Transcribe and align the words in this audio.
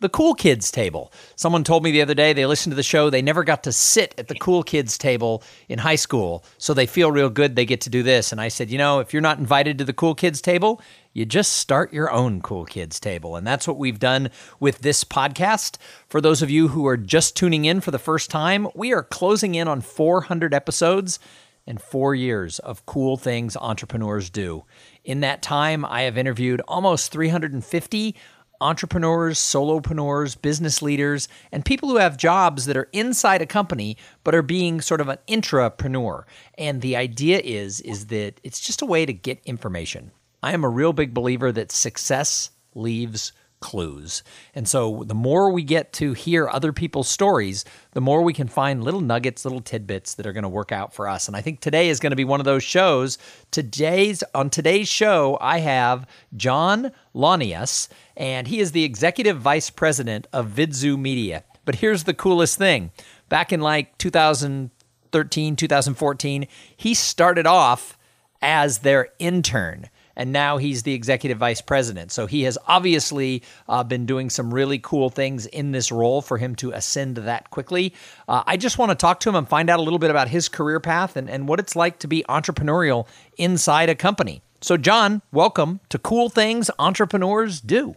the 0.00 0.08
cool 0.08 0.34
kids 0.34 0.70
table. 0.70 1.12
Someone 1.36 1.62
told 1.62 1.84
me 1.84 1.90
the 1.90 2.02
other 2.02 2.14
day 2.14 2.32
they 2.32 2.46
listened 2.46 2.72
to 2.72 2.76
the 2.76 2.82
show, 2.82 3.10
they 3.10 3.22
never 3.22 3.44
got 3.44 3.62
to 3.64 3.72
sit 3.72 4.14
at 4.18 4.28
the 4.28 4.34
cool 4.34 4.62
kids 4.62 4.98
table 4.98 5.42
in 5.68 5.78
high 5.78 5.96
school, 5.96 6.44
so 6.58 6.74
they 6.74 6.86
feel 6.86 7.12
real 7.12 7.30
good 7.30 7.54
they 7.54 7.64
get 7.64 7.82
to 7.82 7.90
do 7.90 8.02
this. 8.02 8.32
And 8.32 8.40
I 8.40 8.48
said, 8.48 8.70
you 8.70 8.78
know, 8.78 9.00
if 9.00 9.12
you're 9.12 9.22
not 9.22 9.38
invited 9.38 9.78
to 9.78 9.84
the 9.84 9.92
cool 9.92 10.14
kids 10.14 10.40
table, 10.40 10.80
you 11.12 11.24
just 11.24 11.54
start 11.54 11.92
your 11.92 12.10
own 12.10 12.40
cool 12.40 12.64
kids 12.64 12.98
table. 12.98 13.36
And 13.36 13.46
that's 13.46 13.68
what 13.68 13.78
we've 13.78 13.98
done 13.98 14.30
with 14.58 14.78
this 14.78 15.04
podcast. 15.04 15.76
For 16.08 16.20
those 16.20 16.42
of 16.42 16.50
you 16.50 16.68
who 16.68 16.86
are 16.86 16.96
just 16.96 17.36
tuning 17.36 17.64
in 17.64 17.80
for 17.80 17.90
the 17.90 17.98
first 17.98 18.30
time, 18.30 18.68
we 18.74 18.92
are 18.92 19.02
closing 19.02 19.54
in 19.54 19.68
on 19.68 19.80
400 19.80 20.54
episodes 20.54 21.18
and 21.66 21.80
four 21.80 22.14
years 22.14 22.58
of 22.60 22.86
cool 22.86 23.16
things 23.16 23.56
entrepreneurs 23.56 24.30
do. 24.30 24.64
In 25.04 25.20
that 25.20 25.42
time, 25.42 25.84
I 25.84 26.02
have 26.02 26.18
interviewed 26.18 26.60
almost 26.66 27.12
350 27.12 28.16
entrepreneurs, 28.60 29.38
solopreneurs, 29.38 30.40
business 30.40 30.82
leaders, 30.82 31.28
and 31.50 31.64
people 31.64 31.88
who 31.88 31.96
have 31.96 32.16
jobs 32.16 32.66
that 32.66 32.76
are 32.76 32.88
inside 32.92 33.42
a 33.42 33.46
company 33.46 33.96
but 34.24 34.34
are 34.34 34.42
being 34.42 34.80
sort 34.80 35.00
of 35.00 35.08
an 35.08 35.18
intrapreneur. 35.28 36.24
And 36.58 36.82
the 36.82 36.96
idea 36.96 37.40
is 37.42 37.80
is 37.80 38.06
that 38.06 38.40
it's 38.42 38.60
just 38.60 38.82
a 38.82 38.86
way 38.86 39.06
to 39.06 39.12
get 39.12 39.40
information. 39.44 40.10
I 40.42 40.52
am 40.52 40.64
a 40.64 40.68
real 40.68 40.92
big 40.92 41.12
believer 41.12 41.52
that 41.52 41.72
success 41.72 42.50
leaves 42.74 43.32
clues. 43.60 44.22
And 44.54 44.66
so 44.66 45.04
the 45.06 45.14
more 45.14 45.50
we 45.50 45.62
get 45.62 45.92
to 45.94 46.12
hear 46.14 46.48
other 46.48 46.72
people's 46.72 47.08
stories, 47.08 47.64
the 47.92 48.00
more 48.00 48.22
we 48.22 48.32
can 48.32 48.48
find 48.48 48.82
little 48.82 49.00
nuggets, 49.00 49.44
little 49.44 49.60
tidbits 49.60 50.14
that 50.14 50.26
are 50.26 50.32
going 50.32 50.42
to 50.42 50.48
work 50.48 50.72
out 50.72 50.92
for 50.92 51.06
us. 51.06 51.28
And 51.28 51.36
I 51.36 51.42
think 51.42 51.60
today 51.60 51.88
is 51.88 52.00
going 52.00 52.10
to 52.10 52.16
be 52.16 52.24
one 52.24 52.40
of 52.40 52.46
those 52.46 52.64
shows. 52.64 53.18
Today's 53.50 54.24
on 54.34 54.50
today's 54.50 54.88
show, 54.88 55.38
I 55.40 55.58
have 55.58 56.06
John 56.36 56.92
Launius, 57.14 57.88
and 58.16 58.48
he 58.48 58.60
is 58.60 58.72
the 58.72 58.84
executive 58.84 59.38
vice 59.38 59.70
president 59.70 60.26
of 60.32 60.48
Vidzu 60.48 60.98
Media. 60.98 61.44
But 61.64 61.76
here's 61.76 62.04
the 62.04 62.14
coolest 62.14 62.58
thing. 62.58 62.90
Back 63.28 63.52
in 63.52 63.60
like 63.60 63.96
2013, 63.98 65.56
2014, 65.56 66.46
he 66.76 66.94
started 66.94 67.46
off 67.46 67.96
as 68.42 68.78
their 68.78 69.08
intern 69.18 69.88
and 70.16 70.32
now 70.32 70.56
he's 70.56 70.82
the 70.82 70.94
executive 70.94 71.38
vice 71.38 71.60
president. 71.60 72.12
So 72.12 72.26
he 72.26 72.42
has 72.42 72.58
obviously 72.66 73.42
uh, 73.68 73.84
been 73.84 74.06
doing 74.06 74.30
some 74.30 74.52
really 74.52 74.78
cool 74.78 75.10
things 75.10 75.46
in 75.46 75.72
this 75.72 75.90
role 75.92 76.22
for 76.22 76.38
him 76.38 76.54
to 76.56 76.72
ascend 76.72 77.16
that 77.16 77.50
quickly. 77.50 77.94
Uh, 78.28 78.42
I 78.46 78.56
just 78.56 78.78
want 78.78 78.90
to 78.90 78.96
talk 78.96 79.20
to 79.20 79.28
him 79.28 79.36
and 79.36 79.48
find 79.48 79.70
out 79.70 79.78
a 79.78 79.82
little 79.82 79.98
bit 79.98 80.10
about 80.10 80.28
his 80.28 80.48
career 80.48 80.80
path 80.80 81.16
and, 81.16 81.28
and 81.28 81.48
what 81.48 81.60
it's 81.60 81.76
like 81.76 81.98
to 82.00 82.08
be 82.08 82.24
entrepreneurial 82.28 83.06
inside 83.36 83.88
a 83.88 83.94
company. 83.94 84.42
So, 84.60 84.76
John, 84.76 85.22
welcome 85.32 85.80
to 85.88 85.98
Cool 85.98 86.28
Things 86.28 86.70
Entrepreneurs 86.78 87.60
Do. 87.60 87.96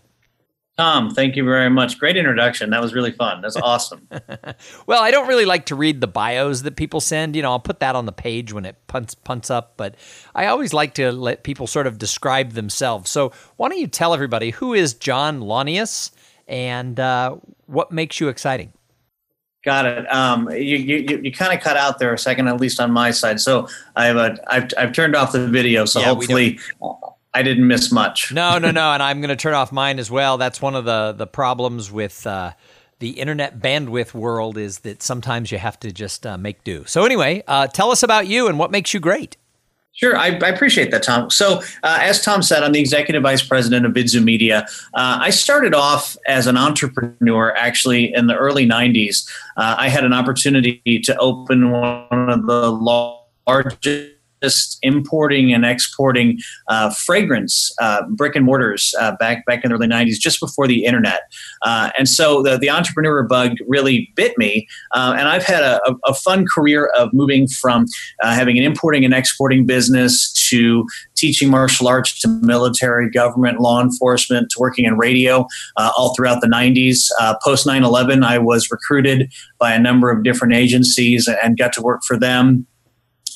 Tom, 0.78 1.12
thank 1.12 1.36
you 1.36 1.44
very 1.46 1.70
much. 1.70 2.00
Great 2.00 2.18
introduction. 2.18 2.72
That 2.72 2.82
was 2.82 2.96
really 2.96 3.12
fun. 3.12 3.42
That's 3.42 3.56
awesome. 3.62 4.08
well, 4.88 5.04
I 5.04 5.12
don't 5.12 5.28
really 5.28 5.46
like 5.46 5.68
to 5.68 5.76
read 5.76 6.02
the 6.02 6.08
bios 6.08 6.64
that 6.64 6.76
people 6.76 7.00
send. 7.00 7.36
You 7.36 7.44
know, 7.44 7.52
I'll 7.52 7.60
put 7.60 7.80
that 7.82 7.96
on 7.96 8.08
the 8.08 8.12
page 8.12 8.54
when 8.54 8.66
it 8.66 8.76
punts 8.88 9.14
punts 9.14 9.52
up, 9.52 9.74
but 9.78 9.96
I 10.34 10.48
always 10.48 10.74
like 10.74 10.96
to 10.96 11.12
let 11.12 11.44
people 11.44 11.68
sort 11.68 11.86
of 11.86 12.00
describe 12.00 12.54
themselves. 12.54 13.12
So, 13.12 13.32
why 13.58 13.70
don't 13.70 13.80
you 13.80 13.88
tell 13.88 14.16
everybody 14.16 14.50
who 14.50 14.74
is 14.74 14.96
John 14.96 15.42
Launius 15.42 16.12
and 16.48 17.00
uh, 17.00 17.36
what 17.68 17.92
makes 17.92 18.20
you 18.20 18.30
exciting? 18.30 18.74
Got 19.64 19.86
it. 19.86 20.12
Um, 20.12 20.50
you 20.50 20.78
you, 20.78 21.22
you 21.24 21.32
kind 21.32 21.56
of 21.56 21.64
cut 21.64 21.78
out 21.78 22.00
there 22.00 22.14
a 22.14 22.18
second, 22.18 22.48
at 22.48 22.60
least 22.60 22.80
on 22.80 22.92
my 22.92 23.12
side. 23.12 23.40
So 23.40 23.68
I 23.96 24.06
have 24.08 24.18
a 24.18 24.38
I've, 24.48 24.70
I've 24.78 24.92
turned 24.92 25.16
off 25.16 25.34
the 25.34 25.48
video, 25.48 25.86
so 25.86 26.00
yeah, 26.00 26.08
hopefully 26.08 26.60
I 27.34 27.44
didn't 27.44 27.68
miss 27.68 27.92
much. 27.92 28.32
no, 28.34 28.58
no, 28.58 28.72
no, 28.72 28.92
and 28.92 29.02
I'm 29.02 29.22
going 29.22 29.30
to 29.30 29.36
turn 29.36 29.54
off 29.54 29.72
mine 29.72 30.00
as 30.00 30.12
well. 30.12 30.38
That's 30.38 30.62
one 30.62 30.76
of 30.76 30.86
the 30.86 31.14
the 31.18 31.28
problems 31.28 31.92
with 31.92 32.26
uh, 32.28 32.54
the 33.00 33.12
internet 33.12 33.60
bandwidth 33.60 34.14
world 34.14 34.58
is 34.58 34.80
that 34.80 35.02
sometimes 35.04 35.52
you 35.52 35.58
have 35.58 35.80
to 35.82 35.92
just 35.92 36.26
uh, 36.26 36.38
make 36.38 36.64
do. 36.64 36.86
So 36.86 37.06
anyway, 37.06 37.44
uh, 37.48 37.68
tell 37.68 37.92
us 37.92 38.04
about 38.04 38.28
you 38.28 38.48
and 38.48 38.58
what 38.58 38.72
makes 38.72 38.94
you 38.94 39.00
great. 39.00 39.38
Sure, 39.96 40.18
I, 40.18 40.30
I, 40.30 40.50
appreciate 40.50 40.90
that, 40.90 41.04
Tom. 41.04 41.30
So, 41.30 41.60
uh, 41.84 42.00
as 42.02 42.20
Tom 42.24 42.42
said, 42.42 42.64
I'm 42.64 42.72
the 42.72 42.80
executive 42.80 43.22
vice 43.22 43.44
president 43.44 43.86
of 43.86 43.94
Vidzu 43.94 44.24
Media. 44.24 44.66
Uh, 44.96 45.20
I 45.22 45.30
started 45.30 45.76
off 45.76 46.18
as 46.26 46.48
an 46.48 46.58
entrepreneur 46.58 47.56
actually 47.56 48.12
in 48.12 48.26
the 48.26 48.36
early 48.36 48.66
90s. 48.66 49.30
Uh, 49.56 49.76
I 49.78 49.90
had 49.90 50.04
an 50.04 50.12
opportunity 50.12 50.82
to 51.04 51.16
open 51.18 51.70
one 51.70 52.30
of 52.30 52.48
the 52.48 52.72
largest 53.46 54.13
just 54.44 54.78
importing 54.82 55.54
and 55.54 55.66
exporting 55.66 56.38
uh, 56.68 56.90
fragrance 56.90 57.74
uh, 57.82 58.04
brick 58.10 58.36
and 58.36 58.46
mortars 58.46 58.94
uh, 59.00 59.16
back 59.20 59.46
back 59.46 59.64
in 59.64 59.70
the 59.70 59.76
early 59.76 59.88
90s, 59.88 60.20
just 60.20 60.40
before 60.40 60.68
the 60.68 60.84
internet. 60.84 61.22
Uh, 61.62 61.90
and 61.98 62.10
so 62.10 62.44
the, 62.44 62.58
the 62.58 62.70
entrepreneur 62.70 63.24
bug 63.24 63.54
really 63.68 64.12
bit 64.16 64.38
me. 64.38 64.68
Uh, 64.92 65.16
and 65.18 65.28
I've 65.28 65.44
had 65.44 65.64
a, 65.64 65.80
a, 66.06 66.14
fun 66.14 66.46
career 66.46 66.92
of 66.98 67.10
moving 67.12 67.48
from 67.48 67.86
uh, 68.22 68.34
having 68.34 68.58
an 68.58 68.64
importing 68.64 69.04
and 69.04 69.14
exporting 69.14 69.66
business 69.66 70.32
to 70.50 70.86
teaching 71.16 71.50
martial 71.50 71.88
arts 71.88 72.20
to 72.22 72.28
military, 72.28 73.10
government, 73.10 73.60
law 73.60 73.82
enforcement, 73.82 74.50
to 74.52 74.60
working 74.60 74.86
in 74.86 74.98
radio 74.98 75.48
all 75.78 76.14
throughout 76.16 76.42
the 76.42 76.48
90s. 76.48 77.08
Post 77.44 77.66
9 77.66 77.84
11, 77.84 78.24
I 78.24 78.38
was 78.38 78.70
recruited 78.70 79.34
by 79.58 79.74
a 79.74 79.80
number 79.80 80.12
of 80.12 80.24
different 80.24 80.54
agencies 80.54 81.28
and 81.44 81.58
got 81.58 81.74
to 81.74 81.82
work 81.82 82.04
for 82.04 82.18
them 82.18 82.68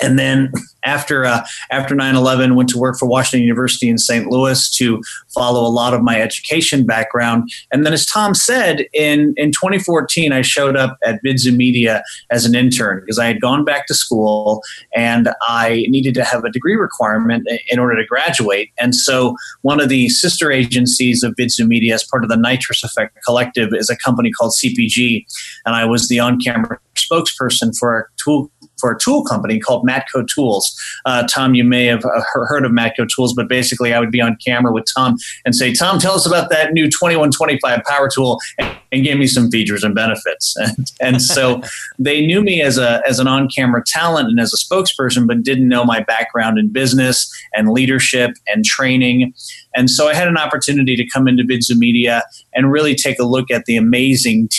and 0.02 0.18
then 0.18 0.52
after 0.84 1.26
uh, 1.26 1.46
after 1.72 1.96
9-11 1.96 2.56
went 2.56 2.70
to 2.70 2.78
work 2.78 2.98
for 2.98 3.08
washington 3.08 3.42
university 3.42 3.90
in 3.90 3.98
st 3.98 4.28
louis 4.28 4.70
to 4.70 5.02
follow 5.34 5.68
a 5.68 5.70
lot 5.70 5.94
of 5.94 6.02
my 6.02 6.20
education 6.22 6.86
background. 6.86 7.50
And 7.72 7.86
then 7.86 7.94
as 7.94 8.06
tom 8.06 8.34
said 8.34 8.86
in, 8.94 9.34
in 9.38 9.52
2014 9.52 10.32
i 10.32 10.42
showed 10.42 10.76
up 10.76 10.98
at 11.04 11.20
vidzu 11.26 11.56
media 11.56 12.04
as 12.32 12.46
an 12.46 12.56
intern 12.56 13.02
because 13.02 13.20
i 13.20 13.26
had 13.26 13.42
gone 13.42 13.66
back 13.66 13.88
to 13.88 13.94
school 13.94 14.62
and 14.96 15.30
i 15.48 15.86
needed 15.90 16.14
to 16.16 16.24
have 16.24 16.44
a 16.44 16.52
degree 16.52 16.76
requirement 16.76 17.48
in 17.70 17.80
order 17.80 17.96
to 17.96 18.06
graduate. 18.06 18.72
And 18.80 18.96
so 18.96 19.36
one 19.62 19.80
of 19.80 19.90
the 19.90 20.10
sister 20.10 20.52
agencies 20.52 21.24
of 21.24 21.34
vidzu 21.36 21.68
media 21.68 21.96
as 21.96 22.04
part 22.04 22.24
of 22.24 22.30
the 22.30 22.38
nitrous 22.38 22.84
effect 22.84 23.18
collective 23.26 23.70
is 23.74 23.90
a 23.90 23.98
company 23.98 24.32
called 24.32 24.54
cpg 24.64 25.26
and 25.66 25.76
i 25.76 25.86
was 25.86 26.08
the 26.08 26.20
on-camera 26.20 26.80
spokesperson 26.96 27.76
for 27.78 28.00
a 28.00 28.06
tool 28.22 28.52
for 28.80 28.92
a 28.92 29.00
tool 29.00 29.24
company 29.24 29.60
called 29.60 29.88
Matco 29.88 30.28
Tools. 30.28 30.76
Uh, 31.06 31.26
Tom, 31.28 31.56
you 31.56 31.64
may 31.64 31.86
have 31.86 32.04
uh, 32.06 32.22
heard 32.34 32.66
of 32.66 32.72
Matco 32.72 33.08
Tools, 33.08 33.34
but 33.34 33.48
basically, 33.48 33.94
I 33.94 34.00
would 34.00 34.12
be 34.12 34.22
on 34.22 34.38
camera 34.44 34.72
with 34.72 34.86
Tom 34.96 35.18
and 35.46 35.56
say, 35.56 35.74
"Tom, 35.74 36.00
tell 36.00 36.14
us 36.14 36.26
about 36.26 36.50
that 36.50 36.74
new 36.74 36.86
2125 36.86 37.84
power 37.84 38.10
tool," 38.10 38.40
and, 38.58 38.78
and 38.92 39.04
give 39.04 39.18
me 39.18 39.28
some 39.28 39.50
features 39.50 39.84
and 39.84 39.96
benefits. 39.96 40.56
And, 40.68 40.92
and 41.00 41.22
so 41.22 41.62
they 42.00 42.26
knew 42.26 42.42
me 42.42 42.62
as 42.62 42.78
a 42.78 43.02
as 43.08 43.20
an 43.20 43.28
on 43.28 43.48
camera 43.48 43.84
talent 43.86 44.28
and 44.28 44.40
as 44.40 44.54
a 44.54 44.58
spokesperson, 44.58 45.28
but 45.28 45.44
didn't 45.44 45.68
know 45.68 45.86
my 45.86 46.02
background 46.02 46.58
in 46.58 46.72
business 46.72 47.32
and 47.54 47.70
leadership 47.70 48.32
and 48.48 48.66
training. 48.66 49.34
And 49.76 49.90
so 49.90 50.08
I 50.08 50.14
had 50.14 50.28
an 50.28 50.38
opportunity 50.38 50.96
to 50.96 51.08
come 51.08 51.28
into 51.28 51.44
Vidzu 51.44 51.78
Media 51.78 52.24
and 52.54 52.72
really 52.72 52.96
take 52.96 53.20
a 53.20 53.24
look 53.24 53.52
at 53.52 53.66
the 53.66 53.78
amazing 53.78 54.50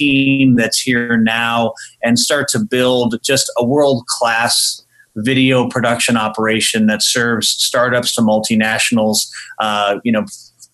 team 0.00 0.56
that's 0.56 0.80
here 0.80 1.16
now 1.16 1.72
and 2.02 2.18
start 2.18 2.48
to 2.48 2.58
build 2.58 3.16
just 3.22 3.50
a 3.58 3.64
world 3.64 4.04
class 4.06 4.82
video 5.16 5.68
production 5.68 6.16
operation 6.16 6.86
that 6.86 7.02
serves 7.02 7.48
startups 7.48 8.14
to 8.14 8.22
multinationals, 8.22 9.28
uh, 9.58 9.98
you 10.04 10.12
know, 10.12 10.24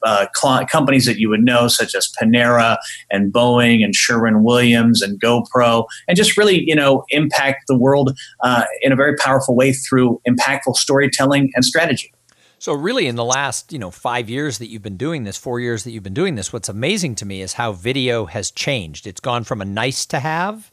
uh, 0.03 0.27
cl- 0.35 0.65
companies 0.67 1.07
that 1.07 1.19
you 1.19 1.29
would 1.29 1.43
know, 1.43 1.69
such 1.69 1.95
as 1.95 2.09
Panera 2.21 2.77
and 3.11 3.33
Boeing 3.33 3.83
and 3.83 3.95
Sherwin 3.95 4.45
Williams 4.45 5.03
and 5.03 5.21
GoPro, 5.21 5.87
and 6.07 6.17
just 6.17 6.37
really, 6.37 6.63
you 6.69 6.77
know, 6.77 7.05
impact 7.09 7.65
the 7.67 7.77
world 7.77 8.17
uh, 8.45 8.65
in 8.83 8.93
a 8.93 8.97
very 8.97 9.17
powerful 9.17 9.57
way 9.57 9.73
through 9.73 10.21
impactful 10.29 10.77
storytelling 10.77 11.51
and 11.55 11.65
strategy. 11.65 12.13
So 12.67 12.73
really 12.73 13.07
in 13.07 13.15
the 13.15 13.25
last, 13.25 13.73
you 13.73 13.79
know, 13.79 13.93
5 13.93 14.29
years 14.29 14.59
that 14.59 14.67
you've 14.67 14.83
been 14.83 14.97
doing 14.97 15.23
this, 15.23 15.37
4 15.37 15.61
years 15.61 15.85
that 15.85 15.93
you've 15.93 16.03
been 16.03 16.13
doing 16.13 16.35
this, 16.35 16.53
what's 16.53 16.69
amazing 16.69 17.15
to 17.15 17.25
me 17.25 17.41
is 17.41 17.53
how 17.53 17.71
video 17.71 18.27
has 18.27 18.51
changed. 18.51 19.07
It's 19.07 19.21
gone 19.21 19.45
from 19.45 19.63
a 19.63 19.65
nice 19.65 20.05
to 20.07 20.19
have 20.19 20.73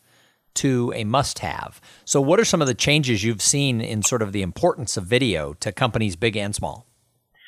to 0.56 0.92
a 0.95 1.04
must 1.04 1.38
have. 1.38 1.80
So 2.04 2.19
what 2.19 2.40
are 2.40 2.45
some 2.45 2.62
of 2.63 2.68
the 2.68 2.74
changes 2.74 3.24
you've 3.24 3.44
seen 3.44 3.80
in 3.80 4.01
sort 4.01 4.24
of 4.24 4.31
the 4.31 4.42
importance 4.42 4.98
of 4.98 5.06
video 5.06 5.54
to 5.60 5.72
companies 5.72 6.16
big 6.16 6.36
and 6.36 6.56
small? 6.56 6.88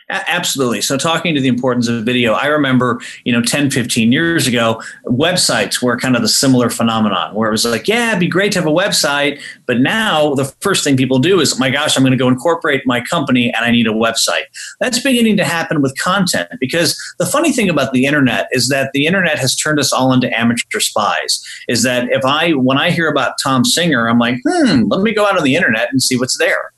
Absolutely. 0.09 0.81
So 0.81 0.97
talking 0.97 1.33
to 1.33 1.41
the 1.41 1.47
importance 1.47 1.87
of 1.87 2.03
video, 2.05 2.33
I 2.33 2.45
remember, 2.45 3.01
you 3.23 3.33
know, 3.33 3.41
10, 3.41 3.71
15 3.71 4.11
years 4.11 4.45
ago, 4.45 4.79
websites 5.05 5.81
were 5.81 5.97
kind 5.97 6.15
of 6.15 6.21
the 6.21 6.27
similar 6.27 6.69
phenomenon 6.69 7.33
where 7.33 7.49
it 7.49 7.51
was 7.51 7.65
like, 7.65 7.87
yeah, 7.87 8.09
it'd 8.09 8.19
be 8.19 8.27
great 8.27 8.51
to 8.51 8.59
have 8.59 8.67
a 8.67 8.71
website. 8.71 9.41
But 9.65 9.79
now 9.79 10.35
the 10.35 10.45
first 10.61 10.83
thing 10.83 10.95
people 10.95 11.17
do 11.17 11.39
is, 11.39 11.57
my 11.59 11.71
gosh, 11.71 11.97
I'm 11.97 12.03
going 12.03 12.11
to 12.11 12.17
go 12.17 12.27
incorporate 12.27 12.83
my 12.85 13.01
company 13.01 13.51
and 13.51 13.65
I 13.65 13.71
need 13.71 13.87
a 13.87 13.91
website. 13.91 14.43
That's 14.79 14.99
beginning 14.99 15.37
to 15.37 15.43
happen 15.43 15.81
with 15.81 15.97
content 15.97 16.49
because 16.59 16.95
the 17.17 17.25
funny 17.25 17.51
thing 17.51 17.67
about 17.67 17.91
the 17.91 18.05
internet 18.05 18.47
is 18.51 18.67
that 18.67 18.91
the 18.93 19.07
internet 19.07 19.39
has 19.39 19.55
turned 19.55 19.79
us 19.79 19.91
all 19.91 20.13
into 20.13 20.31
amateur 20.37 20.79
spies. 20.79 21.43
Is 21.67 21.81
that 21.81 22.09
if 22.11 22.23
I, 22.23 22.51
when 22.51 22.77
I 22.77 22.91
hear 22.91 23.09
about 23.09 23.37
Tom 23.43 23.65
Singer, 23.65 24.07
I'm 24.07 24.19
like, 24.19 24.35
hmm, 24.47 24.83
let 24.87 25.01
me 25.01 25.15
go 25.15 25.25
out 25.25 25.35
on 25.35 25.43
the 25.43 25.55
internet 25.55 25.89
and 25.91 26.01
see 26.01 26.15
what's 26.15 26.37
there. 26.37 26.71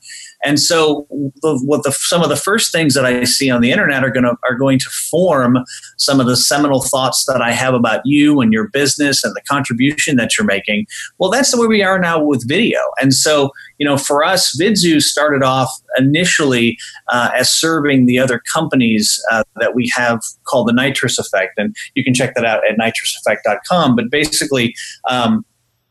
And 0.44 0.60
so, 0.60 1.06
the, 1.10 1.60
what 1.64 1.82
the 1.82 1.92
some 1.92 2.22
of 2.22 2.28
the 2.28 2.36
first 2.36 2.70
things 2.70 2.94
that 2.94 3.04
I 3.04 3.24
see 3.24 3.50
on 3.50 3.60
the 3.60 3.72
internet 3.72 4.04
are 4.04 4.10
going 4.10 4.24
to 4.24 4.36
are 4.48 4.54
going 4.54 4.78
to 4.78 4.88
form 5.10 5.58
some 5.96 6.20
of 6.20 6.26
the 6.26 6.36
seminal 6.36 6.82
thoughts 6.82 7.24
that 7.26 7.42
I 7.42 7.52
have 7.52 7.74
about 7.74 8.02
you 8.04 8.40
and 8.40 8.52
your 8.52 8.68
business 8.68 9.24
and 9.24 9.34
the 9.34 9.42
contribution 9.42 10.16
that 10.16 10.36
you're 10.36 10.46
making. 10.46 10.86
Well, 11.18 11.30
that's 11.30 11.50
the 11.50 11.60
way 11.60 11.66
we 11.66 11.82
are 11.82 11.98
now 11.98 12.22
with 12.22 12.46
video. 12.46 12.78
And 13.00 13.12
so, 13.12 13.50
you 13.78 13.86
know, 13.86 13.96
for 13.96 14.22
us, 14.22 14.56
Vidzu 14.60 15.02
started 15.02 15.42
off 15.42 15.70
initially 15.96 16.78
uh, 17.08 17.30
as 17.34 17.50
serving 17.50 18.06
the 18.06 18.18
other 18.18 18.40
companies 18.52 19.20
uh, 19.32 19.42
that 19.56 19.74
we 19.74 19.90
have 19.94 20.20
called 20.46 20.68
the 20.68 20.72
Nitrous 20.72 21.18
Effect, 21.18 21.54
and 21.56 21.74
you 21.94 22.04
can 22.04 22.14
check 22.14 22.34
that 22.34 22.44
out 22.44 22.62
at 22.68 22.78
nitrouseffect.com. 22.78 23.96
But 23.96 24.10
basically, 24.10 24.74
um, 25.08 25.44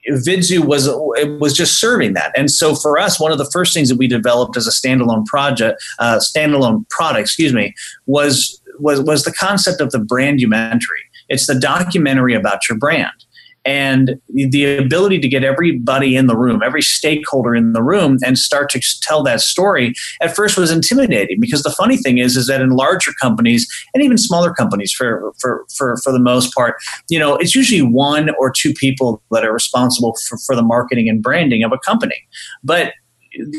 Vidzu 0.10 0.66
was 0.66 0.88
was 1.40 1.54
just 1.54 1.80
serving 1.80 2.14
that, 2.14 2.32
and 2.38 2.50
so 2.50 2.76
for 2.76 2.98
us, 2.98 3.20
one 3.20 3.32
of 3.32 3.38
the 3.38 3.50
first 3.52 3.74
things 3.74 3.90
that 3.90 3.98
we 3.98 4.08
developed 4.08 4.58
as 4.58 4.68
a 4.68 4.72
standalone 4.72 5.26
project, 5.26 5.84
uh, 6.00 6.18
standalone 6.18 6.88
product, 6.90 7.22
excuse 7.22 7.54
me, 7.54 7.74
was 8.06 8.62
was 8.80 9.02
was 9.02 9.24
the 9.24 9.34
concept 9.34 9.82
of 9.82 9.92
the 9.92 10.00
brandumentary. 10.00 11.02
It's 11.30 11.46
the 11.46 11.56
documentary 11.56 12.34
about 12.34 12.70
your 12.70 12.78
brand 12.78 13.26
and 13.68 14.18
the 14.30 14.78
ability 14.78 15.20
to 15.20 15.28
get 15.28 15.44
everybody 15.44 16.16
in 16.16 16.28
the 16.28 16.38
room, 16.38 16.64
every 16.64 16.82
stakeholder 16.82 17.54
in 17.54 17.74
the 17.74 17.84
room, 17.84 18.18
and 18.26 18.38
start 18.38 18.70
to 18.70 18.82
tell 19.02 19.22
that 19.24 19.42
story 19.42 19.94
at 20.22 20.34
first 20.34 20.58
was 20.58 20.72
intimidating 20.72 21.38
because 21.42 21.64
the 21.64 21.70
funny 21.70 21.98
thing 21.98 22.18
is, 22.18 22.38
is 22.38 22.48
that 22.48 22.62
in 22.62 22.70
larger 22.70 23.12
companies 23.22 23.68
and 23.94 24.02
even 24.02 24.18
smaller 24.18 24.54
companies, 24.54 24.94
for 24.94 25.34
for 25.42 25.66
for 25.76 25.98
for 25.98 26.14
the 26.14 26.20
most 26.20 26.56
part, 26.56 26.76
you 27.10 27.20
know, 27.20 27.36
it's 27.36 27.54
usually 27.54 27.82
one 27.82 28.30
or 28.40 28.50
two 28.50 28.74
people 28.74 29.22
that 29.32 29.44
are 29.44 29.54
responsible 29.54 30.16
for, 30.30 30.38
for 30.46 30.56
the 30.56 30.64
marketing 30.64 31.10
and 31.10 31.22
branding 31.22 31.64
of 31.64 31.74
a 31.74 31.78
company, 31.80 32.16
but 32.64 32.94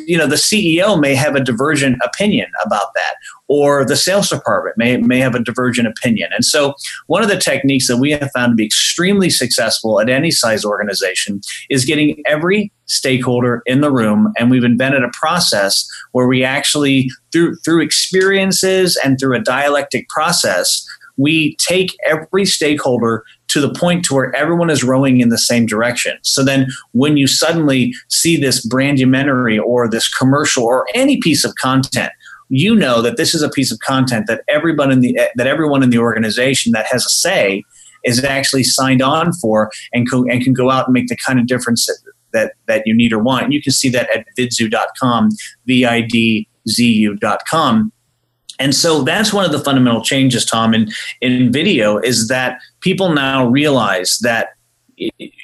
you 0.06 0.16
know 0.16 0.26
the 0.26 0.36
CEO 0.36 1.00
may 1.00 1.14
have 1.14 1.34
a 1.34 1.40
divergent 1.40 1.98
opinion 2.04 2.50
about 2.64 2.94
that, 2.94 3.14
or 3.48 3.84
the 3.84 3.96
sales 3.96 4.28
department 4.28 4.76
may 4.76 4.96
may 4.98 5.18
have 5.18 5.34
a 5.34 5.42
divergent 5.42 5.88
opinion. 5.88 6.30
And 6.34 6.44
so, 6.44 6.74
one 7.06 7.22
of 7.22 7.28
the 7.28 7.38
techniques 7.38 7.88
that 7.88 7.98
we 7.98 8.10
have 8.12 8.30
found 8.32 8.52
to 8.52 8.56
be 8.56 8.66
extremely 8.66 9.30
successful 9.30 10.00
at 10.00 10.08
any 10.08 10.30
size 10.30 10.64
organization 10.64 11.40
is 11.70 11.84
getting 11.84 12.22
every 12.26 12.72
stakeholder 12.86 13.62
in 13.66 13.80
the 13.80 13.92
room, 13.92 14.32
and 14.38 14.50
we've 14.50 14.64
invented 14.64 15.02
a 15.02 15.10
process 15.12 15.88
where 16.12 16.26
we 16.26 16.44
actually 16.44 17.10
through 17.32 17.56
through 17.64 17.82
experiences 17.82 18.98
and 19.04 19.18
through 19.18 19.36
a 19.36 19.40
dialectic 19.40 20.08
process 20.08 20.86
we 21.18 21.56
take 21.56 21.94
every 22.06 22.46
stakeholder 22.46 23.24
to 23.48 23.60
the 23.60 23.72
point 23.72 24.04
to 24.06 24.14
where 24.14 24.34
everyone 24.34 24.70
is 24.70 24.84
rowing 24.84 25.20
in 25.20 25.28
the 25.28 25.38
same 25.38 25.66
direction. 25.66 26.16
So 26.22 26.44
then 26.44 26.68
when 26.92 27.16
you 27.16 27.26
suddenly 27.26 27.92
see 28.08 28.36
this 28.36 28.64
brand 28.64 28.88
brandumentary 28.88 29.58
or 29.58 29.88
this 29.88 30.08
commercial 30.08 30.64
or 30.64 30.86
any 30.94 31.18
piece 31.18 31.44
of 31.44 31.54
content, 31.56 32.12
you 32.48 32.74
know 32.74 33.02
that 33.02 33.18
this 33.18 33.34
is 33.34 33.42
a 33.42 33.50
piece 33.50 33.70
of 33.70 33.78
content 33.80 34.26
that 34.28 34.42
everyone 34.48 34.90
in 34.90 35.00
the 35.00 35.18
that 35.36 35.46
everyone 35.46 35.82
in 35.82 35.90
the 35.90 35.98
organization 35.98 36.72
that 36.72 36.86
has 36.86 37.04
a 37.04 37.10
say 37.10 37.62
is 38.04 38.24
actually 38.24 38.64
signed 38.64 39.02
on 39.02 39.32
for 39.34 39.70
and, 39.92 40.10
co- 40.10 40.24
and 40.28 40.42
can 40.42 40.54
go 40.54 40.70
out 40.70 40.86
and 40.86 40.94
make 40.94 41.08
the 41.08 41.16
kind 41.16 41.38
of 41.38 41.46
difference 41.46 41.86
that, 41.86 41.98
that, 42.32 42.54
that 42.66 42.82
you 42.86 42.94
need 42.94 43.12
or 43.12 43.18
want. 43.18 43.44
And 43.44 43.52
you 43.52 43.60
can 43.62 43.72
see 43.72 43.90
that 43.90 44.08
at 44.14 44.24
vidzu.com, 44.38 45.30
V-I-D-Z-U.com. 45.66 45.92
And 48.58 48.74
so 48.74 49.02
that's 49.02 49.32
one 49.32 49.44
of 49.44 49.52
the 49.52 49.58
fundamental 49.58 50.02
changes, 50.02 50.44
Tom, 50.44 50.74
in, 50.74 50.90
in 51.20 51.52
video 51.52 51.98
is 51.98 52.28
that 52.28 52.60
people 52.80 53.12
now 53.12 53.46
realize 53.46 54.18
that 54.22 54.50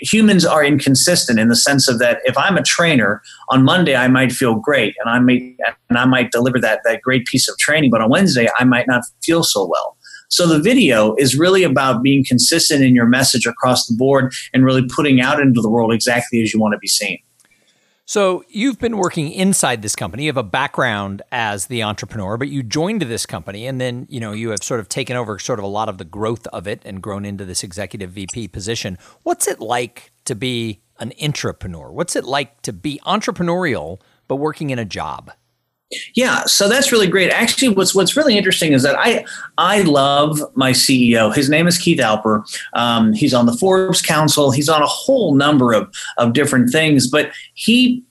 humans 0.01 0.45
are 0.45 0.65
inconsistent 0.65 1.39
in 1.39 1.49
the 1.49 1.57
sense 1.57 1.89
of 1.89 1.99
that 2.01 2.21
if 2.25 2.37
I'm 2.37 2.57
a 2.57 2.63
trainer 2.63 3.23
on 3.51 3.63
Monday 3.63 3.95
I 3.95 4.09
might 4.09 4.33
feel 4.33 4.57
great 4.57 4.97
and 4.99 5.09
I 5.09 5.21
may 5.21 5.57
and 5.89 5.97
I 5.97 6.05
might 6.07 6.33
deliver 6.33 6.59
that 6.61 6.81
that 6.85 7.03
great 7.03 7.25
piece 7.27 7.49
of 7.49 7.57
training 7.59 7.91
but 7.91 8.01
on 8.01 8.11
Wednesday 8.11 8.49
I 8.59 8.65
might 8.65 8.89
not 8.89 9.05
feel 9.23 9.45
so 9.45 9.65
well. 9.65 9.97
So 10.29 10.49
the 10.49 10.59
video 10.59 11.15
is 11.17 11.39
really 11.39 11.63
about 11.63 12.03
being 12.03 12.25
consistent 12.27 12.83
in 12.83 12.95
your 12.95 13.07
message 13.07 13.47
across 13.47 13.87
the 13.87 13.95
board 13.95 14.33
and 14.53 14.65
really 14.65 14.87
putting 14.89 15.21
out 15.21 15.39
into 15.39 15.61
the 15.61 15.71
world 15.71 15.93
exactly 15.93 16.43
as 16.43 16.53
you 16.53 16.59
want 16.59 16.73
to 16.73 16.79
be 16.79 16.89
seen. 16.89 17.19
So 18.07 18.45
you've 18.49 18.79
been 18.79 18.99
working 18.99 19.33
inside 19.33 19.81
this 19.81 19.97
company. 19.97 20.25
You 20.25 20.29
have 20.29 20.37
a 20.37 20.43
background 20.43 21.23
as 21.33 21.69
the 21.69 21.83
entrepreneur, 21.83 22.37
but 22.37 22.49
you 22.49 22.63
joined 22.63 23.01
this 23.01 23.25
company 23.25 23.67
and 23.67 23.81
then, 23.81 24.07
you 24.11 24.21
know, 24.21 24.33
you 24.33 24.51
have 24.51 24.63
sort 24.63 24.81
of 24.81 24.91
taken 24.91 25.17
over 25.17 25.39
sort 25.39 25.59
of 25.59 25.65
a 25.65 25.69
lot 25.69 25.89
of 25.89 25.97
the 25.97 26.05
growth 26.05 26.47
of 26.49 26.67
it 26.67 26.83
and 26.85 27.03
grown 27.03 27.25
into 27.25 27.47
this 27.47 27.65
executive 27.65 28.11
VP 28.11 28.49
position. 28.49 28.99
What's 29.23 29.49
it 29.49 29.59
like 29.59 30.13
to 30.27 30.35
be 30.35 30.83
an 30.99 31.15
entrepreneur? 31.23 31.91
What's 31.91 32.15
it 32.15 32.25
like 32.25 32.61
to 32.63 32.75
be 32.75 33.01
entrepreneurial 33.07 34.01
but 34.29 34.37
working 34.37 34.69
in 34.69 34.79
a 34.79 34.85
job? 34.85 35.31
Yeah, 36.15 36.45
so 36.45 36.69
that's 36.69 36.93
really 36.93 37.07
great. 37.07 37.31
Actually, 37.31 37.69
what's 37.69 37.95
what's 37.95 38.17
really 38.17 38.37
interesting 38.37 38.73
is 38.73 38.83
that 38.83 38.97
I 38.99 39.25
I 39.59 39.83
love 39.83 40.41
my 40.55 40.73
CEO. 40.73 41.35
His 41.35 41.49
name 41.49 41.67
is 41.67 41.79
Keith 41.79 41.99
Alper. 41.99 42.43
Um, 42.73 43.13
he's 43.13 43.35
on 43.35 43.47
the 43.47 43.57
Forbes 43.57 44.03
Council. 44.03 44.51
He's 44.51 44.69
on 44.69 44.83
a 44.83 44.87
whole 44.87 45.35
number 45.35 45.73
of 45.73 45.93
of 46.17 46.33
different 46.33 46.71
things. 46.71 47.09
But 47.09 47.33
he 47.55 48.03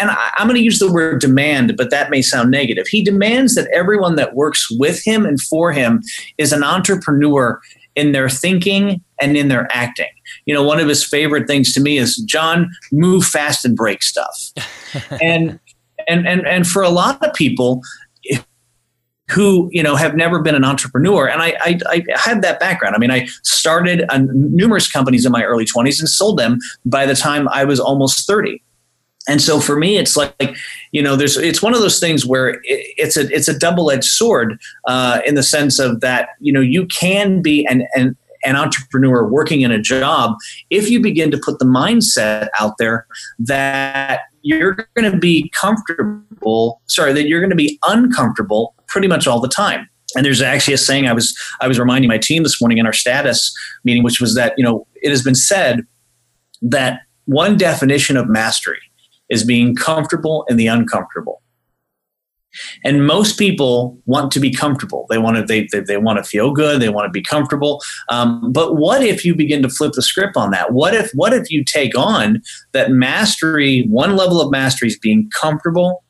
and 0.00 0.10
I, 0.10 0.32
I'm 0.36 0.48
going 0.48 0.58
to 0.58 0.64
use 0.64 0.80
the 0.80 0.92
word 0.92 1.20
demand, 1.20 1.76
but 1.76 1.90
that 1.90 2.10
may 2.10 2.22
sound 2.22 2.50
negative. 2.50 2.86
He 2.88 3.02
demands 3.02 3.54
that 3.54 3.70
everyone 3.72 4.16
that 4.16 4.34
works 4.34 4.68
with 4.70 5.02
him 5.02 5.24
and 5.24 5.40
for 5.40 5.72
him 5.72 6.02
is 6.38 6.52
an 6.52 6.64
entrepreneur 6.64 7.60
in 7.94 8.12
their 8.12 8.28
thinking 8.28 9.02
and 9.20 9.36
in 9.36 9.48
their 9.48 9.68
acting. 9.72 10.08
You 10.46 10.54
know, 10.54 10.62
one 10.62 10.80
of 10.80 10.88
his 10.88 11.04
favorite 11.04 11.46
things 11.46 11.72
to 11.74 11.80
me 11.80 11.98
is 11.98 12.16
John, 12.18 12.70
move 12.92 13.24
fast 13.24 13.64
and 13.64 13.76
break 13.76 14.02
stuff. 14.02 14.52
and 15.22 15.58
and 16.08 16.26
and 16.26 16.46
and 16.46 16.66
for 16.66 16.82
a 16.82 16.90
lot 16.90 17.22
of 17.24 17.32
people 17.34 17.82
who 19.30 19.68
you 19.72 19.82
know 19.82 19.94
have 19.94 20.16
never 20.16 20.40
been 20.40 20.54
an 20.54 20.64
entrepreneur 20.64 21.28
and 21.28 21.40
I, 21.40 21.56
I, 21.60 21.80
I 21.86 22.04
have 22.16 22.42
that 22.42 22.58
background. 22.60 22.94
I 22.94 22.98
mean 22.98 23.10
i 23.10 23.26
started 23.42 24.04
numerous 24.32 24.90
companies 24.90 25.24
in 25.24 25.32
my 25.32 25.44
early 25.44 25.64
20s 25.64 26.00
and 26.00 26.08
sold 26.08 26.38
them 26.38 26.58
by 26.84 27.06
the 27.06 27.14
time 27.14 27.48
i 27.48 27.64
was 27.64 27.78
almost 27.78 28.26
30 28.26 28.62
and 29.28 29.40
so 29.40 29.60
for 29.60 29.76
me 29.76 29.98
it's 29.98 30.16
like 30.16 30.56
you 30.92 31.02
know 31.02 31.14
there's 31.16 31.36
it's 31.36 31.62
one 31.62 31.74
of 31.74 31.80
those 31.80 32.00
things 32.00 32.26
where 32.26 32.60
it's 32.64 33.16
a 33.16 33.28
it's 33.34 33.48
a 33.48 33.58
double-edged 33.58 34.04
sword 34.04 34.58
uh, 34.86 35.20
in 35.26 35.34
the 35.34 35.42
sense 35.42 35.78
of 35.78 36.00
that 36.00 36.30
you 36.40 36.52
know 36.52 36.60
you 36.60 36.86
can 36.86 37.42
be 37.42 37.66
an, 37.66 37.86
an 37.94 38.16
an 38.44 38.56
entrepreneur 38.56 39.28
working 39.28 39.60
in 39.62 39.70
a 39.70 39.80
job 39.80 40.36
if 40.70 40.90
you 40.90 41.00
begin 41.00 41.30
to 41.30 41.38
put 41.38 41.58
the 41.58 41.64
mindset 41.64 42.48
out 42.58 42.74
there 42.78 43.06
that 43.38 44.20
you're 44.42 44.88
going 44.94 45.10
to 45.10 45.18
be 45.18 45.50
comfortable 45.50 46.80
sorry 46.86 47.12
that 47.12 47.28
you're 47.28 47.40
going 47.40 47.50
to 47.50 47.56
be 47.56 47.78
uncomfortable 47.86 48.74
pretty 48.88 49.08
much 49.08 49.26
all 49.26 49.40
the 49.40 49.48
time. 49.48 49.88
And 50.16 50.26
there's 50.26 50.42
actually 50.42 50.74
a 50.74 50.78
saying 50.78 51.06
i 51.06 51.12
was 51.12 51.38
i 51.60 51.68
was 51.68 51.78
reminding 51.78 52.08
my 52.08 52.18
team 52.18 52.42
this 52.42 52.60
morning 52.60 52.78
in 52.78 52.86
our 52.86 52.92
status 52.92 53.54
meeting 53.84 54.02
which 54.02 54.20
was 54.20 54.34
that 54.34 54.54
you 54.56 54.64
know 54.64 54.84
it 54.96 55.10
has 55.10 55.22
been 55.22 55.36
said 55.36 55.86
that 56.62 57.02
one 57.26 57.56
definition 57.56 58.16
of 58.16 58.28
mastery 58.28 58.80
is 59.28 59.44
being 59.44 59.76
comfortable 59.76 60.44
in 60.48 60.56
the 60.56 60.66
uncomfortable 60.66 61.39
and 62.84 63.06
most 63.06 63.38
people 63.38 63.98
want 64.06 64.32
to 64.32 64.40
be 64.40 64.52
comfortable. 64.52 65.06
They 65.10 65.18
want 65.18 65.36
to 65.36 65.44
they, 65.44 65.68
they, 65.72 65.80
they 65.80 65.96
want 65.96 66.18
to 66.18 66.24
feel 66.24 66.52
good. 66.52 66.80
They 66.80 66.88
want 66.88 67.06
to 67.06 67.10
be 67.10 67.22
comfortable. 67.22 67.82
Um, 68.08 68.52
but 68.52 68.76
what 68.76 69.02
if 69.02 69.24
you 69.24 69.34
begin 69.34 69.62
to 69.62 69.68
flip 69.68 69.92
the 69.94 70.02
script 70.02 70.36
on 70.36 70.50
that? 70.50 70.72
What 70.72 70.94
if 70.94 71.10
what 71.14 71.32
if 71.32 71.50
you 71.50 71.64
take 71.64 71.96
on 71.96 72.42
that 72.72 72.90
mastery? 72.90 73.86
One 73.88 74.16
level 74.16 74.40
of 74.40 74.50
mastery 74.50 74.88
is 74.88 74.98
being 74.98 75.30
comfortable 75.30 76.04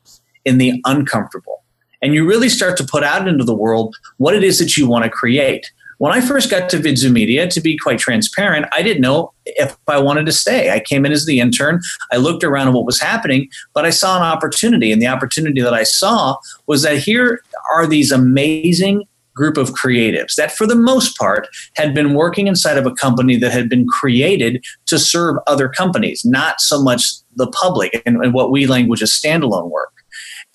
in 0.45 0.57
the 0.57 0.81
uncomfortable, 0.85 1.63
and 2.01 2.13
you 2.13 2.27
really 2.27 2.49
start 2.49 2.77
to 2.77 2.83
put 2.83 3.03
out 3.03 3.27
into 3.27 3.43
the 3.43 3.55
world 3.55 3.95
what 4.17 4.35
it 4.35 4.43
is 4.43 4.59
that 4.59 4.77
you 4.77 4.87
want 4.87 5.03
to 5.03 5.09
create. 5.09 5.71
When 6.01 6.11
I 6.11 6.19
first 6.19 6.49
got 6.49 6.67
to 6.71 6.77
Vidzu 6.77 7.11
Media, 7.11 7.47
to 7.47 7.61
be 7.61 7.77
quite 7.77 7.99
transparent, 7.99 8.65
I 8.73 8.81
didn't 8.81 9.01
know 9.01 9.33
if 9.45 9.77
I 9.87 9.99
wanted 9.99 10.25
to 10.25 10.31
stay. 10.31 10.71
I 10.71 10.79
came 10.79 11.05
in 11.05 11.11
as 11.11 11.27
the 11.27 11.39
intern. 11.39 11.79
I 12.11 12.17
looked 12.17 12.43
around 12.43 12.69
at 12.69 12.73
what 12.73 12.87
was 12.87 12.99
happening, 12.99 13.49
but 13.75 13.85
I 13.85 13.91
saw 13.91 14.17
an 14.17 14.23
opportunity. 14.23 14.91
And 14.91 14.99
the 14.99 15.05
opportunity 15.05 15.61
that 15.61 15.75
I 15.75 15.83
saw 15.83 16.37
was 16.65 16.81
that 16.81 16.97
here 16.97 17.43
are 17.75 17.85
these 17.85 18.11
amazing 18.11 19.03
group 19.35 19.57
of 19.57 19.73
creatives 19.73 20.33
that, 20.37 20.51
for 20.51 20.65
the 20.65 20.75
most 20.75 21.19
part, 21.19 21.47
had 21.75 21.93
been 21.93 22.15
working 22.15 22.47
inside 22.47 22.79
of 22.79 22.87
a 22.87 22.95
company 22.95 23.37
that 23.37 23.51
had 23.51 23.69
been 23.69 23.85
created 23.87 24.65
to 24.87 24.97
serve 24.97 25.35
other 25.45 25.69
companies, 25.69 26.25
not 26.25 26.59
so 26.61 26.81
much 26.81 27.11
the 27.35 27.45
public 27.51 28.01
and, 28.07 28.17
and 28.23 28.33
what 28.33 28.49
we 28.49 28.65
language 28.65 29.03
as 29.03 29.11
standalone 29.11 29.69
work. 29.69 29.93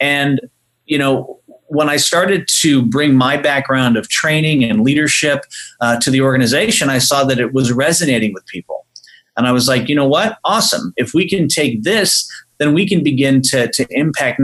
And, 0.01 0.41
you 0.87 0.99
know, 0.99 1.39
when 1.69 1.89
I 1.89 1.97
started 1.97 2.49
to 2.61 2.83
bring 2.83 3.15
my 3.15 3.37
background 3.37 3.97
of 3.97 4.09
training 4.09 4.65
and 4.65 4.83
leadership 4.83 5.45
uh, 5.81 5.99
to 6.01 6.11
the 6.11 6.21
organization, 6.21 6.89
I 6.89 6.99
saw 6.99 7.25
that 7.25 7.39
it 7.39 7.53
was 7.53 7.73
resonating 7.73 8.33
with 8.33 8.47
people. 8.47 8.87
And 9.37 9.47
I 9.47 9.53
was 9.53 9.69
like, 9.69 9.89
you 9.89 9.95
know 9.95 10.09
what? 10.09 10.39
Awesome. 10.45 10.93
If 10.97 11.13
we 11.13 11.29
can 11.29 11.49
take 11.49 11.83
this, 11.83 12.31
then 12.59 12.73
we 12.73 12.89
can 12.89 13.03
begin 13.03 13.43
to, 13.43 13.69
to 13.69 13.87
impact 13.91 14.41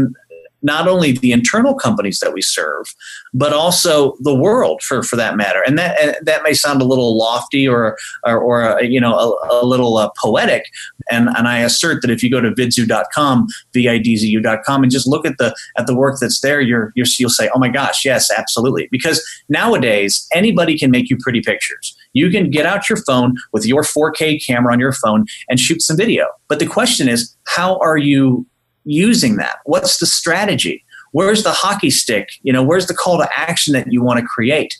not 0.62 0.88
only 0.88 1.12
the 1.12 1.32
internal 1.32 1.74
companies 1.74 2.20
that 2.20 2.32
we 2.32 2.42
serve, 2.42 2.86
but 3.34 3.52
also 3.52 4.16
the 4.20 4.34
world 4.34 4.82
for, 4.82 5.02
for 5.02 5.16
that 5.16 5.36
matter. 5.36 5.62
And 5.66 5.78
that 5.78 6.24
that 6.24 6.42
may 6.42 6.54
sound 6.54 6.80
a 6.80 6.84
little 6.84 7.16
lofty 7.16 7.66
or 7.66 7.96
or, 8.24 8.38
or 8.38 8.62
uh, 8.62 8.80
you 8.80 9.00
know 9.00 9.14
a, 9.14 9.62
a 9.62 9.66
little 9.66 9.96
uh, 9.96 10.10
poetic. 10.20 10.64
And 11.10 11.28
and 11.36 11.48
I 11.48 11.60
assert 11.60 12.02
that 12.02 12.10
if 12.10 12.22
you 12.22 12.30
go 12.30 12.40
to 12.40 12.50
vidzu.com, 12.50 13.46
vidzu.com, 13.74 14.82
and 14.82 14.92
just 14.92 15.06
look 15.06 15.26
at 15.26 15.38
the 15.38 15.54
at 15.76 15.86
the 15.86 15.96
work 15.96 16.18
that's 16.20 16.40
there, 16.40 16.60
you're, 16.60 16.92
you're 16.94 17.06
you'll 17.18 17.30
say, 17.30 17.50
oh 17.54 17.58
my 17.58 17.68
gosh, 17.68 18.04
yes, 18.04 18.30
absolutely. 18.30 18.88
Because 18.90 19.22
nowadays 19.48 20.26
anybody 20.32 20.78
can 20.78 20.90
make 20.90 21.10
you 21.10 21.16
pretty 21.18 21.40
pictures. 21.40 21.96
You 22.12 22.30
can 22.30 22.50
get 22.50 22.66
out 22.66 22.88
your 22.88 22.98
phone 23.04 23.36
with 23.52 23.66
your 23.66 23.82
4K 23.82 24.44
camera 24.44 24.72
on 24.72 24.80
your 24.80 24.92
phone 24.92 25.24
and 25.48 25.58
shoot 25.58 25.82
some 25.82 25.96
video. 25.96 26.26
But 26.48 26.58
the 26.58 26.66
question 26.66 27.08
is, 27.08 27.34
how 27.46 27.78
are 27.78 27.96
you 27.96 28.46
using 28.84 29.36
that? 29.36 29.58
What's 29.64 29.98
the 29.98 30.06
strategy? 30.06 30.84
Where's 31.12 31.42
the 31.42 31.52
hockey 31.52 31.90
stick? 31.90 32.30
You 32.42 32.52
know, 32.52 32.62
where's 32.62 32.86
the 32.86 32.94
call 32.94 33.18
to 33.18 33.28
action 33.36 33.72
that 33.74 33.92
you 33.92 34.02
want 34.02 34.20
to 34.20 34.26
create? 34.26 34.78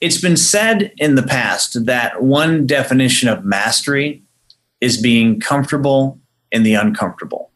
It's 0.00 0.20
been 0.20 0.36
said 0.36 0.92
in 0.98 1.14
the 1.14 1.22
past 1.22 1.86
that 1.86 2.22
one 2.22 2.66
definition 2.66 3.28
of 3.28 3.44
mastery 3.44 4.22
is 4.80 5.00
being 5.00 5.40
comfortable 5.40 6.18
in 6.52 6.62
the 6.62 6.74
uncomfortable. 6.74 7.50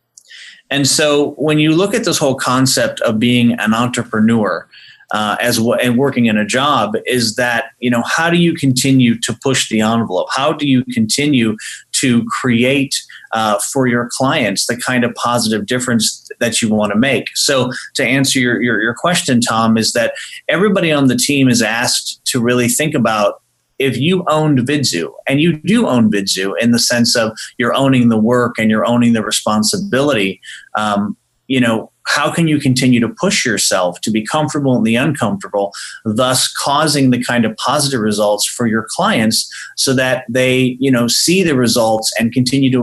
And 0.70 0.86
so 0.86 1.32
when 1.32 1.58
you 1.58 1.74
look 1.74 1.94
at 1.94 2.04
this 2.04 2.18
whole 2.18 2.36
concept 2.36 3.00
of 3.02 3.18
being 3.18 3.52
an 3.54 3.74
entrepreneur, 3.74 4.68
uh, 5.12 5.36
as 5.40 5.56
w- 5.56 5.74
and 5.74 5.96
working 5.96 6.26
in 6.26 6.36
a 6.36 6.44
job 6.44 6.94
is 7.06 7.34
that 7.36 7.72
you 7.80 7.90
know 7.90 8.02
how 8.06 8.30
do 8.30 8.36
you 8.36 8.54
continue 8.54 9.18
to 9.18 9.36
push 9.42 9.68
the 9.68 9.80
envelope 9.80 10.28
how 10.30 10.52
do 10.52 10.68
you 10.68 10.84
continue 10.92 11.56
to 12.00 12.24
create 12.24 12.94
uh, 13.32 13.58
for 13.72 13.86
your 13.86 14.08
clients 14.10 14.66
the 14.66 14.76
kind 14.76 15.04
of 15.04 15.14
positive 15.14 15.66
difference 15.66 16.28
that 16.40 16.60
you 16.60 16.68
want 16.68 16.92
to 16.92 16.98
make. 16.98 17.36
So, 17.36 17.70
to 17.94 18.04
answer 18.04 18.38
your, 18.38 18.60
your, 18.62 18.80
your 18.80 18.94
question, 18.94 19.40
Tom, 19.40 19.76
is 19.76 19.92
that 19.92 20.14
everybody 20.48 20.92
on 20.92 21.06
the 21.06 21.16
team 21.16 21.48
is 21.48 21.62
asked 21.62 22.20
to 22.26 22.40
really 22.40 22.68
think 22.68 22.94
about 22.94 23.42
if 23.78 23.96
you 23.96 24.24
owned 24.28 24.58
Vidzu, 24.58 25.10
and 25.26 25.40
you 25.40 25.56
do 25.56 25.86
own 25.86 26.12
Vidzu 26.12 26.52
in 26.60 26.70
the 26.70 26.78
sense 26.78 27.16
of 27.16 27.32
you're 27.56 27.74
owning 27.74 28.10
the 28.10 28.18
work 28.18 28.58
and 28.58 28.70
you're 28.70 28.86
owning 28.86 29.14
the 29.14 29.24
responsibility, 29.24 30.38
um, 30.76 31.16
you 31.48 31.60
know, 31.60 31.90
how 32.06 32.32
can 32.32 32.48
you 32.48 32.58
continue 32.58 33.00
to 33.00 33.08
push 33.08 33.44
yourself 33.44 34.00
to 34.00 34.10
be 34.10 34.24
comfortable 34.24 34.76
in 34.76 34.82
the 34.82 34.96
uncomfortable, 34.96 35.72
thus 36.04 36.52
causing 36.52 37.10
the 37.10 37.22
kind 37.22 37.44
of 37.44 37.56
positive 37.56 38.00
results 38.00 38.46
for 38.46 38.66
your 38.66 38.86
clients 38.90 39.48
so 39.76 39.94
that 39.94 40.24
they, 40.28 40.76
you 40.80 40.90
know, 40.90 41.06
see 41.06 41.42
the 41.42 41.54
results 41.54 42.12
and 42.18 42.32
continue 42.32 42.70
to 42.70 42.82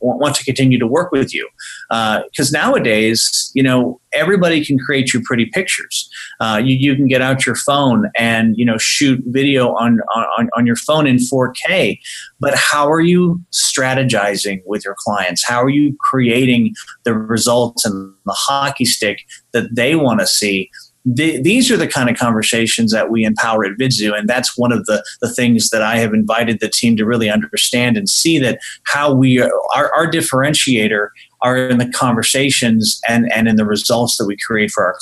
want 0.00 0.34
to 0.34 0.44
continue 0.44 0.78
to 0.78 0.86
work 0.86 1.12
with 1.12 1.34
you? 1.34 1.48
Because 1.88 2.54
uh, 2.54 2.58
nowadays, 2.58 3.50
you 3.54 3.62
know, 3.62 4.00
everybody 4.12 4.64
can 4.64 4.78
create 4.78 5.12
you 5.12 5.22
pretty 5.22 5.46
pictures. 5.46 6.10
Uh, 6.40 6.60
you, 6.62 6.76
you 6.76 6.96
can 6.96 7.06
get 7.06 7.22
out 7.22 7.46
your 7.46 7.54
phone 7.54 8.10
and 8.16 8.56
you 8.56 8.64
know 8.64 8.78
shoot 8.78 9.22
video 9.26 9.74
on, 9.74 10.00
on 10.14 10.48
on 10.56 10.66
your 10.66 10.76
phone 10.76 11.06
in 11.06 11.16
4K. 11.16 11.98
But 12.38 12.54
how 12.56 12.90
are 12.90 13.00
you 13.00 13.40
strategizing 13.52 14.62
with 14.66 14.84
your 14.84 14.96
clients? 14.98 15.44
How 15.46 15.62
are 15.62 15.68
you 15.68 15.96
creating 16.00 16.74
the 17.04 17.14
results 17.14 17.84
and 17.84 18.14
the 18.30 18.36
hockey 18.36 18.84
stick 18.84 19.18
that 19.52 19.74
they 19.74 19.96
want 19.96 20.20
to 20.20 20.26
see? 20.26 20.70
The, 21.06 21.40
these 21.40 21.70
are 21.70 21.78
the 21.78 21.88
kind 21.88 22.10
of 22.10 22.16
conversations 22.16 22.92
that 22.92 23.10
we 23.10 23.24
empower 23.24 23.64
at 23.64 23.78
Vidzu, 23.78 24.16
and 24.16 24.28
that's 24.28 24.58
one 24.58 24.70
of 24.70 24.84
the, 24.84 25.02
the 25.22 25.32
things 25.32 25.70
that 25.70 25.80
I 25.80 25.96
have 25.96 26.12
invited 26.12 26.60
the 26.60 26.68
team 26.68 26.96
to 26.98 27.06
really 27.06 27.30
understand 27.30 27.96
and 27.96 28.08
see 28.08 28.38
that 28.38 28.60
how 28.84 29.14
we 29.14 29.40
are, 29.40 29.50
our, 29.74 29.94
our 29.94 30.10
differentiator 30.10 31.08
are 31.42 31.68
in 31.68 31.78
the 31.78 31.90
conversations 31.90 33.00
and, 33.08 33.32
and 33.32 33.48
in 33.48 33.56
the 33.56 33.64
results 33.64 34.18
that 34.18 34.26
we 34.26 34.36
create 34.46 34.70
for 34.70 34.84
our 34.84 34.94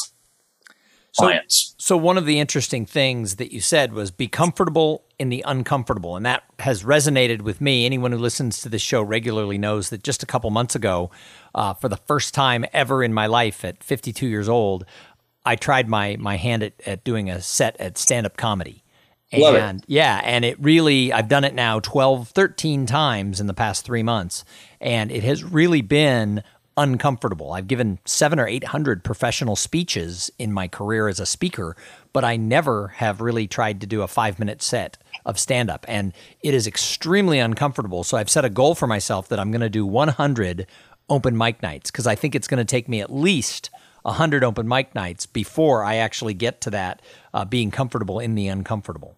clients. 1.18 1.74
So, 1.78 1.94
so 1.94 1.96
one 1.96 2.18
of 2.18 2.26
the 2.26 2.38
interesting 2.38 2.86
things 2.86 3.36
that 3.36 3.52
you 3.52 3.60
said 3.60 3.92
was 3.92 4.10
be 4.10 4.28
comfortable 4.28 5.04
in 5.18 5.28
the 5.28 5.44
uncomfortable, 5.46 6.16
and 6.16 6.24
that 6.24 6.44
has 6.60 6.84
resonated 6.84 7.42
with 7.42 7.60
me. 7.60 7.84
Anyone 7.86 8.12
who 8.12 8.18
listens 8.18 8.60
to 8.62 8.68
this 8.68 8.82
show 8.82 9.02
regularly 9.02 9.58
knows 9.58 9.90
that 9.90 10.02
just 10.02 10.22
a 10.22 10.26
couple 10.26 10.50
months 10.50 10.74
ago, 10.74 11.10
uh, 11.54 11.74
for 11.74 11.88
the 11.88 11.96
first 11.96 12.34
time 12.34 12.64
ever 12.72 13.02
in 13.02 13.12
my 13.12 13.26
life, 13.26 13.64
at 13.64 13.82
52 13.82 14.26
years 14.26 14.48
old, 14.48 14.84
I 15.44 15.56
tried 15.56 15.88
my 15.88 16.16
my 16.18 16.36
hand 16.36 16.62
at, 16.62 16.74
at 16.86 17.04
doing 17.04 17.30
a 17.30 17.40
set 17.40 17.76
at 17.80 17.98
stand 17.98 18.26
up 18.26 18.36
comedy. 18.36 18.84
Love 19.32 19.56
and 19.56 19.80
it. 19.80 19.84
yeah, 19.88 20.20
and 20.24 20.44
it 20.44 20.58
really, 20.58 21.12
I've 21.12 21.28
done 21.28 21.44
it 21.44 21.54
now 21.54 21.80
12, 21.80 22.30
13 22.30 22.86
times 22.86 23.40
in 23.40 23.46
the 23.46 23.54
past 23.54 23.84
three 23.84 24.02
months. 24.02 24.44
And 24.80 25.12
it 25.12 25.22
has 25.22 25.44
really 25.44 25.82
been 25.82 26.42
uncomfortable. 26.78 27.52
I've 27.52 27.66
given 27.66 27.98
seven 28.04 28.38
or 28.38 28.46
800 28.46 29.02
professional 29.02 29.56
speeches 29.56 30.30
in 30.38 30.52
my 30.52 30.68
career 30.68 31.08
as 31.08 31.18
a 31.20 31.26
speaker, 31.26 31.76
but 32.12 32.24
I 32.24 32.36
never 32.36 32.88
have 32.88 33.20
really 33.20 33.48
tried 33.48 33.80
to 33.80 33.86
do 33.86 34.02
a 34.02 34.08
five 34.08 34.38
minute 34.38 34.62
set 34.62 34.96
of 35.26 35.38
stand 35.38 35.70
up. 35.70 35.84
And 35.88 36.12
it 36.40 36.54
is 36.54 36.66
extremely 36.66 37.40
uncomfortable. 37.40 38.04
So 38.04 38.16
I've 38.16 38.30
set 38.30 38.44
a 38.44 38.50
goal 38.50 38.74
for 38.74 38.86
myself 38.86 39.28
that 39.28 39.40
I'm 39.40 39.50
going 39.50 39.60
to 39.60 39.68
do 39.68 39.84
100 39.84 40.66
open 41.10 41.36
mic 41.36 41.62
nights 41.62 41.90
because 41.90 42.06
I 42.06 42.14
think 42.14 42.34
it's 42.34 42.48
going 42.48 42.58
to 42.58 42.64
take 42.64 42.88
me 42.88 43.00
at 43.00 43.12
least 43.12 43.70
100 44.02 44.44
open 44.44 44.68
mic 44.68 44.94
nights 44.94 45.26
before 45.26 45.82
I 45.82 45.96
actually 45.96 46.34
get 46.34 46.60
to 46.62 46.70
that 46.70 47.02
uh, 47.34 47.44
being 47.44 47.70
comfortable 47.70 48.20
in 48.20 48.36
the 48.36 48.48
uncomfortable. 48.48 49.17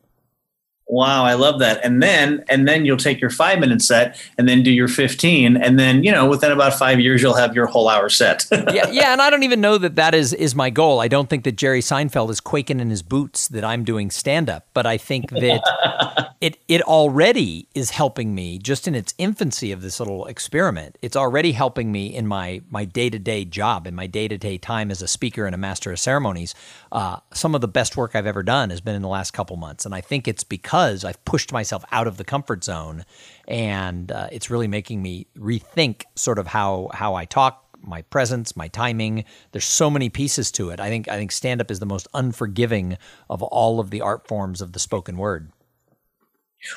Wow, 0.90 1.24
I 1.24 1.34
love 1.34 1.60
that. 1.60 1.84
And 1.84 2.02
then 2.02 2.44
and 2.48 2.66
then 2.66 2.84
you'll 2.84 2.96
take 2.96 3.20
your 3.20 3.30
five 3.30 3.60
minute 3.60 3.80
set 3.80 4.20
and 4.36 4.48
then 4.48 4.64
do 4.64 4.72
your 4.72 4.88
fifteen, 4.88 5.56
and 5.56 5.78
then 5.78 6.02
you 6.02 6.10
know 6.10 6.28
within 6.28 6.50
about 6.50 6.74
five 6.74 6.98
years 6.98 7.22
you'll 7.22 7.34
have 7.34 7.54
your 7.54 7.66
whole 7.66 7.88
hour 7.88 8.08
set. 8.08 8.44
yeah, 8.52 8.90
yeah, 8.90 9.12
and 9.12 9.22
I 9.22 9.30
don't 9.30 9.44
even 9.44 9.60
know 9.60 9.78
that 9.78 9.94
that 9.94 10.16
is 10.16 10.32
is 10.32 10.56
my 10.56 10.68
goal. 10.68 11.00
I 11.00 11.06
don't 11.06 11.30
think 11.30 11.44
that 11.44 11.52
Jerry 11.52 11.80
Seinfeld 11.80 12.28
is 12.30 12.40
quaking 12.40 12.80
in 12.80 12.90
his 12.90 13.02
boots 13.02 13.46
that 13.48 13.62
I'm 13.62 13.84
doing 13.84 14.10
stand 14.10 14.50
up, 14.50 14.66
but 14.74 14.84
I 14.84 14.96
think 14.96 15.30
that 15.30 16.29
it 16.40 16.56
it 16.68 16.80
already 16.82 17.68
is 17.74 17.90
helping 17.90 18.34
me 18.34 18.58
just 18.58 18.88
in 18.88 18.94
its 18.94 19.12
infancy 19.18 19.72
of 19.72 19.82
this 19.82 20.00
little 20.00 20.24
experiment. 20.24 20.96
It's 21.02 21.16
already 21.16 21.52
helping 21.52 21.92
me 21.92 22.14
in 22.14 22.26
my 22.26 22.62
my 22.70 22.86
day 22.86 23.10
to 23.10 23.18
day 23.18 23.44
job 23.44 23.86
in 23.86 23.94
my 23.94 24.06
day 24.06 24.26
to 24.26 24.38
day 24.38 24.56
time 24.56 24.90
as 24.90 25.02
a 25.02 25.08
speaker 25.08 25.44
and 25.44 25.54
a 25.54 25.58
master 25.58 25.92
of 25.92 25.98
ceremonies. 25.98 26.54
Uh, 26.90 27.18
some 27.34 27.54
of 27.54 27.60
the 27.60 27.68
best 27.68 27.96
work 27.96 28.16
I've 28.16 28.26
ever 28.26 28.42
done 28.42 28.70
has 28.70 28.80
been 28.80 28.94
in 28.94 29.02
the 29.02 29.08
last 29.08 29.32
couple 29.32 29.56
months, 29.56 29.84
and 29.84 29.94
I 29.94 30.00
think 30.00 30.26
it's 30.26 30.44
because 30.44 31.04
I've 31.04 31.22
pushed 31.26 31.52
myself 31.52 31.84
out 31.92 32.06
of 32.06 32.16
the 32.16 32.24
comfort 32.24 32.64
zone, 32.64 33.04
and 33.46 34.10
uh, 34.10 34.28
it's 34.32 34.48
really 34.48 34.68
making 34.68 35.02
me 35.02 35.26
rethink 35.38 36.04
sort 36.14 36.38
of 36.38 36.46
how 36.46 36.88
how 36.94 37.14
I 37.14 37.26
talk, 37.26 37.66
my 37.82 38.00
presence, 38.02 38.56
my 38.56 38.68
timing. 38.68 39.26
There's 39.52 39.66
so 39.66 39.90
many 39.90 40.08
pieces 40.08 40.50
to 40.52 40.70
it. 40.70 40.80
I 40.80 40.88
think 40.88 41.06
I 41.06 41.18
think 41.18 41.32
stand 41.32 41.60
up 41.60 41.70
is 41.70 41.80
the 41.80 41.86
most 41.86 42.08
unforgiving 42.14 42.96
of 43.28 43.42
all 43.42 43.78
of 43.78 43.90
the 43.90 44.00
art 44.00 44.26
forms 44.26 44.62
of 44.62 44.72
the 44.72 44.78
spoken 44.78 45.18
word. 45.18 45.52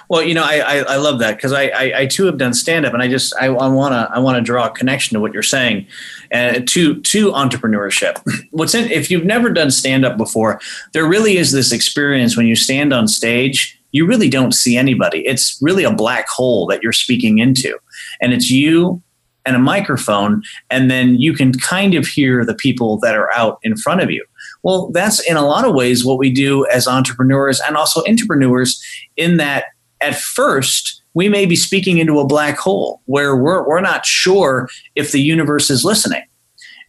Well, 0.09 0.23
you 0.23 0.33
know, 0.33 0.43
I 0.43 0.57
I, 0.59 0.77
I 0.79 0.95
love 0.97 1.19
that 1.19 1.35
because 1.35 1.53
I, 1.53 1.65
I, 1.67 2.01
I 2.01 2.05
too 2.05 2.25
have 2.25 2.37
done 2.37 2.53
stand 2.53 2.85
up, 2.85 2.93
and 2.93 3.03
I 3.03 3.07
just 3.07 3.33
I 3.35 3.49
want 3.49 3.93
to 3.93 4.09
I 4.13 4.19
want 4.19 4.37
to 4.37 4.41
draw 4.41 4.67
a 4.67 4.71
connection 4.71 5.15
to 5.15 5.19
what 5.21 5.33
you're 5.33 5.43
saying, 5.43 5.87
uh, 6.33 6.59
to 6.65 7.01
to 7.01 7.31
entrepreneurship. 7.31 8.21
What's 8.51 8.73
in 8.73 8.89
if 8.91 9.11
you've 9.11 9.25
never 9.25 9.49
done 9.49 9.71
stand 9.71 10.05
up 10.05 10.17
before, 10.17 10.59
there 10.93 11.05
really 11.05 11.37
is 11.37 11.51
this 11.51 11.71
experience 11.71 12.37
when 12.37 12.45
you 12.45 12.55
stand 12.55 12.93
on 12.93 13.07
stage 13.07 13.79
you 13.93 14.05
really 14.05 14.27
don't 14.27 14.51
see 14.53 14.75
anybody. 14.75 15.19
It's 15.19 15.57
really 15.61 15.85
a 15.85 15.93
black 15.93 16.27
hole 16.27 16.67
that 16.67 16.83
you're 16.83 16.91
speaking 16.91 17.37
into. 17.37 17.77
And 18.19 18.33
it's 18.33 18.51
you 18.51 19.01
and 19.45 19.55
a 19.55 19.59
microphone, 19.59 20.41
and 20.69 20.89
then 20.89 21.19
you 21.19 21.33
can 21.33 21.53
kind 21.53 21.95
of 21.95 22.07
hear 22.07 22.43
the 22.45 22.55
people 22.55 22.97
that 22.99 23.15
are 23.15 23.33
out 23.35 23.59
in 23.63 23.77
front 23.77 24.01
of 24.01 24.09
you. 24.09 24.25
Well, 24.63 24.89
that's 24.91 25.19
in 25.19 25.35
a 25.35 25.45
lot 25.45 25.65
of 25.65 25.75
ways 25.75 26.05
what 26.05 26.17
we 26.17 26.31
do 26.31 26.65
as 26.67 26.87
entrepreneurs 26.87 27.61
and 27.67 27.75
also 27.75 28.03
entrepreneurs, 28.07 28.81
in 29.17 29.37
that 29.37 29.65
at 30.01 30.15
first, 30.15 31.01
we 31.13 31.29
may 31.29 31.45
be 31.45 31.55
speaking 31.55 31.97
into 31.97 32.19
a 32.19 32.25
black 32.25 32.57
hole 32.57 33.01
where 33.05 33.35
we're, 33.35 33.67
we're 33.67 33.81
not 33.81 34.05
sure 34.05 34.69
if 34.95 35.11
the 35.11 35.21
universe 35.21 35.69
is 35.69 35.85
listening 35.85 36.23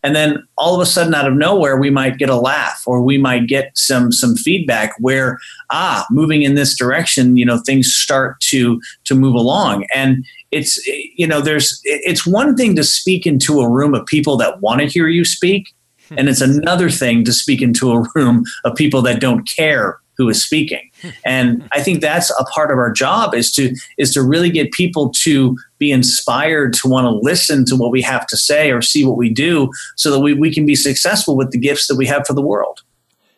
and 0.03 0.15
then 0.15 0.47
all 0.59 0.75
of 0.75 0.81
a 0.81 0.87
sudden 0.87 1.15
out 1.15 1.27
of 1.27 1.35
nowhere 1.35 1.77
we 1.77 1.91
might 1.91 2.19
get 2.19 2.29
a 2.29 2.37
laugh 2.37 2.83
or 2.87 3.03
we 3.03 3.17
might 3.17 3.47
get 3.47 3.71
some 3.77 4.13
some 4.13 4.37
feedback 4.37 4.93
where 4.99 5.39
ah 5.71 6.07
moving 6.11 6.43
in 6.43 6.55
this 6.55 6.77
direction 6.77 7.37
you 7.37 7.45
know 7.45 7.59
things 7.59 7.93
start 7.93 8.39
to 8.41 8.81
to 9.05 9.15
move 9.15 9.35
along 9.35 9.87
and 9.95 10.25
it's 10.55 10.87
you 10.87 11.27
know 11.27 11.41
there's 11.41 11.81
it's 11.85 12.27
one 12.27 12.57
thing 12.57 12.77
to 12.77 12.85
speak 12.85 13.27
into 13.27 13.61
a 13.61 13.69
room 13.69 13.93
of 13.93 14.07
people 14.07 14.37
that 14.37 14.61
want 14.61 14.81
to 14.81 14.87
hear 14.87 15.09
you 15.09 15.25
speak. 15.25 15.75
and 16.19 16.29
it's 16.29 16.41
another 16.41 16.91
thing 16.91 17.25
to 17.25 17.33
speak 17.33 17.63
into 17.63 17.93
a 17.93 18.07
room 18.15 18.45
of 18.65 18.75
people 18.75 19.03
that 19.03 19.21
don't 19.21 19.49
care 19.49 19.99
who 20.17 20.29
is 20.29 20.43
speaking. 20.43 20.91
And 21.25 21.69
I 21.73 21.83
think 21.83 22.01
that's 22.01 22.31
a 22.39 22.45
part 22.45 22.71
of 22.71 22.79
our 22.79 22.93
job 22.93 23.35
is 23.35 23.51
to 23.53 23.75
is 23.99 24.13
to 24.15 24.23
really 24.23 24.51
get 24.51 24.73
people 24.73 25.11
to 25.11 25.57
be 25.79 25.91
inspired 25.91 26.73
to 26.75 26.89
want 26.89 27.05
to 27.05 27.11
listen 27.11 27.65
to 27.67 27.77
what 27.77 27.91
we 27.91 28.01
have 28.03 28.27
to 28.29 28.37
say 28.37 28.71
or 28.71 28.81
see 28.81 29.05
what 29.05 29.17
we 29.17 29.29
do 29.29 29.71
so 29.97 30.11
that 30.11 30.21
we, 30.21 30.35
we 30.35 30.53
can 30.53 30.67
be 30.67 30.77
successful 30.77 31.37
with 31.37 31.51
the 31.51 31.59
gifts 31.59 31.89
that 31.89 31.97
we 31.97 32.07
have 32.07 32.27
for 32.27 32.33
the 32.33 32.43
world. 32.43 32.83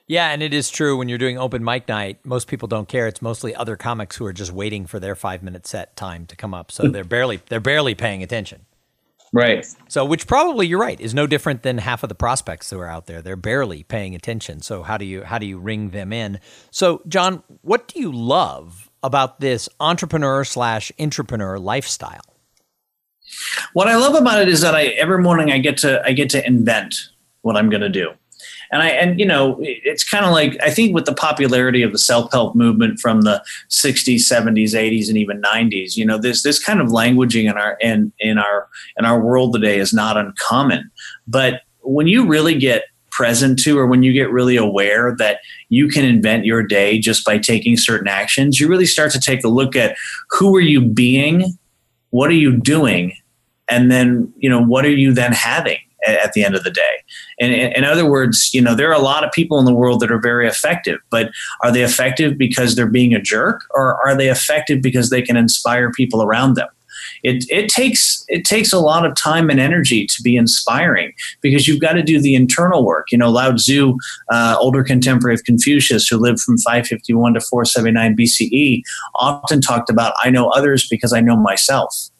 Yeah, 0.08 0.30
and 0.30 0.40
it 0.40 0.54
is 0.54 0.70
true 0.70 0.96
when 0.96 1.08
you're 1.08 1.18
doing 1.18 1.36
open 1.36 1.64
mic 1.64 1.88
night, 1.88 2.24
most 2.24 2.46
people 2.46 2.68
don't 2.68 2.86
care. 2.86 3.08
It's 3.08 3.20
mostly 3.20 3.56
other 3.56 3.76
comics 3.76 4.14
who 4.14 4.24
are 4.26 4.32
just 4.32 4.52
waiting 4.52 4.86
for 4.86 5.00
their 5.00 5.16
5-minute 5.16 5.66
set 5.66 5.96
time 5.96 6.26
to 6.26 6.36
come 6.36 6.54
up. 6.54 6.70
So 6.70 6.88
they're 6.88 7.04
barely 7.04 7.40
they're 7.48 7.58
barely 7.58 7.94
paying 7.94 8.22
attention. 8.22 8.66
Right. 9.36 9.66
So, 9.88 10.02
which 10.06 10.26
probably 10.26 10.66
you're 10.66 10.80
right 10.80 10.98
is 10.98 11.12
no 11.12 11.26
different 11.26 11.62
than 11.62 11.76
half 11.76 12.02
of 12.02 12.08
the 12.08 12.14
prospects 12.14 12.70
that 12.70 12.78
are 12.78 12.86
out 12.86 13.04
there. 13.04 13.20
They're 13.20 13.36
barely 13.36 13.82
paying 13.82 14.14
attention. 14.14 14.62
So, 14.62 14.82
how 14.82 14.96
do 14.96 15.04
you 15.04 15.24
how 15.24 15.36
do 15.36 15.44
you 15.44 15.58
ring 15.58 15.90
them 15.90 16.10
in? 16.10 16.40
So, 16.70 17.02
John, 17.06 17.42
what 17.60 17.86
do 17.86 18.00
you 18.00 18.10
love 18.10 18.90
about 19.02 19.40
this 19.40 19.68
entrepreneur 19.78 20.42
slash 20.42 20.90
entrepreneur 20.98 21.58
lifestyle? 21.58 22.24
What 23.74 23.88
I 23.88 23.96
love 23.96 24.14
about 24.14 24.40
it 24.40 24.48
is 24.48 24.62
that 24.62 24.74
I 24.74 24.86
every 24.86 25.18
morning 25.18 25.52
I 25.52 25.58
get 25.58 25.76
to 25.78 26.02
I 26.02 26.12
get 26.12 26.30
to 26.30 26.46
invent 26.46 26.94
what 27.42 27.58
I'm 27.58 27.68
going 27.68 27.82
to 27.82 27.90
do 27.90 28.12
and 28.70 28.82
I 28.82 28.88
and 28.88 29.18
you 29.18 29.26
know 29.26 29.56
it's 29.60 30.04
kind 30.04 30.24
of 30.24 30.32
like 30.32 30.56
I 30.62 30.70
think 30.70 30.94
with 30.94 31.04
the 31.04 31.14
popularity 31.14 31.82
of 31.82 31.92
the 31.92 31.98
self 31.98 32.32
help 32.32 32.54
movement 32.54 33.00
from 33.00 33.22
the 33.22 33.42
60s, 33.70 34.16
70s, 34.16 34.72
80s, 34.72 35.08
and 35.08 35.16
even 35.16 35.42
90s, 35.42 35.96
you 35.96 36.04
know 36.04 36.18
this 36.18 36.42
this 36.42 36.62
kind 36.62 36.80
of 36.80 36.88
languaging 36.88 37.50
in 37.50 37.56
our 37.56 37.76
in 37.80 38.12
in 38.18 38.38
our 38.38 38.68
in 38.98 39.04
our 39.04 39.20
world 39.20 39.52
today 39.54 39.78
is 39.78 39.92
not 39.92 40.16
uncommon. 40.16 40.90
But 41.26 41.62
when 41.82 42.06
you 42.06 42.26
really 42.26 42.58
get 42.58 42.84
present 43.16 43.58
to 43.58 43.78
or 43.78 43.86
when 43.86 44.02
you 44.02 44.12
get 44.12 44.30
really 44.30 44.56
aware 44.56 45.16
that 45.16 45.40
you 45.70 45.88
can 45.88 46.04
invent 46.04 46.44
your 46.44 46.62
day 46.62 46.98
just 46.98 47.24
by 47.24 47.38
taking 47.38 47.74
certain 47.74 48.08
actions 48.08 48.60
you 48.60 48.68
really 48.68 48.84
start 48.84 49.10
to 49.10 49.18
take 49.18 49.42
a 49.42 49.48
look 49.48 49.74
at 49.74 49.96
who 50.32 50.54
are 50.54 50.60
you 50.60 50.82
being 50.82 51.56
what 52.10 52.28
are 52.28 52.34
you 52.34 52.54
doing 52.54 53.16
and 53.70 53.90
then 53.90 54.30
you 54.36 54.50
know 54.50 54.62
what 54.62 54.84
are 54.84 54.90
you 54.90 55.14
then 55.14 55.32
having 55.32 55.78
at, 56.06 56.32
the 56.32 56.44
end 56.44 56.54
of 56.54 56.64
the 56.64 56.70
day. 56.70 57.02
And 57.40 57.52
in 57.52 57.84
other 57.84 58.08
words, 58.08 58.50
you 58.52 58.60
know, 58.60 58.74
there 58.74 58.88
are 58.88 59.00
a 59.00 59.02
lot 59.02 59.24
of 59.24 59.32
people 59.32 59.58
in 59.58 59.64
the 59.64 59.74
world 59.74 60.00
that 60.00 60.10
are 60.10 60.20
very 60.20 60.46
effective, 60.46 60.98
but 61.10 61.30
are 61.62 61.72
they 61.72 61.82
effective 61.82 62.38
because 62.38 62.74
they're 62.74 62.86
being 62.86 63.14
a 63.14 63.20
jerk 63.20 63.62
or 63.74 63.96
are 64.06 64.16
they 64.16 64.28
effective 64.28 64.82
because 64.82 65.10
they 65.10 65.22
can 65.22 65.36
inspire 65.36 65.90
people 65.90 66.22
around 66.22 66.54
them? 66.54 66.68
It, 67.22 67.44
it 67.50 67.68
takes 67.68 68.24
it 68.28 68.44
takes 68.44 68.72
a 68.72 68.78
lot 68.78 69.04
of 69.04 69.14
time 69.14 69.50
and 69.50 69.60
energy 69.60 70.06
to 70.06 70.22
be 70.22 70.36
inspiring 70.36 71.12
because 71.40 71.66
you've 71.66 71.80
got 71.80 71.92
to 71.92 72.02
do 72.02 72.20
the 72.20 72.34
internal 72.34 72.84
work. 72.84 73.06
You 73.10 73.18
know, 73.18 73.30
Lao 73.30 73.52
Tzu, 73.52 73.96
uh, 74.30 74.56
older 74.58 74.82
contemporary 74.82 75.34
of 75.34 75.44
Confucius, 75.44 76.08
who 76.08 76.18
lived 76.18 76.40
from 76.40 76.58
551 76.58 77.34
to 77.34 77.40
479 77.40 78.16
BCE, 78.16 78.82
often 79.16 79.60
talked 79.60 79.90
about 79.90 80.14
"I 80.22 80.30
know 80.30 80.48
others 80.50 80.86
because 80.88 81.12
I 81.12 81.20
know 81.20 81.36
myself." 81.36 82.10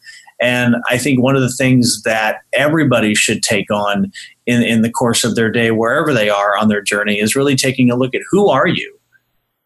And 0.40 0.76
I 0.90 0.99
think 0.99 1.21
one 1.21 1.37
of 1.37 1.43
the 1.43 1.52
things 1.52 2.02
that 2.02 2.43
everybody 2.55 3.14
should 3.14 3.43
take 3.43 3.71
on 3.71 4.12
in, 4.47 4.62
in 4.62 4.83
the 4.83 4.90
course 4.90 5.25
of 5.25 5.35
their 5.35 5.50
day, 5.50 5.71
wherever 5.71 6.12
they 6.12 6.28
are 6.28 6.57
on 6.57 6.69
their 6.69 6.83
journey, 6.83 7.19
is 7.19 7.37
really 7.37 7.57
taking 7.57 7.90
a 7.90 7.97
look 7.97 8.14
at 8.14 8.23
who 8.31 8.49
are 8.49 8.66
you? 8.66 8.96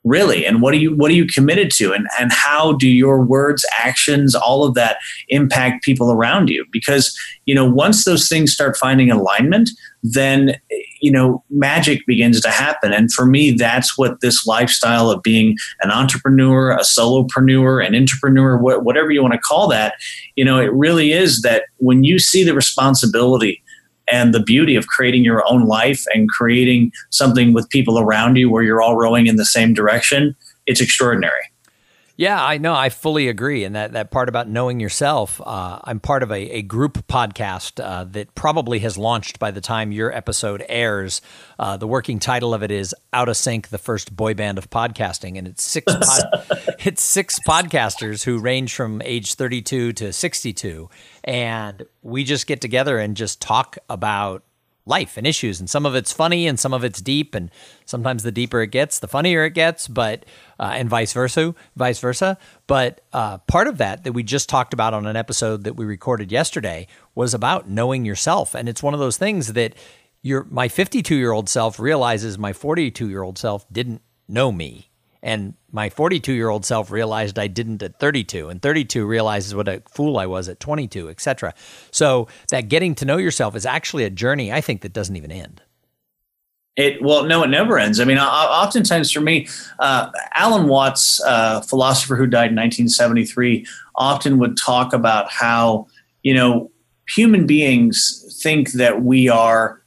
Really? 0.05 0.47
And 0.47 0.63
what 0.63 0.73
are 0.73 0.79
you 0.79 0.95
what 0.95 1.11
are 1.11 1.15
you 1.15 1.27
committed 1.27 1.71
to? 1.73 1.93
And 1.93 2.07
and 2.19 2.33
how 2.33 2.73
do 2.73 2.89
your 2.89 3.23
words 3.23 3.65
actions 3.79 4.35
all 4.35 4.65
of 4.65 4.75
that 4.75 4.99
impact 5.29 5.85
people 5.85 6.11
around 6.11 6.49
you? 6.49 6.65
Because 6.73 7.17
you 7.45 7.55
know 7.55 7.71
once 7.71 8.05
those 8.05 8.29
things 8.29 8.53
start 8.53 8.77
finding 8.77 9.11
alignment 9.11 9.71
then 10.03 10.59
you 11.03 11.13
know 11.13 11.45
magic 11.51 12.01
begins 12.07 12.41
to 12.41 12.51
happen. 12.51 12.93
And 12.93 13.13
for 13.13 13.27
me 13.27 13.51
that's 13.51 13.99
what 13.99 14.21
this 14.21 14.47
lifestyle 14.47 15.11
of 15.11 15.23
being 15.23 15.57
an 15.83 15.91
entrepreneur 15.91 16.71
a 16.71 16.81
solopreneur 16.81 17.87
an 17.87 17.95
entrepreneur 17.95 18.57
whatever 18.57 19.11
you 19.11 19.21
want 19.21 19.35
to 19.35 19.41
call 19.41 19.69
that 19.69 19.95
you 20.37 20.45
know 20.45 20.59
it 20.59 20.73
really 20.73 21.13
is 21.13 21.43
that 21.43 21.65
when 21.77 22.05
you 22.05 22.19
see 22.19 22.43
the 22.43 22.55
responsibility 22.55 23.63
and 24.11 24.35
the 24.35 24.43
beauty 24.43 24.77
of 24.77 24.87
creating 24.87 25.25
your 25.25 25.45
own 25.51 25.67
life 25.67 26.05
and 26.15 26.29
creating 26.29 26.93
something 27.11 27.53
with 27.53 27.69
people 27.71 27.99
around 27.99 28.37
you 28.37 28.51
where 28.51 28.63
you're 28.63 28.83
all 28.83 28.97
rowing 28.97 29.27
in 29.27 29.37
the 29.37 29.45
same 29.45 29.75
direction 29.75 30.35
it's 30.67 30.81
extraordinary 30.81 31.50
yeah, 32.21 32.45
I 32.45 32.59
know. 32.59 32.75
I 32.75 32.91
fully 32.91 33.29
agree. 33.29 33.65
And 33.65 33.75
that, 33.75 33.93
that 33.93 34.11
part 34.11 34.29
about 34.29 34.47
knowing 34.47 34.79
yourself, 34.79 35.41
uh, 35.41 35.79
I'm 35.83 36.01
part 36.01 36.23
of 36.23 36.31
a, 36.31 36.51
a 36.51 36.61
group 36.61 37.07
podcast 37.07 37.83
uh, 37.83 38.05
that 38.11 38.35
probably 38.35 38.81
has 38.81 38.99
launched 38.99 39.39
by 39.39 39.51
the 39.51 39.63
time 39.63 39.91
your 39.91 40.13
episode 40.13 40.63
airs. 40.69 41.23
Uh, 41.59 41.79
the 41.79 41.87
working 41.87 42.19
title 42.19 42.53
of 42.53 42.63
it 42.63 42.71
is 42.71 42.95
Out 43.15 43.31
of 43.31 43.39
Sync, 43.39 43.69
the 43.69 43.79
first 43.79 44.15
boy 44.15 44.35
band 44.35 44.59
of 44.59 44.69
podcasting. 44.69 45.39
And 45.39 45.49
it's 45.49 45.63
six, 45.63 45.91
pod- 45.95 46.47
it's 46.85 47.03
six 47.03 47.41
podcasters 47.49 48.23
who 48.23 48.39
range 48.39 48.75
from 48.75 49.01
age 49.03 49.37
32 49.37 49.95
to 49.95 50.13
62. 50.13 50.91
And 51.25 51.87
we 52.03 52.25
just 52.25 52.47
get 52.47 52.61
together 52.61 52.99
and 52.99 53.17
just 53.17 53.41
talk 53.41 53.79
about 53.89 54.43
life 54.91 55.17
and 55.17 55.27
issues. 55.27 55.61
And 55.61 55.71
some 55.71 55.87
of 55.87 55.95
it's 55.95 56.13
funny 56.13 56.47
and 56.47 56.61
some 56.61 56.75
of 56.75 56.85
it's 56.85 57.01
deep. 57.01 57.35
And 57.35 57.51
sometimes 57.87 58.23
the 58.23 58.33
deeper 58.33 58.61
it 58.61 58.71
gets, 58.71 58.99
the 58.99 59.09
funnier 59.09 59.45
it 59.47 59.55
gets, 59.55 59.89
but, 59.89 60.27
uh, 60.59 60.73
and 60.75 60.91
vice 60.91 61.15
versa, 61.15 61.55
vice 61.77 61.99
versa. 62.01 62.37
But 62.67 63.01
uh, 63.15 63.39
part 63.39 63.69
of 63.69 63.79
that 63.79 64.05
that 64.05 64.13
we 64.13 64.23
just 64.23 64.51
talked 64.51 64.75
about 64.75 64.93
on 64.93 65.07
an 65.07 65.17
episode 65.17 65.65
that 65.65 65.77
we 65.77 65.87
recorded 65.87 66.31
yesterday 66.31 66.89
was 67.15 67.33
about 67.33 67.71
knowing 67.71 68.05
yourself. 68.05 68.55
And 68.55 68.69
it's 68.69 68.83
one 68.83 68.93
of 68.93 69.01
those 69.01 69.17
things 69.17 69.55
that 69.55 69.75
your, 70.21 70.45
my 70.51 70.69
52 70.69 71.15
year 71.15 71.33
old 71.33 71.49
self 71.49 71.81
realizes 71.81 72.37
my 72.37 72.53
42 72.53 73.09
year 73.09 73.23
old 73.23 73.39
self 73.39 73.65
didn't 73.73 74.03
know 74.29 74.53
me 74.53 74.90
and 75.23 75.55
my 75.73 75.91
42 75.91 76.33
year 76.33 76.49
old 76.49 76.65
self 76.65 76.91
realized 76.91 77.39
I 77.39 77.47
didn't 77.47 77.83
at 77.83 77.99
32, 77.99 78.49
and 78.49 78.61
32 78.61 79.05
realizes 79.05 79.55
what 79.55 79.69
a 79.69 79.83
fool 79.89 80.19
I 80.19 80.27
was 80.27 80.49
at 80.49 80.61
22, 80.61 81.09
etc. 81.09 81.55
So 81.91 82.29
that 82.51 82.69
getting 82.69 82.95
to 82.97 83.05
know 83.05 83.17
yourself 83.17 83.55
is 83.55 83.67
actually 83.67 84.05
a 84.05 84.11
journey 84.11 84.53
I 84.53 84.61
think 84.61 84.83
that 84.83 84.93
doesn't 84.93 85.17
even 85.17 85.31
end. 85.31 85.63
It 86.77 87.03
well, 87.03 87.25
no, 87.25 87.43
it 87.43 87.49
never 87.49 87.79
ends. 87.79 88.01
I 88.01 88.05
mean, 88.05 88.19
oftentimes 88.19 89.11
for 89.11 89.21
me, 89.21 89.49
uh, 89.81 90.11
Alan 90.35 90.69
Watts, 90.69 91.21
uh, 91.25 91.61
philosopher 91.63 92.17
who 92.17 92.27
died 92.27 92.51
in 92.51 92.57
1973, 92.57 93.67
often 93.97 94.39
would 94.39 94.57
talk 94.57 94.93
about 94.93 95.31
how 95.31 95.89
you 96.23 96.33
know 96.33 96.71
human 97.09 97.47
beings 97.47 98.39
think 98.43 98.73
that 98.73 99.03
we 99.03 99.29
are 99.29 99.80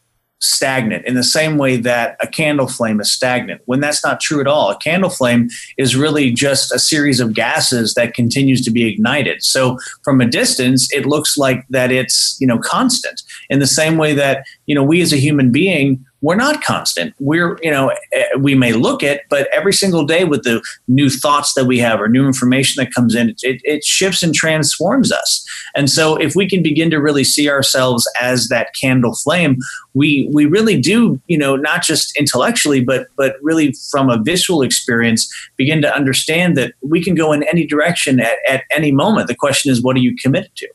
stagnant 0.43 1.05
in 1.05 1.15
the 1.15 1.23
same 1.23 1.57
way 1.57 1.77
that 1.77 2.17
a 2.21 2.27
candle 2.27 2.67
flame 2.67 2.99
is 2.99 3.11
stagnant 3.11 3.61
when 3.65 3.79
that's 3.79 4.03
not 4.03 4.19
true 4.19 4.41
at 4.41 4.47
all. 4.47 4.69
A 4.69 4.77
candle 4.77 5.09
flame 5.09 5.49
is 5.77 5.95
really 5.95 6.31
just 6.31 6.73
a 6.73 6.79
series 6.79 7.19
of 7.19 7.33
gases 7.33 7.93
that 7.93 8.13
continues 8.13 8.61
to 8.65 8.71
be 8.71 8.85
ignited. 8.85 9.41
So 9.41 9.77
from 10.03 10.19
a 10.19 10.25
distance 10.25 10.87
it 10.91 11.05
looks 11.05 11.37
like 11.37 11.65
that 11.69 11.91
it's 11.91 12.37
you 12.39 12.47
know 12.47 12.59
constant. 12.59 13.21
In 13.49 13.59
the 13.59 13.67
same 13.67 13.97
way 13.97 14.13
that 14.13 14.45
you 14.65 14.75
know 14.75 14.83
we 14.83 15.01
as 15.01 15.13
a 15.13 15.17
human 15.17 15.51
being 15.51 16.05
we're 16.23 16.35
not 16.35 16.63
constant. 16.63 17.13
We're, 17.19 17.59
you 17.61 17.69
know, 17.69 17.91
eh, 18.13 18.25
we 18.39 18.55
may 18.55 18.71
look 18.71 19.03
at, 19.03 19.23
but 19.29 19.49
every 19.51 19.73
single 19.73 20.05
day 20.05 20.23
with 20.23 20.43
the 20.43 20.63
new 20.87 21.09
thoughts 21.09 21.53
that 21.55 21.65
we 21.65 21.77
have 21.79 21.99
or 21.99 22.07
new 22.07 22.25
information 22.25 22.81
that 22.81 22.93
comes 22.93 23.13
in, 23.13 23.35
it, 23.41 23.61
it 23.63 23.83
shifts 23.83 24.23
and 24.23 24.33
transforms 24.33 25.11
us. 25.11 25.45
And 25.75 25.89
so 25.89 26.15
if 26.15 26.33
we 26.33 26.47
can 26.47 26.63
begin 26.63 26.89
to 26.91 26.97
really 26.97 27.25
see 27.25 27.49
ourselves 27.49 28.09
as 28.21 28.47
that 28.47 28.69
candle 28.79 29.15
flame, 29.15 29.57
we, 29.93 30.29
we 30.33 30.45
really 30.45 30.79
do, 30.79 31.19
you 31.27 31.37
know, 31.37 31.57
not 31.57 31.83
just 31.83 32.17
intellectually, 32.17 32.81
but, 32.81 33.07
but 33.17 33.35
really 33.41 33.73
from 33.91 34.09
a 34.09 34.23
visual 34.23 34.61
experience, 34.61 35.29
begin 35.57 35.81
to 35.81 35.93
understand 35.93 36.55
that 36.55 36.73
we 36.81 37.03
can 37.03 37.15
go 37.15 37.33
in 37.33 37.43
any 37.43 37.67
direction 37.67 38.21
at, 38.21 38.37
at 38.47 38.63
any 38.71 38.93
moment. 38.93 39.27
The 39.27 39.35
question 39.35 39.73
is, 39.73 39.83
what 39.83 39.97
are 39.97 39.99
you 39.99 40.15
committed 40.15 40.55
to? 40.55 40.69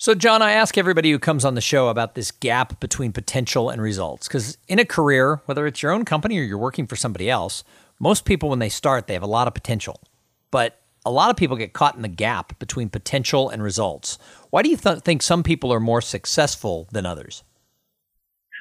So, 0.00 0.14
John, 0.14 0.40
I 0.40 0.52
ask 0.52 0.78
everybody 0.78 1.10
who 1.10 1.18
comes 1.18 1.44
on 1.44 1.56
the 1.56 1.60
show 1.60 1.88
about 1.88 2.14
this 2.14 2.30
gap 2.30 2.80
between 2.80 3.12
potential 3.12 3.68
and 3.68 3.82
results. 3.82 4.28
Because 4.28 4.56
in 4.66 4.78
a 4.78 4.84
career, 4.86 5.42
whether 5.44 5.66
it's 5.66 5.82
your 5.82 5.92
own 5.92 6.06
company 6.06 6.38
or 6.38 6.42
you're 6.42 6.56
working 6.56 6.86
for 6.86 6.96
somebody 6.96 7.28
else, 7.28 7.64
most 7.98 8.24
people, 8.24 8.48
when 8.48 8.60
they 8.60 8.70
start, 8.70 9.06
they 9.06 9.12
have 9.12 9.22
a 9.22 9.26
lot 9.26 9.46
of 9.46 9.52
potential. 9.52 10.00
But 10.50 10.80
a 11.04 11.10
lot 11.10 11.28
of 11.28 11.36
people 11.36 11.54
get 11.54 11.74
caught 11.74 11.96
in 11.96 12.00
the 12.00 12.08
gap 12.08 12.58
between 12.58 12.88
potential 12.88 13.50
and 13.50 13.62
results. 13.62 14.16
Why 14.48 14.62
do 14.62 14.70
you 14.70 14.78
th- 14.78 15.00
think 15.00 15.20
some 15.20 15.42
people 15.42 15.70
are 15.70 15.80
more 15.80 16.00
successful 16.00 16.88
than 16.92 17.04
others? 17.04 17.44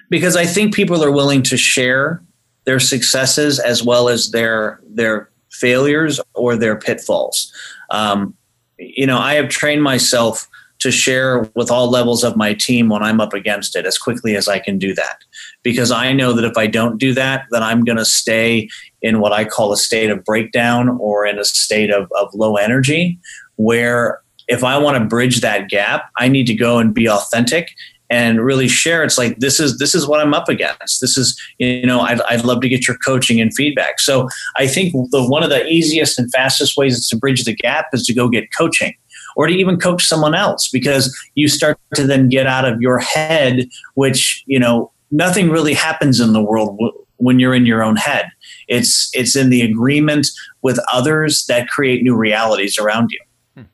Because 0.10 0.36
I 0.36 0.45
think 0.45 0.75
people 0.75 1.02
are 1.02 1.12
willing 1.12 1.43
to 1.43 1.56
share 1.56 2.21
their 2.65 2.82
successes 2.82 3.60
as 3.60 3.82
well 3.82 4.10
as 4.10 4.32
their 4.32 4.82
their 4.89 5.30
failures 5.52 6.19
or 6.34 6.58
their 6.58 6.75
pitfalls. 6.75 7.54
Um, 7.91 8.36
you 8.78 9.08
know, 9.08 9.19
I 9.19 9.36
have 9.36 9.47
trained 9.47 9.84
myself 9.84 10.49
to 10.80 10.92
share 10.92 11.50
with 11.56 11.70
all 11.70 11.89
levels 11.89 12.24
of 12.24 12.38
my 12.38 12.54
team 12.54 12.89
when 12.89 13.04
I'm 13.04 13.20
up 13.20 13.34
against 13.34 13.76
it 13.76 13.86
as 13.86 13.98
quickly 13.98 14.36
as 14.36 14.48
I 14.48 14.60
can 14.60 14.78
do 14.78 14.96
that. 14.96 15.20
Because 15.62 15.92
I 15.92 16.13
know 16.13 16.34
that 16.34 16.46
if 16.46 16.58
I 16.58 16.68
don't 16.68 16.98
do 16.98 17.13
that, 17.13 17.46
then 17.52 17.62
I'm 17.62 17.84
going 17.84 17.98
to 17.98 18.06
stay 18.06 18.70
in 19.02 19.20
what 19.20 19.34
I 19.34 19.46
call 19.46 19.74
a 19.74 19.78
state 19.78 20.10
of 20.10 20.24
breakdown 20.24 20.89
or 21.00 21.26
in 21.26 21.38
a 21.38 21.44
state 21.44 21.92
of, 21.92 22.10
of 22.20 22.34
low 22.34 22.56
energy, 22.56 23.20
where 23.58 24.22
if 24.48 24.63
I 24.63 24.78
want 24.78 24.98
to 24.98 25.06
bridge 25.06 25.42
that 25.42 25.70
gap, 25.70 26.10
I 26.18 26.28
need 26.28 26.48
to 26.48 26.56
go 26.56 26.80
and 26.80 26.94
be 26.94 27.10
authentic 27.10 27.70
and 28.10 28.44
really 28.44 28.68
share. 28.68 29.04
It's 29.04 29.18
like 29.18 29.38
this 29.38 29.60
is 29.60 29.78
this 29.78 29.94
is 29.94 30.08
what 30.08 30.20
i'm 30.20 30.34
up 30.34 30.50
against. 30.50 31.00
This 31.00 31.15
is 31.15 31.39
you 31.60 31.86
know 31.86 32.00
i'd, 32.02 32.20
I'd 32.22 32.44
love 32.44 32.62
to 32.62 32.70
get 32.70 32.88
your 32.88 32.98
coaching 32.98 33.39
and 33.39 33.54
feedback. 33.54 34.00
So 34.00 34.28
i 34.56 34.65
think 34.65 34.94
the 35.12 35.24
one 35.24 35.44
of 35.44 35.52
the 35.52 35.63
easiest 35.68 36.18
and 36.18 36.32
fastest 36.32 36.76
ways 36.76 37.08
to 37.08 37.15
bridge 37.15 37.44
the 37.44 37.54
gap 37.54 37.89
is 37.94 38.04
to 38.08 38.13
go 38.15 38.28
get 38.28 38.48
coaching 38.58 38.96
or 39.39 39.47
to 39.47 39.54
even 39.54 39.80
coach 39.80 40.04
someone 40.04 40.36
else 40.36 40.67
because 40.67 41.17
you 41.36 41.47
start 41.47 41.80
to 41.95 42.06
then 42.06 42.28
get 42.28 42.45
out 42.45 42.65
of 42.65 42.82
your 42.82 42.99
head 42.99 43.69
which 43.95 44.43
you 44.47 44.60
know 44.60 44.91
nothing 45.12 45.49
really 45.49 45.73
happens 45.73 46.19
in 46.19 46.34
the 46.34 46.43
world 46.43 46.78
when 47.15 47.39
you're 47.39 47.56
in 47.56 47.65
your 47.65 47.82
own 47.82 47.95
head. 47.95 48.30
It's 48.67 49.10
it's 49.13 49.36
in 49.38 49.49
the 49.49 49.62
agreement 49.62 50.28
with 50.62 50.78
others 50.91 51.45
that 51.45 51.69
create 51.69 52.04
new 52.04 52.15
realities 52.15 52.78
around 52.78 53.12
you. 53.12 53.19
Hmm. 53.56 53.69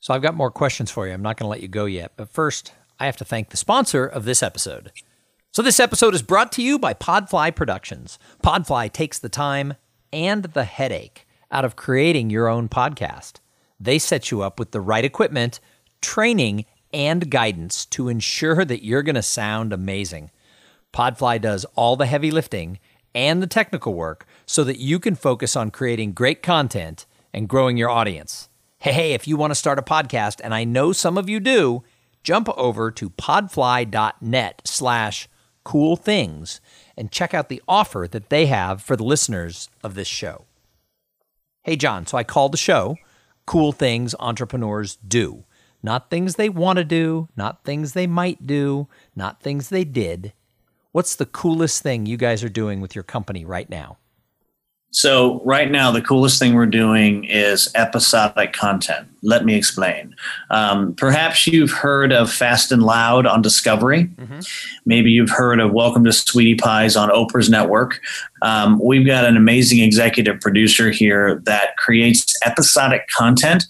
so 0.00 0.12
i've 0.14 0.22
got 0.22 0.34
more 0.34 0.50
questions 0.50 0.90
for 0.90 1.06
you. 1.06 1.14
I'm 1.14 1.22
not 1.22 1.38
going 1.38 1.46
to 1.46 1.50
let 1.50 1.62
you 1.62 1.68
go 1.68 1.86
yet 1.86 2.12
but 2.16 2.28
first 2.28 2.72
i 3.00 3.06
have 3.06 3.16
to 3.16 3.24
thank 3.24 3.48
the 3.48 3.56
sponsor 3.56 4.04
of 4.06 4.26
this 4.26 4.42
episode. 4.42 4.92
So 5.50 5.62
this 5.62 5.80
episode 5.80 6.14
is 6.14 6.22
brought 6.22 6.52
to 6.52 6.62
you 6.62 6.78
by 6.78 6.92
podfly 6.92 7.56
productions. 7.56 8.18
Podfly 8.44 8.92
takes 8.92 9.18
the 9.18 9.30
time 9.30 9.74
and 10.12 10.44
the 10.44 10.64
headache 10.64 11.26
out 11.50 11.64
of 11.64 11.74
creating 11.74 12.28
your 12.28 12.48
own 12.48 12.68
podcast 12.68 13.40
they 13.80 13.98
set 13.98 14.30
you 14.30 14.42
up 14.42 14.58
with 14.58 14.72
the 14.72 14.80
right 14.80 15.04
equipment, 15.04 15.60
training, 16.00 16.64
and 16.92 17.30
guidance 17.30 17.84
to 17.86 18.08
ensure 18.08 18.64
that 18.64 18.84
you're 18.84 19.02
going 19.02 19.14
to 19.14 19.22
sound 19.22 19.72
amazing. 19.72 20.30
Podfly 20.92 21.40
does 21.40 21.64
all 21.74 21.96
the 21.96 22.06
heavy 22.06 22.30
lifting 22.30 22.78
and 23.14 23.42
the 23.42 23.46
technical 23.46 23.94
work 23.94 24.26
so 24.46 24.64
that 24.64 24.78
you 24.78 24.98
can 24.98 25.14
focus 25.14 25.56
on 25.56 25.70
creating 25.70 26.12
great 26.12 26.42
content 26.42 27.06
and 27.32 27.48
growing 27.48 27.76
your 27.76 27.90
audience. 27.90 28.48
Hey, 28.78 28.92
hey, 28.92 29.12
if 29.12 29.26
you 29.26 29.36
want 29.36 29.50
to 29.50 29.56
start 29.56 29.78
a 29.78 29.82
podcast, 29.82 30.40
and 30.42 30.54
I 30.54 30.64
know 30.64 30.92
some 30.92 31.18
of 31.18 31.28
you 31.28 31.40
do, 31.40 31.82
jump 32.22 32.48
over 32.56 32.90
to 32.92 33.10
podfly.net 33.10 34.62
slash 34.64 35.28
cool 35.64 35.96
things 35.96 36.60
and 36.96 37.12
check 37.12 37.34
out 37.34 37.48
the 37.48 37.62
offer 37.68 38.06
that 38.10 38.30
they 38.30 38.46
have 38.46 38.80
for 38.82 38.96
the 38.96 39.04
listeners 39.04 39.68
of 39.82 39.94
this 39.94 40.08
show. 40.08 40.44
Hey, 41.64 41.76
John, 41.76 42.06
so 42.06 42.16
I 42.16 42.24
called 42.24 42.52
the 42.52 42.58
show 42.58 42.96
cool 43.48 43.72
things 43.72 44.14
entrepreneurs 44.20 44.96
do. 44.96 45.42
Not 45.82 46.10
things 46.10 46.34
they 46.34 46.50
want 46.50 46.76
to 46.76 46.84
do, 46.84 47.28
not 47.34 47.64
things 47.64 47.94
they 47.94 48.06
might 48.06 48.46
do, 48.46 48.88
not 49.16 49.40
things 49.40 49.70
they 49.70 49.84
did. 49.84 50.34
What's 50.92 51.16
the 51.16 51.24
coolest 51.24 51.82
thing 51.82 52.04
you 52.04 52.18
guys 52.18 52.44
are 52.44 52.50
doing 52.50 52.82
with 52.82 52.94
your 52.94 53.04
company 53.04 53.46
right 53.46 53.70
now? 53.70 53.96
So, 54.90 55.42
right 55.44 55.70
now, 55.70 55.90
the 55.90 56.00
coolest 56.00 56.38
thing 56.38 56.54
we're 56.54 56.64
doing 56.64 57.24
is 57.24 57.70
episodic 57.74 58.54
content. 58.54 59.06
Let 59.22 59.44
me 59.44 59.54
explain. 59.54 60.14
Um, 60.50 60.94
perhaps 60.94 61.46
you've 61.46 61.70
heard 61.70 62.10
of 62.10 62.32
Fast 62.32 62.72
and 62.72 62.82
Loud 62.82 63.26
on 63.26 63.42
Discovery. 63.42 64.04
Mm-hmm. 64.04 64.40
Maybe 64.86 65.10
you've 65.10 65.30
heard 65.30 65.60
of 65.60 65.72
Welcome 65.72 66.04
to 66.04 66.12
Sweetie 66.12 66.54
Pies 66.54 66.96
on 66.96 67.10
Oprah's 67.10 67.50
network. 67.50 68.00
Um, 68.40 68.80
we've 68.82 69.06
got 69.06 69.24
an 69.24 69.36
amazing 69.36 69.80
executive 69.80 70.40
producer 70.40 70.90
here 70.90 71.38
that 71.44 71.76
creates 71.76 72.34
episodic 72.46 73.08
content 73.08 73.66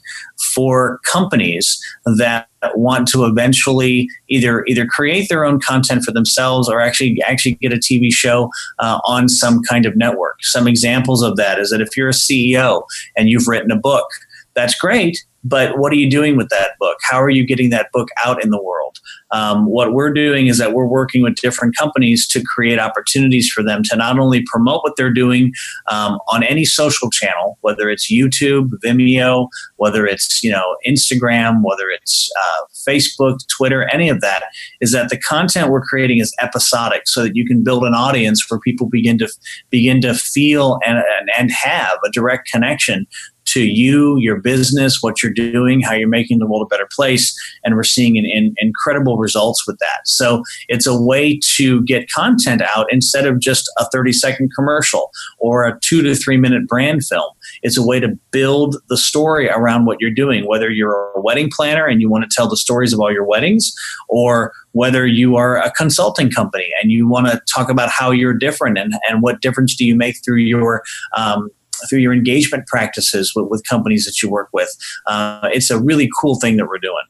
for 0.54 1.00
companies 1.04 1.82
that 2.16 2.47
want 2.74 3.08
to 3.08 3.24
eventually 3.24 4.08
either 4.28 4.64
either 4.66 4.86
create 4.86 5.28
their 5.28 5.44
own 5.44 5.60
content 5.60 6.02
for 6.04 6.12
themselves 6.12 6.68
or 6.68 6.80
actually 6.80 7.18
actually 7.26 7.54
get 7.54 7.72
a 7.72 7.76
TV 7.76 8.12
show 8.12 8.50
uh, 8.78 9.00
on 9.04 9.28
some 9.28 9.62
kind 9.62 9.86
of 9.86 9.96
network. 9.96 10.42
Some 10.42 10.66
examples 10.66 11.22
of 11.22 11.36
that 11.36 11.58
is 11.58 11.70
that 11.70 11.80
if 11.80 11.96
you're 11.96 12.08
a 12.08 12.12
CEO 12.12 12.82
and 13.16 13.28
you've 13.28 13.48
written 13.48 13.70
a 13.70 13.76
book, 13.76 14.06
that's 14.54 14.74
great 14.74 15.24
but 15.44 15.78
what 15.78 15.92
are 15.92 15.96
you 15.96 16.10
doing 16.10 16.36
with 16.36 16.48
that 16.48 16.72
book? 16.78 16.98
How 17.02 17.22
are 17.22 17.30
you 17.30 17.46
getting 17.46 17.70
that 17.70 17.90
book 17.92 18.08
out 18.24 18.42
in 18.42 18.50
the 18.50 18.62
world? 18.62 18.98
Um, 19.30 19.66
what 19.66 19.92
we're 19.92 20.12
doing 20.12 20.46
is 20.46 20.58
that 20.58 20.72
we're 20.72 20.86
working 20.86 21.22
with 21.22 21.36
different 21.36 21.76
companies 21.76 22.26
to 22.28 22.42
create 22.42 22.78
opportunities 22.78 23.48
for 23.48 23.62
them 23.62 23.82
to 23.84 23.96
not 23.96 24.18
only 24.18 24.42
promote 24.46 24.82
what 24.82 24.94
they're 24.96 25.12
doing 25.12 25.52
um, 25.90 26.18
on 26.28 26.42
any 26.42 26.64
social 26.64 27.10
channel, 27.10 27.58
whether 27.60 27.90
it's 27.90 28.10
YouTube, 28.10 28.70
Vimeo, 28.84 29.48
whether 29.76 30.06
it's 30.06 30.42
you 30.42 30.50
know 30.50 30.76
Instagram, 30.86 31.62
whether 31.62 31.88
it's 31.88 32.30
uh, 32.38 32.64
Facebook, 32.88 33.38
Twitter, 33.48 33.88
any 33.90 34.08
of 34.08 34.20
that, 34.20 34.44
is 34.80 34.92
that 34.92 35.10
the 35.10 35.18
content 35.18 35.70
we're 35.70 35.82
creating 35.82 36.18
is 36.18 36.34
episodic, 36.40 37.02
so 37.06 37.22
that 37.22 37.36
you 37.36 37.46
can 37.46 37.62
build 37.62 37.84
an 37.84 37.94
audience 37.94 38.50
where 38.50 38.60
people 38.60 38.88
begin 38.88 39.18
to 39.18 39.28
begin 39.70 40.00
to 40.00 40.14
feel 40.14 40.78
and, 40.86 40.98
and, 40.98 41.30
and 41.38 41.50
have 41.50 41.98
a 42.04 42.10
direct 42.10 42.50
connection 42.50 43.06
to 43.52 43.60
you, 43.60 44.16
your 44.18 44.40
business, 44.40 44.98
what 45.02 45.22
you're 45.22 45.32
doing, 45.32 45.80
how 45.80 45.94
you're 45.94 46.08
making 46.08 46.38
the 46.38 46.46
world 46.46 46.66
a 46.66 46.74
better 46.74 46.88
place. 46.90 47.36
And 47.64 47.74
we're 47.74 47.84
seeing 47.84 48.16
an, 48.18 48.26
an 48.26 48.54
incredible 48.58 49.18
results 49.18 49.66
with 49.66 49.78
that. 49.78 50.06
So 50.06 50.42
it's 50.68 50.86
a 50.86 51.00
way 51.00 51.38
to 51.56 51.82
get 51.82 52.10
content 52.10 52.62
out 52.62 52.86
instead 52.90 53.26
of 53.26 53.40
just 53.40 53.70
a 53.78 53.86
30 53.90 54.12
second 54.12 54.50
commercial 54.54 55.10
or 55.38 55.66
a 55.66 55.78
two 55.80 56.02
to 56.02 56.14
three 56.14 56.36
minute 56.36 56.66
brand 56.66 57.04
film. 57.04 57.30
It's 57.62 57.76
a 57.76 57.86
way 57.86 58.00
to 58.00 58.18
build 58.30 58.76
the 58.88 58.96
story 58.96 59.48
around 59.48 59.86
what 59.86 59.98
you're 60.00 60.10
doing, 60.10 60.46
whether 60.46 60.70
you're 60.70 61.12
a 61.16 61.20
wedding 61.20 61.50
planner 61.52 61.86
and 61.86 62.00
you 62.00 62.08
want 62.08 62.24
to 62.24 62.30
tell 62.34 62.48
the 62.48 62.56
stories 62.56 62.92
of 62.92 63.00
all 63.00 63.12
your 63.12 63.24
weddings, 63.24 63.72
or 64.08 64.52
whether 64.72 65.06
you 65.06 65.36
are 65.36 65.56
a 65.56 65.70
consulting 65.72 66.30
company 66.30 66.68
and 66.80 66.92
you 66.92 67.08
want 67.08 67.26
to 67.26 67.40
talk 67.52 67.68
about 67.68 67.88
how 67.88 68.10
you're 68.10 68.34
different 68.34 68.78
and, 68.78 68.94
and 69.08 69.22
what 69.22 69.40
difference 69.40 69.74
do 69.74 69.84
you 69.84 69.94
make 69.94 70.16
through 70.24 70.36
your 70.36 70.82
um, 71.16 71.50
through 71.88 72.00
your 72.00 72.12
engagement 72.12 72.66
practices 72.66 73.32
with, 73.34 73.46
with 73.48 73.66
companies 73.68 74.04
that 74.04 74.22
you 74.22 74.30
work 74.30 74.48
with. 74.52 74.70
Uh, 75.06 75.48
it's 75.52 75.70
a 75.70 75.80
really 75.80 76.08
cool 76.20 76.38
thing 76.38 76.56
that 76.56 76.66
we're 76.66 76.78
doing. 76.78 77.04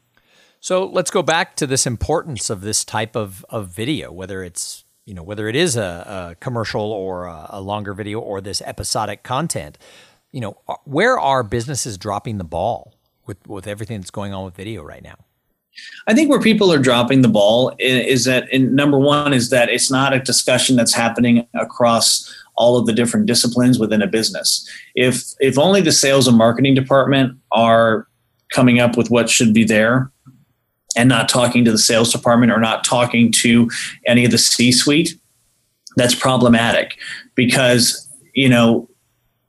So 0.60 0.86
let's 0.86 1.10
go 1.10 1.22
back 1.22 1.56
to 1.56 1.66
this 1.66 1.86
importance 1.86 2.50
of 2.50 2.62
this 2.62 2.84
type 2.84 3.14
of, 3.14 3.44
of 3.48 3.68
video, 3.68 4.10
whether 4.12 4.42
it's 4.42 4.84
you 5.06 5.14
know 5.14 5.22
whether 5.22 5.48
it 5.48 5.56
is 5.56 5.74
a, 5.74 6.32
a 6.32 6.34
commercial 6.38 6.92
or 6.92 7.24
a, 7.24 7.46
a, 7.48 7.60
longer 7.62 7.94
video 7.94 8.20
or 8.20 8.42
this 8.42 8.60
episodic 8.60 9.22
content. 9.22 9.78
You 10.32 10.42
know, 10.42 10.58
uh, 10.68 10.74
where 10.84 11.18
are 11.18 11.42
businesses 11.42 11.96
dropping 11.96 12.36
the 12.36 12.44
ball 12.44 12.94
with 13.24 13.38
with 13.46 13.66
everything 13.66 14.00
that's 14.00 14.10
going 14.10 14.34
on 14.34 14.44
with 14.44 14.54
video 14.54 14.82
right 14.82 15.02
now? 15.02 15.14
I 16.06 16.14
think 16.14 16.28
where 16.28 16.40
people 16.40 16.72
are 16.72 16.78
dropping 16.78 17.22
the 17.22 17.28
ball 17.28 17.74
is 17.78 18.24
that 18.24 18.52
in, 18.52 18.74
number 18.74 18.98
one 18.98 19.32
is 19.32 19.50
that 19.50 19.68
it's 19.68 19.90
not 19.90 20.12
a 20.12 20.18
discussion 20.18 20.76
that's 20.76 20.92
happening 20.92 21.46
across 21.54 22.37
all 22.58 22.76
of 22.76 22.86
the 22.86 22.92
different 22.92 23.24
disciplines 23.26 23.78
within 23.78 24.02
a 24.02 24.06
business. 24.06 24.68
If 24.94 25.32
if 25.40 25.58
only 25.58 25.80
the 25.80 25.92
sales 25.92 26.28
and 26.28 26.36
marketing 26.36 26.74
department 26.74 27.38
are 27.52 28.06
coming 28.52 28.80
up 28.80 28.96
with 28.96 29.10
what 29.10 29.30
should 29.30 29.54
be 29.54 29.64
there 29.64 30.10
and 30.96 31.08
not 31.08 31.28
talking 31.28 31.64
to 31.64 31.70
the 31.70 31.78
sales 31.78 32.12
department 32.12 32.52
or 32.52 32.58
not 32.58 32.84
talking 32.84 33.30
to 33.30 33.70
any 34.06 34.24
of 34.24 34.30
the 34.30 34.38
C-suite, 34.38 35.18
that's 35.96 36.14
problematic 36.14 36.96
because, 37.34 38.08
you 38.34 38.48
know, 38.48 38.88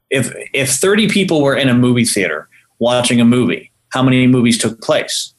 if 0.09 0.31
if 0.53 0.69
30 0.69 1.09
people 1.09 1.41
were 1.41 1.55
in 1.55 1.69
a 1.69 1.73
movie 1.73 2.05
theater 2.05 2.47
watching 2.79 3.19
a 3.19 3.25
movie, 3.25 3.71
how 3.91 4.03
many 4.03 4.27
movies 4.27 4.57
took 4.57 4.81
place? 4.81 5.33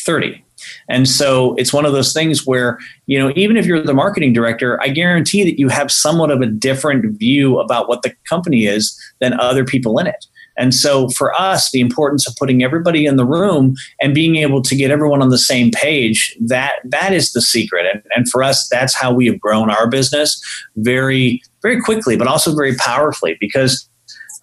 30. 0.00 0.44
And 0.88 1.08
so 1.08 1.54
it's 1.56 1.72
one 1.72 1.84
of 1.84 1.92
those 1.92 2.12
things 2.12 2.46
where, 2.46 2.78
you 3.06 3.18
know, 3.18 3.32
even 3.36 3.56
if 3.56 3.66
you're 3.66 3.82
the 3.82 3.94
marketing 3.94 4.32
director, 4.32 4.80
I 4.82 4.88
guarantee 4.88 5.44
that 5.44 5.58
you 5.58 5.68
have 5.68 5.90
somewhat 5.90 6.30
of 6.30 6.40
a 6.40 6.46
different 6.46 7.18
view 7.18 7.58
about 7.58 7.88
what 7.88 8.02
the 8.02 8.14
company 8.28 8.66
is 8.66 8.98
than 9.20 9.38
other 9.38 9.64
people 9.64 9.98
in 9.98 10.06
it. 10.06 10.26
And 10.58 10.74
so 10.74 11.08
for 11.10 11.32
us, 11.40 11.70
the 11.70 11.80
importance 11.80 12.28
of 12.28 12.34
putting 12.36 12.64
everybody 12.64 13.06
in 13.06 13.16
the 13.16 13.24
room 13.24 13.76
and 14.02 14.12
being 14.12 14.36
able 14.36 14.60
to 14.62 14.74
get 14.74 14.90
everyone 14.90 15.22
on 15.22 15.28
the 15.28 15.38
same 15.38 15.70
page, 15.70 16.36
that 16.40 16.72
that 16.84 17.12
is 17.12 17.32
the 17.32 17.40
secret. 17.40 17.86
And, 17.90 18.02
and 18.14 18.28
for 18.28 18.42
us, 18.42 18.68
that's 18.68 18.94
how 18.94 19.12
we 19.12 19.26
have 19.26 19.40
grown 19.40 19.70
our 19.70 19.88
business 19.88 20.42
very, 20.76 21.40
very 21.62 21.80
quickly, 21.80 22.16
but 22.16 22.26
also 22.26 22.54
very 22.54 22.74
powerfully 22.74 23.36
because 23.38 23.88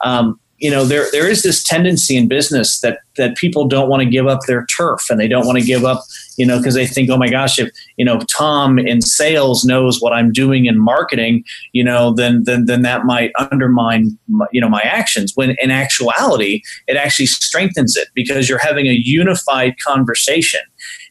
um, 0.05 0.39
you 0.57 0.71
know 0.71 0.85
there 0.85 1.07
there 1.11 1.29
is 1.29 1.43
this 1.43 1.63
tendency 1.63 2.15
in 2.15 2.27
business 2.27 2.79
that 2.79 2.99
that 3.17 3.35
people 3.35 3.67
don't 3.67 3.89
want 3.89 4.01
to 4.01 4.09
give 4.09 4.27
up 4.27 4.39
their 4.47 4.65
turf 4.65 5.09
and 5.09 5.19
they 5.19 5.27
don't 5.27 5.45
want 5.45 5.57
to 5.59 5.65
give 5.65 5.83
up 5.83 6.03
you 6.37 6.45
know 6.45 6.57
because 6.57 6.75
they 6.75 6.87
think 6.87 7.09
oh 7.09 7.17
my 7.17 7.29
gosh 7.29 7.59
if 7.59 7.69
you 7.97 8.05
know 8.05 8.19
tom 8.21 8.79
in 8.79 9.01
sales 9.01 9.65
knows 9.65 10.01
what 10.01 10.13
i'm 10.13 10.31
doing 10.31 10.65
in 10.65 10.79
marketing 10.79 11.43
you 11.73 11.83
know 11.83 12.13
then 12.13 12.43
then 12.45 12.65
then 12.65 12.81
that 12.83 13.05
might 13.05 13.31
undermine 13.51 14.17
my, 14.27 14.45
you 14.51 14.61
know 14.61 14.69
my 14.69 14.81
actions. 14.81 15.33
When 15.35 15.55
in 15.61 15.71
actuality 15.71 16.61
it 16.87 16.95
actually 16.95 17.25
strengthens 17.25 17.95
it 17.97 18.07
because 18.13 18.47
you're 18.47 18.57
having 18.57 18.87
a 18.87 18.93
unified 18.93 19.75
conversation 19.79 20.61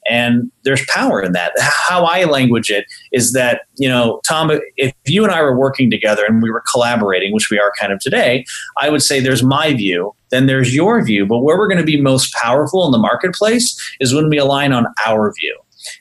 and 0.08 0.50
there's 0.64 0.84
power 0.86 1.22
in 1.22 1.32
that. 1.32 1.52
How 1.58 2.04
I 2.04 2.24
language 2.24 2.70
it 2.70 2.86
is 3.12 3.32
that, 3.32 3.62
you 3.76 3.88
know, 3.88 4.20
Tom, 4.26 4.50
if 4.76 4.92
you 5.06 5.24
and 5.24 5.32
I 5.32 5.42
were 5.42 5.56
working 5.56 5.90
together 5.90 6.24
and 6.26 6.42
we 6.42 6.50
were 6.50 6.62
collaborating, 6.70 7.32
which 7.32 7.50
we 7.50 7.58
are 7.58 7.72
kind 7.78 7.92
of 7.92 8.00
today, 8.00 8.44
I 8.78 8.90
would 8.90 9.02
say 9.02 9.20
there's 9.20 9.42
my 9.42 9.72
view, 9.72 10.14
then 10.30 10.46
there's 10.46 10.74
your 10.74 11.04
view. 11.04 11.26
But 11.26 11.40
where 11.40 11.56
we're 11.56 11.68
going 11.68 11.78
to 11.78 11.84
be 11.84 12.00
most 12.00 12.34
powerful 12.34 12.84
in 12.86 12.92
the 12.92 12.98
marketplace 12.98 13.78
is 14.00 14.14
when 14.14 14.28
we 14.28 14.38
align 14.38 14.72
on 14.72 14.86
our 15.06 15.32
view. 15.32 15.58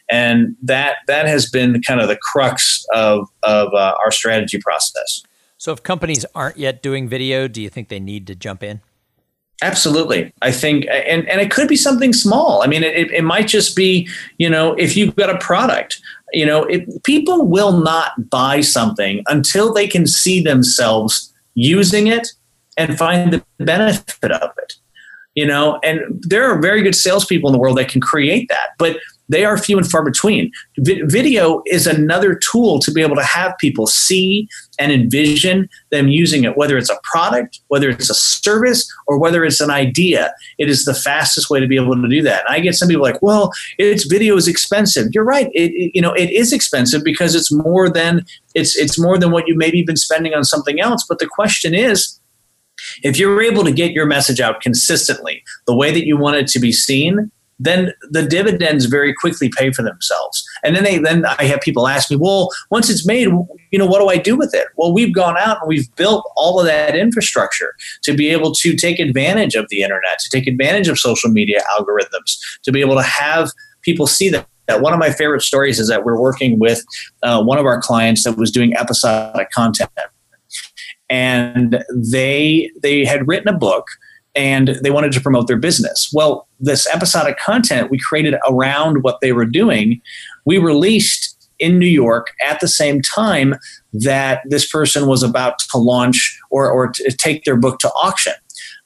And 0.09 0.55
that 0.61 0.97
that 1.07 1.27
has 1.27 1.49
been 1.49 1.81
kind 1.81 1.99
of 1.99 2.07
the 2.07 2.17
crux 2.17 2.85
of, 2.93 3.27
of 3.43 3.73
uh, 3.73 3.95
our 4.03 4.11
strategy 4.11 4.59
process. 4.59 5.23
So 5.57 5.71
if 5.71 5.83
companies 5.83 6.25
aren't 6.35 6.57
yet 6.57 6.81
doing 6.81 7.07
video, 7.07 7.47
do 7.47 7.61
you 7.61 7.69
think 7.69 7.89
they 7.89 7.99
need 7.99 8.27
to 8.27 8.35
jump 8.35 8.63
in? 8.63 8.81
Absolutely. 9.61 10.33
I 10.41 10.51
think, 10.51 10.85
and, 10.89 11.27
and 11.29 11.39
it 11.39 11.51
could 11.51 11.67
be 11.67 11.75
something 11.75 12.11
small. 12.11 12.63
I 12.63 12.67
mean, 12.67 12.83
it, 12.83 13.11
it 13.11 13.23
might 13.23 13.47
just 13.47 13.75
be, 13.75 14.09
you 14.37 14.49
know, 14.49 14.73
if 14.73 14.97
you've 14.97 15.15
got 15.15 15.29
a 15.29 15.37
product, 15.37 16.01
you 16.33 16.45
know, 16.45 16.63
it, 16.65 17.03
people 17.03 17.47
will 17.47 17.71
not 17.71 18.29
buy 18.29 18.61
something 18.61 19.23
until 19.27 19.73
they 19.73 19.87
can 19.87 20.05
see 20.05 20.41
themselves 20.41 21.33
using 21.53 22.07
it 22.07 22.27
and 22.75 22.97
find 22.97 23.31
the 23.31 23.45
benefit 23.59 24.31
of 24.31 24.49
it. 24.57 24.73
You 25.35 25.47
know, 25.47 25.79
and 25.83 26.23
there 26.23 26.43
are 26.43 26.61
very 26.61 26.83
good 26.83 26.95
salespeople 26.95 27.49
in 27.49 27.53
the 27.53 27.59
world 27.59 27.77
that 27.77 27.89
can 27.89 28.01
create 28.01 28.49
that. 28.49 28.69
But 28.77 28.97
they 29.33 29.45
are 29.45 29.57
few 29.57 29.77
and 29.77 29.89
far 29.89 30.03
between. 30.03 30.51
V- 30.77 31.01
video 31.05 31.61
is 31.65 31.87
another 31.87 32.35
tool 32.35 32.79
to 32.79 32.91
be 32.91 33.01
able 33.01 33.15
to 33.15 33.23
have 33.23 33.57
people 33.57 33.87
see 33.87 34.47
and 34.79 34.91
envision 34.91 35.67
them 35.91 36.07
using 36.07 36.43
it, 36.43 36.55
whether 36.57 36.77
it's 36.77 36.89
a 36.89 36.99
product, 37.03 37.59
whether 37.67 37.89
it's 37.89 38.09
a 38.09 38.13
service, 38.13 38.89
or 39.07 39.17
whether 39.17 39.43
it's 39.43 39.59
an 39.59 39.71
idea. 39.71 40.33
It 40.57 40.69
is 40.69 40.85
the 40.85 40.93
fastest 40.93 41.49
way 41.49 41.59
to 41.59 41.67
be 41.67 41.75
able 41.75 41.95
to 41.95 42.07
do 42.07 42.21
that. 42.21 42.43
And 42.47 42.55
I 42.55 42.59
get 42.59 42.75
some 42.75 42.87
people 42.87 43.03
like, 43.03 43.21
"Well, 43.21 43.51
it's 43.77 44.05
video 44.05 44.35
is 44.35 44.47
expensive." 44.47 45.07
You're 45.13 45.23
right. 45.23 45.49
It, 45.53 45.71
it, 45.71 45.91
you 45.93 46.01
know 46.01 46.13
it 46.13 46.29
is 46.29 46.53
expensive 46.53 47.03
because 47.03 47.35
it's 47.35 47.51
more 47.51 47.89
than 47.89 48.25
it's 48.53 48.75
it's 48.75 48.99
more 48.99 49.17
than 49.17 49.31
what 49.31 49.47
you 49.47 49.55
maybe 49.55 49.83
been 49.83 49.97
spending 49.97 50.33
on 50.33 50.43
something 50.43 50.79
else. 50.79 51.05
But 51.07 51.19
the 51.19 51.27
question 51.27 51.73
is. 51.73 52.19
If 53.01 53.17
you're 53.17 53.41
able 53.41 53.63
to 53.63 53.71
get 53.71 53.91
your 53.91 54.07
message 54.07 54.41
out 54.41 54.59
consistently, 54.59 55.43
the 55.67 55.75
way 55.75 55.91
that 55.91 56.05
you 56.05 56.17
want 56.17 56.37
it 56.37 56.47
to 56.47 56.59
be 56.59 56.71
seen, 56.71 57.31
then 57.59 57.93
the 58.09 58.23
dividends 58.23 58.85
very 58.85 59.13
quickly 59.13 59.49
pay 59.55 59.71
for 59.71 59.83
themselves. 59.83 60.43
And 60.63 60.75
then 60.75 60.83
they 60.83 60.97
then 60.97 61.25
I 61.25 61.45
have 61.45 61.61
people 61.61 61.87
ask 61.87 62.09
me, 62.09 62.17
well, 62.17 62.49
once 62.71 62.89
it's 62.89 63.05
made, 63.05 63.27
you 63.71 63.79
know, 63.79 63.85
what 63.85 63.99
do 63.99 64.09
I 64.09 64.17
do 64.17 64.35
with 64.35 64.53
it? 64.53 64.67
Well, 64.75 64.93
we've 64.93 65.13
gone 65.13 65.37
out 65.37 65.59
and 65.61 65.67
we've 65.67 65.93
built 65.95 66.29
all 66.35 66.59
of 66.59 66.65
that 66.65 66.95
infrastructure 66.95 67.75
to 68.03 68.13
be 68.13 68.29
able 68.29 68.53
to 68.55 68.75
take 68.75 68.99
advantage 68.99 69.55
of 69.55 69.67
the 69.69 69.81
internet, 69.81 70.19
to 70.19 70.29
take 70.29 70.47
advantage 70.47 70.87
of 70.87 70.97
social 70.97 71.29
media 71.29 71.61
algorithms, 71.77 72.37
to 72.63 72.71
be 72.71 72.81
able 72.81 72.95
to 72.95 73.03
have 73.03 73.49
people 73.81 74.07
see 74.07 74.29
that. 74.29 74.47
That 74.67 74.79
one 74.79 74.93
of 74.93 74.99
my 74.99 75.11
favorite 75.11 75.41
stories 75.41 75.77
is 75.77 75.89
that 75.89 76.05
we're 76.05 76.17
working 76.17 76.57
with 76.57 76.85
uh, 77.21 77.43
one 77.43 77.57
of 77.57 77.65
our 77.65 77.81
clients 77.81 78.23
that 78.23 78.37
was 78.37 78.49
doing 78.49 78.73
episodic 78.77 79.51
content, 79.51 79.91
and 81.09 81.83
they 81.93 82.71
they 82.81 83.03
had 83.03 83.27
written 83.27 83.53
a 83.53 83.57
book 83.57 83.85
and 84.35 84.79
they 84.83 84.91
wanted 84.91 85.11
to 85.13 85.21
promote 85.21 85.47
their 85.47 85.57
business. 85.57 86.09
Well, 86.13 86.47
this 86.59 86.87
episodic 86.87 87.37
content 87.37 87.91
we 87.91 87.99
created 87.99 88.35
around 88.49 89.03
what 89.03 89.21
they 89.21 89.31
were 89.31 89.45
doing, 89.45 90.01
we 90.45 90.57
released 90.57 91.29
in 91.59 91.77
New 91.79 91.85
York 91.85 92.33
at 92.47 92.59
the 92.59 92.67
same 92.67 93.01
time 93.01 93.55
that 93.93 94.41
this 94.45 94.69
person 94.69 95.07
was 95.07 95.23
about 95.23 95.59
to 95.59 95.77
launch 95.77 96.39
or, 96.49 96.69
or 96.69 96.87
to 96.89 97.11
take 97.11 97.43
their 97.43 97.55
book 97.55 97.79
to 97.79 97.89
auction. 97.89 98.33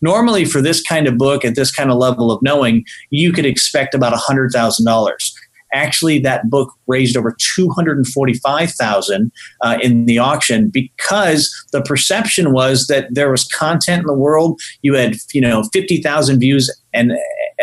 Normally, 0.01 0.45
for 0.45 0.62
this 0.62 0.81
kind 0.81 1.07
of 1.07 1.17
book 1.17 1.43
at 1.43 1.55
this 1.55 1.71
kind 1.71 1.89
of 1.89 1.97
level 1.97 2.31
of 2.31 2.41
knowing, 2.43 2.86
you 3.10 3.31
could 3.33 3.45
expect 3.45 3.95
about 3.95 4.13
$100,000. 4.13 5.33
Actually, 5.73 6.19
that 6.19 6.49
book 6.49 6.73
raised 6.88 7.17
over 7.17 7.36
245,000 7.56 9.32
uh, 9.62 9.77
in 9.82 10.06
the 10.06 10.17
auction 10.17 10.69
because 10.69 11.53
the 11.71 11.82
perception 11.82 12.53
was 12.53 12.88
that 12.88 13.08
there 13.12 13.32
was 13.32 13.43
content 13.45 14.01
in 14.01 14.08
the 14.08 14.13
world. 14.13 14.60
You 14.82 14.95
had, 14.95 15.15
you 15.34 15.41
know, 15.41 15.63
50,000 15.73 16.39
views 16.39 16.69
and 16.93 17.13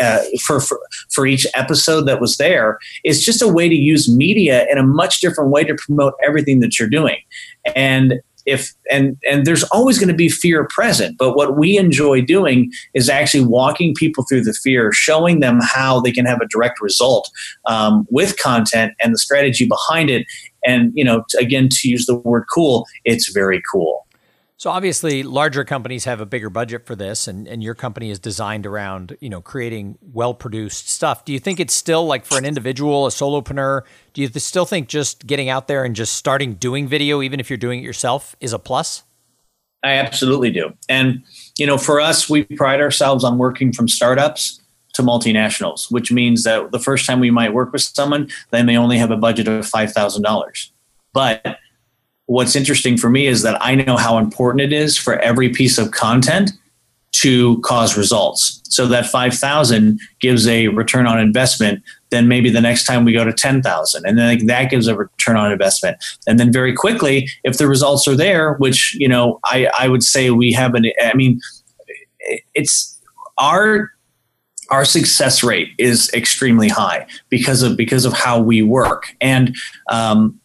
uh, 0.01 0.23
for, 0.45 0.61
for 0.61 0.81
for 1.13 1.27
each 1.27 1.47
episode 1.55 2.03
that 2.03 2.21
was 2.21 2.37
there. 2.37 2.79
It's 3.05 3.25
just 3.25 3.41
a 3.43 3.49
way 3.49 3.69
to 3.69 3.75
use 3.75 4.13
media 4.13 4.67
in 4.71 4.79
a 4.79 4.83
much 4.83 5.21
different 5.21 5.51
way 5.51 5.65
to 5.65 5.75
promote 5.75 6.15
everything 6.25 6.61
that 6.61 6.79
you're 6.79 6.89
doing. 6.89 7.17
And 7.75 8.21
if 8.47 8.73
and 8.91 9.17
and 9.29 9.47
there's 9.47 9.65
always 9.65 9.99
going 9.99 10.09
to 10.09 10.15
be 10.15 10.29
fear 10.29 10.67
present 10.71 11.17
but 11.19 11.35
what 11.35 11.57
we 11.57 11.79
enjoy 11.79 12.21
doing 12.21 12.71
is 12.95 13.09
actually 13.09 13.45
walking 13.45 13.95
people 13.95 14.25
through 14.25 14.43
the 14.43 14.53
fear 14.53 14.93
showing 14.93 15.41
them 15.41 15.61
how 15.63 16.01
they 16.01 16.13
can 16.13 16.27
have 16.27 16.41
a 16.41 16.49
direct 16.49 16.81
result 16.81 17.31
um, 17.67 18.07
with 18.11 18.39
content 18.39 18.93
and 19.03 19.13
the 19.15 19.19
strategy 19.19 19.67
behind 19.67 20.11
it. 20.11 20.27
And 20.67 20.93
you 20.95 21.05
know 21.05 21.25
again 21.39 21.69
to 21.71 21.89
use 21.89 22.07
the 22.07 22.17
word 22.17 22.47
cool 22.53 22.87
it's 23.05 23.31
very 23.31 23.63
cool 23.71 24.04
so 24.65 24.71
obviously, 24.71 25.23
larger 25.23 25.63
companies 25.63 26.07
have 26.07 26.23
a 26.23 26.25
bigger 26.25 26.49
budget 26.49 26.87
for 26.87 26.97
this, 26.97 27.29
and, 27.29 27.47
and 27.47 27.63
your 27.63 27.75
company 27.75 28.09
is 28.09 28.19
designed 28.19 28.65
around 28.65 29.15
you 29.21 29.29
know 29.29 29.43
creating 29.43 29.99
well 30.01 30.33
produced 30.33 30.89
stuff. 30.89 31.23
Do 31.27 31.35
you 31.35 31.39
think 31.39 31.61
it's 31.61 31.75
still 31.75 32.07
like 32.07 32.25
for 32.25 32.39
an 32.39 32.47
individual, 32.47 33.05
a 33.05 33.11
solopreneur? 33.11 33.83
Do 34.15 34.23
you 34.23 34.29
still 34.29 34.65
think 34.65 34.89
just 34.89 35.27
getting 35.27 35.51
out 35.51 35.69
there 35.69 35.85
and 35.85 35.95
just 35.95 36.15
starting 36.15 36.55
doing 36.55 36.89
video, 36.89 37.21
even 37.21 37.41
if 37.41 37.51
you're 37.51 37.59
doing 37.59 37.81
it 37.81 37.83
yourself, 37.83 38.37
is 38.41 38.55
a 38.55 38.59
plus? 38.59 39.03
I 39.83 39.97
absolutely 39.97 40.51
do. 40.51 40.73
And 40.89 41.23
you 41.59 41.67
know, 41.67 41.77
for 41.77 42.01
us, 42.01 42.31
we 42.31 42.45
pride 42.45 42.81
ourselves 42.81 43.23
on 43.23 43.37
working 43.37 43.71
from 43.71 43.87
startups 43.87 44.63
to 44.95 45.03
multinationals, 45.03 45.93
which 45.93 46.11
means 46.11 46.45
that 46.45 46.73
the 46.73 46.81
first 46.81 47.05
time 47.05 47.21
we 47.21 47.31
might 47.31 47.53
work 47.53 47.71
with 47.71 47.83
someone, 47.83 48.31
they 48.51 48.63
may 48.63 48.79
only 48.79 48.97
have 48.97 49.11
a 49.11 49.19
budget 49.19 49.47
of 49.47 49.67
five 49.67 49.93
thousand 49.93 50.23
dollars, 50.23 50.73
but 51.13 51.59
what's 52.27 52.57
interesting 52.57 52.97
for 52.97 53.11
me 53.11 53.27
is 53.27 53.43
that 53.43 53.59
I 53.61 53.75
know 53.75 53.97
how 53.97 54.19
important 54.19 54.63
it 54.63 54.73
is 54.73 54.97
for 54.97 55.19
every 55.19 55.51
piece 55.51 55.79
of 55.79 55.91
content 55.91 56.53
to 57.13 57.61
cause 57.61 57.97
results. 57.97 58.61
So 58.69 58.89
that 58.89 59.07
5,000 59.07 60.01
gives 60.21 60.49
a 60.49 60.69
return 60.69 61.07
on 61.07 61.21
investment. 61.21 61.83
Then 62.11 62.27
maybe 62.27 62.51
the 62.51 62.61
next 62.61 62.87
time 62.87 63.05
we 63.05 63.13
go 63.13 63.25
to 63.25 63.33
10,000 63.33 64.05
and 64.05 64.19
then 64.19 64.47
that 64.47 64.71
gives 64.71 64.89
a 64.89 64.97
return 64.97 65.37
on 65.37 65.53
investment. 65.53 65.97
And 66.27 66.41
then 66.41 66.53
very 66.53 66.75
quickly, 66.75 67.29
if 67.45 67.59
the 67.59 67.69
results 67.69 68.09
are 68.09 68.17
there, 68.17 68.55
which, 68.55 68.97
you 68.99 69.09
know, 69.09 69.39
I, 69.45 69.71
I 69.79 69.89
would 69.89 70.03
say 70.03 70.31
we 70.31 70.53
have 70.53 70.75
an, 70.75 70.87
I 71.03 71.15
mean, 71.15 71.41
it's 72.55 73.01
our, 73.39 73.91
our 74.71 74.85
success 74.85 75.45
rate 75.45 75.69
is 75.79 76.13
extremely 76.15 76.69
high 76.69 77.07
because 77.29 77.63
of, 77.63 77.77
because 77.77 78.05
of 78.05 78.13
how 78.13 78.41
we 78.41 78.63
work. 78.63 79.15
And, 79.21 79.55
um, 79.89 80.41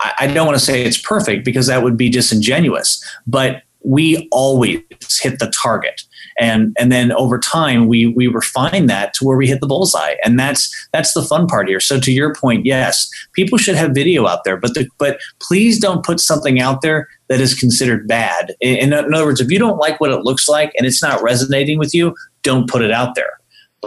I 0.00 0.26
don't 0.26 0.46
want 0.46 0.58
to 0.58 0.64
say 0.64 0.82
it's 0.84 1.00
perfect 1.00 1.44
because 1.44 1.66
that 1.68 1.82
would 1.82 1.96
be 1.96 2.08
disingenuous, 2.08 3.02
but 3.26 3.62
we 3.86 4.28
always 4.32 4.82
hit 5.20 5.38
the 5.38 5.50
target. 5.62 6.02
And 6.38 6.76
and 6.78 6.90
then 6.90 7.12
over 7.12 7.38
time 7.38 7.86
we 7.86 8.08
we 8.08 8.26
refine 8.26 8.86
that 8.86 9.14
to 9.14 9.24
where 9.24 9.36
we 9.36 9.46
hit 9.46 9.60
the 9.60 9.66
bullseye. 9.66 10.16
And 10.24 10.38
that's 10.38 10.88
that's 10.92 11.14
the 11.14 11.22
fun 11.22 11.46
part 11.46 11.68
here. 11.68 11.80
So 11.80 12.00
to 12.00 12.12
your 12.12 12.34
point, 12.34 12.66
yes, 12.66 13.08
people 13.32 13.58
should 13.58 13.76
have 13.76 13.92
video 13.94 14.26
out 14.26 14.44
there, 14.44 14.56
but 14.56 14.74
the, 14.74 14.88
but 14.98 15.18
please 15.38 15.78
don't 15.78 16.04
put 16.04 16.20
something 16.20 16.60
out 16.60 16.82
there 16.82 17.08
that 17.28 17.40
is 17.40 17.54
considered 17.54 18.08
bad. 18.08 18.54
In, 18.60 18.92
in 18.92 19.14
other 19.14 19.24
words, 19.24 19.40
if 19.40 19.50
you 19.50 19.58
don't 19.58 19.78
like 19.78 20.00
what 20.00 20.10
it 20.10 20.24
looks 20.24 20.48
like 20.48 20.72
and 20.76 20.86
it's 20.86 21.02
not 21.02 21.22
resonating 21.22 21.78
with 21.78 21.94
you, 21.94 22.14
don't 22.42 22.68
put 22.68 22.82
it 22.82 22.92
out 22.92 23.14
there 23.14 23.38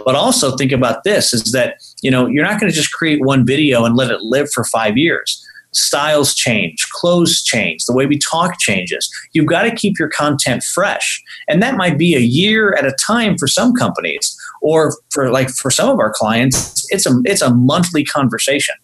but 0.04 0.14
also 0.14 0.56
think 0.56 0.72
about 0.72 1.04
this 1.04 1.34
is 1.34 1.52
that 1.52 1.74
you 2.00 2.10
know 2.10 2.26
you're 2.26 2.44
not 2.44 2.58
going 2.58 2.70
to 2.70 2.76
just 2.76 2.92
create 2.92 3.22
one 3.22 3.44
video 3.44 3.84
and 3.84 3.96
let 3.96 4.10
it 4.10 4.20
live 4.22 4.50
for 4.50 4.64
five 4.64 4.96
years 4.96 5.44
styles 5.72 6.34
change, 6.34 6.86
clothes 6.90 7.42
change, 7.42 7.84
the 7.84 7.94
way 7.94 8.06
we 8.06 8.18
talk 8.18 8.58
changes. 8.58 9.10
You've 9.32 9.46
got 9.46 9.62
to 9.62 9.74
keep 9.74 9.98
your 9.98 10.08
content 10.08 10.62
fresh. 10.62 11.22
And 11.48 11.62
that 11.62 11.76
might 11.76 11.98
be 11.98 12.14
a 12.14 12.20
year 12.20 12.74
at 12.74 12.84
a 12.84 12.92
time 12.92 13.36
for 13.38 13.46
some 13.46 13.74
companies 13.74 14.36
or 14.62 14.96
for 15.10 15.30
like 15.30 15.50
for 15.50 15.70
some 15.70 15.88
of 15.88 15.98
our 15.98 16.12
clients, 16.12 16.86
it's 16.90 17.06
a 17.06 17.20
it's 17.24 17.42
a 17.42 17.54
monthly 17.54 18.04
conversation. 18.04 18.74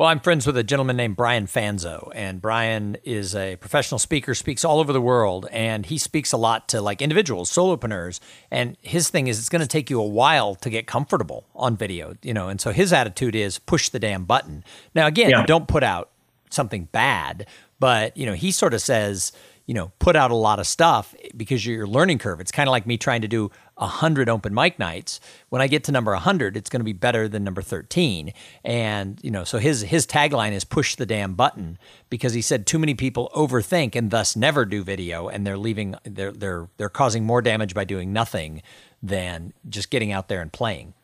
Well, 0.00 0.08
I'm 0.08 0.20
friends 0.20 0.46
with 0.46 0.56
a 0.56 0.64
gentleman 0.64 0.96
named 0.96 1.16
Brian 1.16 1.44
Fanzo, 1.44 2.10
and 2.14 2.40
Brian 2.40 2.96
is 3.04 3.34
a 3.36 3.56
professional 3.56 3.98
speaker, 3.98 4.34
speaks 4.34 4.64
all 4.64 4.78
over 4.80 4.94
the 4.94 5.00
world, 5.00 5.46
and 5.52 5.84
he 5.84 5.98
speaks 5.98 6.32
a 6.32 6.38
lot 6.38 6.68
to 6.68 6.80
like 6.80 7.02
individuals, 7.02 7.52
solopreneurs. 7.52 8.18
And 8.50 8.78
his 8.80 9.10
thing 9.10 9.26
is 9.26 9.38
it's 9.38 9.50
going 9.50 9.60
to 9.60 9.68
take 9.68 9.90
you 9.90 10.00
a 10.00 10.06
while 10.06 10.54
to 10.54 10.70
get 10.70 10.86
comfortable 10.86 11.44
on 11.54 11.76
video, 11.76 12.16
you 12.22 12.32
know. 12.32 12.48
And 12.48 12.62
so 12.62 12.72
his 12.72 12.94
attitude 12.94 13.36
is 13.36 13.58
push 13.58 13.90
the 13.90 13.98
damn 13.98 14.24
button. 14.24 14.64
Now, 14.94 15.06
again, 15.06 15.28
yeah. 15.28 15.44
don't 15.44 15.68
put 15.68 15.82
out 15.82 16.08
something 16.48 16.88
bad, 16.92 17.46
but 17.78 18.16
you 18.16 18.24
know, 18.24 18.32
he 18.32 18.52
sort 18.52 18.72
of 18.72 18.80
says, 18.80 19.32
you 19.70 19.74
know, 19.74 19.92
put 20.00 20.16
out 20.16 20.32
a 20.32 20.34
lot 20.34 20.58
of 20.58 20.66
stuff 20.66 21.14
because 21.36 21.64
your 21.64 21.86
learning 21.86 22.18
curve. 22.18 22.40
It's 22.40 22.50
kind 22.50 22.68
of 22.68 22.72
like 22.72 22.88
me 22.88 22.96
trying 22.96 23.22
to 23.22 23.28
do 23.28 23.52
100 23.76 24.28
open 24.28 24.52
mic 24.52 24.80
nights. 24.80 25.20
When 25.48 25.62
I 25.62 25.68
get 25.68 25.84
to 25.84 25.92
number 25.92 26.10
100, 26.10 26.56
it's 26.56 26.68
going 26.68 26.80
to 26.80 26.84
be 26.84 26.92
better 26.92 27.28
than 27.28 27.44
number 27.44 27.62
13. 27.62 28.32
And, 28.64 29.20
you 29.22 29.30
know, 29.30 29.44
so 29.44 29.58
his 29.58 29.82
his 29.82 30.08
tagline 30.08 30.50
is 30.50 30.64
push 30.64 30.96
the 30.96 31.06
damn 31.06 31.34
button 31.34 31.78
because 32.08 32.32
he 32.32 32.42
said 32.42 32.66
too 32.66 32.80
many 32.80 32.94
people 32.94 33.30
overthink 33.32 33.94
and 33.94 34.10
thus 34.10 34.34
never 34.34 34.64
do 34.64 34.82
video 34.82 35.28
and 35.28 35.46
they're 35.46 35.56
leaving 35.56 35.94
they're 36.02 36.32
they're 36.32 36.66
they're 36.76 36.88
causing 36.88 37.24
more 37.24 37.40
damage 37.40 37.72
by 37.72 37.84
doing 37.84 38.12
nothing 38.12 38.62
than 39.00 39.52
just 39.68 39.88
getting 39.88 40.10
out 40.10 40.26
there 40.26 40.40
and 40.40 40.52
playing. 40.52 40.94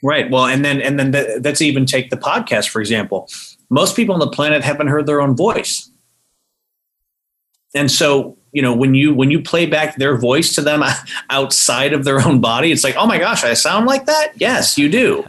Right. 0.00 0.30
Well, 0.30 0.46
and 0.46 0.64
then 0.64 0.80
and 0.80 0.96
then 0.96 1.42
let's 1.42 1.60
even 1.60 1.86
take 1.86 2.10
the 2.10 2.16
podcast 2.16 2.68
for 2.68 2.80
example. 2.80 3.28
Most 3.68 3.96
people 3.96 4.14
on 4.14 4.20
the 4.20 4.30
planet 4.30 4.62
haven't 4.62 4.86
heard 4.86 5.06
their 5.06 5.20
own 5.20 5.34
voice 5.34 5.90
and 7.76 7.90
so 7.90 8.36
you 8.52 8.62
know 8.62 8.74
when 8.74 8.94
you 8.94 9.14
when 9.14 9.30
you 9.30 9.40
play 9.40 9.66
back 9.66 9.96
their 9.96 10.16
voice 10.16 10.54
to 10.54 10.62
them 10.62 10.82
outside 11.30 11.92
of 11.92 12.04
their 12.04 12.20
own 12.26 12.40
body 12.40 12.72
it's 12.72 12.82
like 12.82 12.96
oh 12.96 13.06
my 13.06 13.18
gosh 13.18 13.44
i 13.44 13.54
sound 13.54 13.86
like 13.86 14.06
that? 14.06 14.32
Yes 14.36 14.78
you 14.78 14.88
do. 14.88 15.24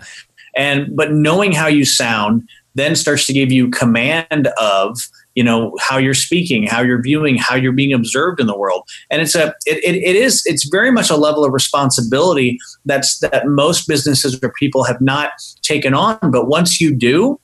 And 0.55 0.95
but 0.95 1.11
knowing 1.11 1.51
how 1.51 1.67
you 1.67 1.85
sound 1.85 2.47
then 2.73 2.95
starts 2.95 3.25
to 3.27 3.33
give 3.33 3.51
you 3.51 3.69
command 3.69 4.47
of 4.59 4.99
you 5.35 5.43
know 5.43 5.75
how 5.79 5.97
you're 5.97 6.13
speaking 6.13 6.65
how 6.65 6.81
you're 6.81 7.01
viewing 7.01 7.37
how 7.37 7.55
you're 7.55 7.71
being 7.71 7.93
observed 7.93 8.39
in 8.39 8.47
the 8.47 8.57
world. 8.57 8.87
And 9.11 9.21
it's 9.21 9.35
a 9.35 9.53
it, 9.65 9.83
it, 9.83 9.95
it 9.95 10.15
is 10.15 10.41
it's 10.45 10.67
very 10.67 10.91
much 10.91 11.09
a 11.09 11.17
level 11.17 11.43
of 11.43 11.53
responsibility 11.53 12.57
that's 12.85 13.19
that 13.19 13.45
most 13.45 13.87
businesses 13.87 14.39
or 14.41 14.51
people 14.53 14.83
have 14.85 15.01
not 15.01 15.31
taken 15.61 15.93
on. 15.93 16.17
But 16.31 16.47
once 16.47 16.79
you 16.79 16.95
do 16.95 17.39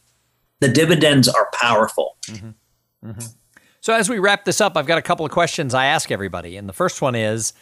the 0.63 0.69
dividends 0.69 1.27
are 1.27 1.49
powerful. 1.53 2.15
Mm-hmm. 2.27 3.09
Mm-hmm. 3.09 3.27
So 3.83 3.93
as 3.93 4.09
we 4.09 4.17
wrap 4.17 4.45
this 4.45 4.61
up 4.61 4.77
i've 4.77 4.87
got 4.87 4.97
a 4.97 5.01
couple 5.01 5.25
of 5.25 5.31
questions 5.31 5.73
i 5.73 5.85
ask 5.85 6.09
everybody 6.09 6.55
and 6.57 6.67
the 6.67 6.73
first 6.73 7.01
one 7.01 7.13
is 7.13 7.53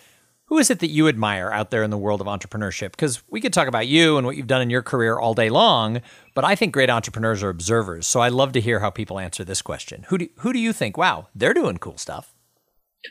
who 0.52 0.58
is 0.58 0.70
it 0.70 0.80
that 0.80 0.90
you 0.90 1.08
admire 1.08 1.50
out 1.50 1.72
there 1.72 1.82
in 1.82 1.92
the 1.92 1.98
world 1.98 2.20
of 2.20 2.28
entrepreneurship? 2.28 2.92
Because 2.92 3.24
we 3.30 3.40
could 3.40 3.54
talk 3.54 3.70
about 3.70 3.88
you 3.88 4.18
and 4.18 4.28
what 4.28 4.36
you've 4.36 4.48
done 4.48 4.62
in 4.62 4.70
your 4.70 4.82
career 4.82 5.18
all 5.18 5.34
day 5.34 5.50
long, 5.50 6.02
but 6.36 6.44
I 6.44 6.56
think 6.56 6.74
great 6.74 6.90
entrepreneurs 6.90 7.42
are 7.42 7.48
observers. 7.48 8.06
So 8.06 8.20
I 8.20 8.28
love 8.28 8.52
to 8.52 8.60
hear 8.60 8.82
how 8.82 8.90
people 8.90 9.18
answer 9.18 9.46
this 9.46 9.62
question. 9.62 10.04
Who 10.10 10.18
do, 10.18 10.30
who 10.40 10.52
do 10.52 10.60
you 10.60 10.74
think, 10.74 10.98
wow, 10.98 11.30
they're 11.34 11.54
doing 11.54 11.78
cool 11.78 11.98
stuff? 11.98 12.34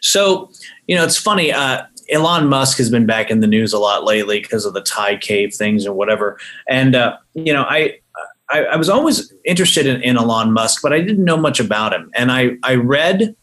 So, 0.03 0.51
you 0.87 0.95
know, 0.95 1.03
it's 1.03 1.17
funny. 1.17 1.51
Uh, 1.51 1.85
Elon 2.11 2.47
Musk 2.47 2.77
has 2.77 2.91
been 2.91 3.07
back 3.07 3.31
in 3.31 3.41
the 3.41 3.47
news 3.47 3.73
a 3.73 3.79
lot 3.79 4.05
lately 4.05 4.41
because 4.41 4.67
of 4.67 4.75
the 4.75 4.83
Thai 4.83 5.17
cave 5.17 5.55
things 5.55 5.87
and 5.87 5.97
whatever. 5.97 6.39
And, 6.69 6.95
uh, 6.95 7.17
you 7.33 7.55
know, 7.55 7.63
I, 7.63 8.01
I, 8.51 8.65
I, 8.65 8.77
was 8.77 8.89
always 8.89 9.33
interested 9.45 9.87
in, 9.87 10.03
in 10.03 10.17
Elon 10.17 10.53
Musk, 10.53 10.83
but 10.83 10.93
I 10.93 11.01
didn't 11.01 11.25
know 11.25 11.37
much 11.37 11.61
about 11.61 11.93
him. 11.93 12.11
And 12.15 12.33
I, 12.33 12.57
I 12.63 12.75
read 12.75 13.35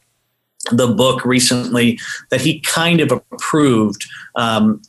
the 0.71 0.87
book 0.87 1.25
recently 1.25 1.99
that 2.29 2.41
he 2.41 2.59
kind 2.61 2.99
of 2.99 3.11
approved. 3.11 4.05
Um, 4.35 4.81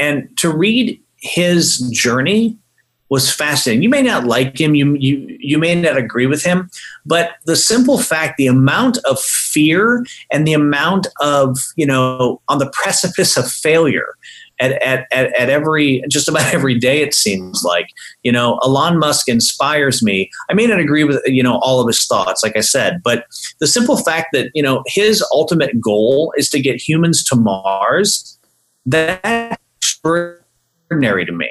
and 0.00 0.28
to 0.38 0.52
read 0.52 1.00
his 1.16 1.78
journey 1.92 2.56
was 3.08 3.32
fascinating. 3.32 3.82
You 3.82 3.88
may 3.88 4.02
not 4.02 4.24
like 4.24 4.60
him, 4.60 4.74
you, 4.74 4.94
you 4.94 5.38
you 5.40 5.58
may 5.58 5.74
not 5.76 5.96
agree 5.96 6.26
with 6.26 6.42
him, 6.42 6.68
but 7.04 7.36
the 7.44 7.54
simple 7.54 7.98
fact, 7.98 8.36
the 8.36 8.48
amount 8.48 8.98
of 9.04 9.20
fear 9.20 10.04
and 10.32 10.46
the 10.46 10.52
amount 10.52 11.06
of 11.20 11.58
you 11.76 11.86
know 11.86 12.40
on 12.48 12.58
the 12.58 12.70
precipice 12.70 13.36
of 13.36 13.50
failure 13.50 14.16
at, 14.58 14.72
at, 14.82 15.06
at, 15.12 15.38
at 15.38 15.50
every 15.50 16.02
just 16.08 16.28
about 16.28 16.42
every 16.54 16.78
day 16.78 17.02
it 17.02 17.14
seems 17.14 17.62
like 17.64 17.88
you 18.22 18.32
know 18.32 18.58
elon 18.64 18.98
musk 18.98 19.28
inspires 19.28 20.02
me. 20.02 20.30
I 20.50 20.54
may 20.54 20.66
not 20.66 20.80
agree 20.80 21.04
with 21.04 21.20
you 21.26 21.42
know 21.42 21.58
all 21.62 21.80
of 21.80 21.86
his 21.86 22.04
thoughts 22.06 22.42
like 22.42 22.56
i 22.56 22.60
said 22.60 23.02
but 23.02 23.26
the 23.60 23.66
simple 23.66 23.96
fact 23.96 24.28
that 24.32 24.50
you 24.54 24.62
know 24.62 24.82
his 24.86 25.24
ultimate 25.32 25.80
goal 25.80 26.32
is 26.36 26.50
to 26.50 26.60
get 26.60 26.76
humans 26.76 27.24
to 27.24 27.36
mars 27.36 28.38
that's 28.86 29.56
extraordinary 29.78 31.26
to 31.26 31.32
me. 31.32 31.50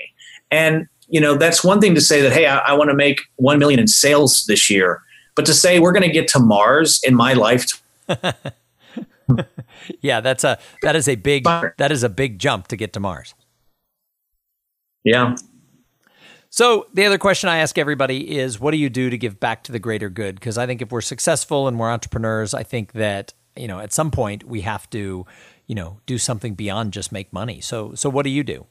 And 0.52 0.88
you 1.08 1.22
know 1.22 1.36
that's 1.36 1.64
one 1.64 1.80
thing 1.80 1.94
to 1.94 2.02
say 2.02 2.20
that 2.22 2.34
hey 2.34 2.48
i, 2.48 2.58
I 2.58 2.74
want 2.74 2.90
to 2.90 2.96
make 2.96 3.22
1 3.36 3.60
million 3.60 3.80
in 3.80 3.88
sales 3.88 4.46
this 4.48 4.72
year 4.72 5.04
but 5.36 5.46
to 5.46 5.54
say 5.54 5.80
we're 5.80 5.92
going 5.92 6.02
to 6.02 6.12
get 6.12 6.28
to 6.30 6.40
mars 6.40 7.00
in 7.04 7.14
my 7.14 7.34
lifetime 7.34 7.80
yeah, 10.02 10.22
that's 10.22 10.44
a 10.44 10.60
that 10.82 10.96
is 10.96 11.08
a 11.08 11.16
big 11.16 11.44
that 11.44 11.92
is 11.92 12.04
a 12.04 12.10
big 12.10 12.40
jump 12.40 12.68
to 12.68 12.76
get 12.76 12.94
to 12.94 13.00
Mars. 13.00 13.34
Yeah. 15.04 15.36
So 16.50 16.88
the 16.94 17.06
other 17.06 17.18
question 17.18 17.50
I 17.50 17.58
ask 17.58 17.78
everybody 17.78 18.38
is, 18.38 18.60
what 18.60 18.72
do 18.72 18.78
you 18.78 18.90
do 18.90 19.10
to 19.10 19.18
give 19.18 19.40
back 19.40 19.64
to 19.64 19.72
the 19.72 19.80
greater 19.80 20.10
good? 20.10 20.36
Because 20.36 20.58
I 20.58 20.66
think 20.66 20.82
if 20.82 20.92
we're 20.92 21.02
successful 21.02 21.68
and 21.68 21.78
we're 21.78 21.92
entrepreneurs, 21.92 22.54
I 22.54 22.64
think 22.64 22.94
that 22.94 23.34
you 23.56 23.68
know 23.68 23.80
at 23.80 23.94
some 23.94 24.12
point 24.12 24.46
we 24.46 24.62
have 24.62 24.90
to, 24.92 25.26
you 25.68 25.76
know, 25.76 26.00
do 26.06 26.18
something 26.18 26.56
beyond 26.56 26.94
just 26.94 27.12
make 27.12 27.34
money. 27.34 27.62
So 27.62 27.94
so 27.96 28.10
what 28.10 28.24
do 28.24 28.30
you 28.30 28.44
do? 28.44 28.68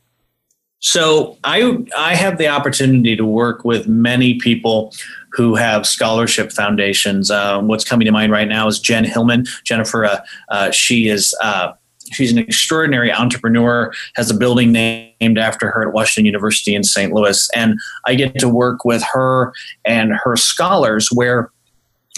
So 0.85 1.39
I 1.45 1.79
I 1.97 2.15
have 2.15 2.37
the 2.37 2.49
opportunity 2.49 3.17
to 3.17 3.25
work 3.25 3.65
with 3.65 3.89
many 3.89 4.35
people 4.35 4.95
who 5.33 5.55
have 5.55 5.87
scholarship 5.87 6.53
foundations. 6.53 7.31
Uh, 7.31 7.59
what's 7.63 7.85
coming 7.85 8.05
to 8.05 8.13
mind 8.13 8.31
right 8.31 8.47
now 8.47 8.69
is 8.69 8.81
Jen 8.81 9.05
Hillman. 9.05 9.47
Jennifer, 9.65 10.05
uh, 10.05 10.21
uh, 10.51 10.71
she 10.73 11.09
is 11.09 11.35
uh, 11.43 11.73
she's 12.13 12.31
an 12.31 12.37
extraordinary 12.37 13.11
entrepreneur. 13.11 13.95
Has 14.17 14.31
a 14.31 14.37
building 14.37 14.73
named 14.73 15.39
after 15.39 15.71
her 15.71 15.89
at 15.89 15.95
Washington 15.95 16.27
University 16.27 16.75
in 16.75 16.85
St. 16.85 17.15
Louis, 17.15 17.49
and 17.57 17.79
I 18.05 18.15
get 18.15 18.39
to 18.41 18.49
work 18.51 18.85
with 18.85 19.03
her 19.15 19.55
and 19.87 20.13
her 20.23 20.37
scholars 20.37 21.09
where 21.11 21.51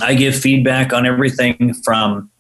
I 0.03 0.15
give 0.15 0.35
feedback 0.35 0.93
on 0.93 1.07
everything 1.07 1.73
from 1.85 2.33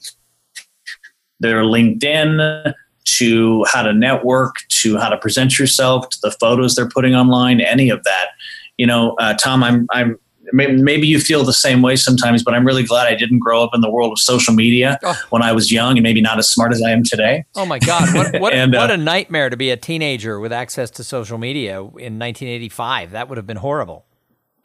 their 1.38 1.62
LinkedIn 1.62 2.74
to 3.06 3.64
how 3.64 3.82
to 3.82 3.92
network 3.92 4.56
to 4.68 4.96
how 4.98 5.08
to 5.08 5.16
present 5.16 5.58
yourself 5.58 6.08
to 6.10 6.18
the 6.22 6.30
photos 6.30 6.74
they're 6.74 6.88
putting 6.88 7.14
online 7.14 7.60
any 7.60 7.88
of 7.88 8.02
that. 8.04 8.28
You 8.76 8.86
know 8.86 9.14
uh, 9.18 9.34
tom 9.34 9.62
i'm 9.62 9.86
i'm 9.90 10.18
maybe 10.52 11.06
you 11.06 11.18
feel 11.18 11.44
the 11.44 11.52
same 11.52 11.82
way 11.82 11.96
sometimes 11.96 12.42
but 12.42 12.54
i'm 12.54 12.66
really 12.66 12.82
glad 12.84 13.06
i 13.06 13.14
didn't 13.14 13.38
grow 13.38 13.62
up 13.62 13.70
in 13.74 13.80
the 13.80 13.90
world 13.90 14.12
of 14.12 14.18
social 14.18 14.54
media 14.54 14.98
oh. 15.02 15.20
when 15.30 15.42
i 15.42 15.52
was 15.52 15.72
young 15.72 15.96
and 15.96 16.02
maybe 16.02 16.20
not 16.20 16.38
as 16.38 16.48
smart 16.48 16.72
as 16.72 16.82
i 16.82 16.90
am 16.90 17.02
today. 17.02 17.44
Oh 17.54 17.66
my 17.66 17.78
god. 17.78 18.14
What, 18.14 18.40
what, 18.40 18.52
and, 18.54 18.74
uh, 18.74 18.78
what 18.78 18.90
a 18.90 18.96
nightmare 18.96 19.50
to 19.50 19.56
be 19.56 19.70
a 19.70 19.76
teenager 19.76 20.38
with 20.38 20.52
access 20.52 20.90
to 20.92 21.04
social 21.04 21.38
media 21.38 21.78
in 21.78 22.18
1985 22.18 23.12
that 23.12 23.28
would 23.28 23.38
have 23.38 23.46
been 23.46 23.56
horrible 23.56 24.05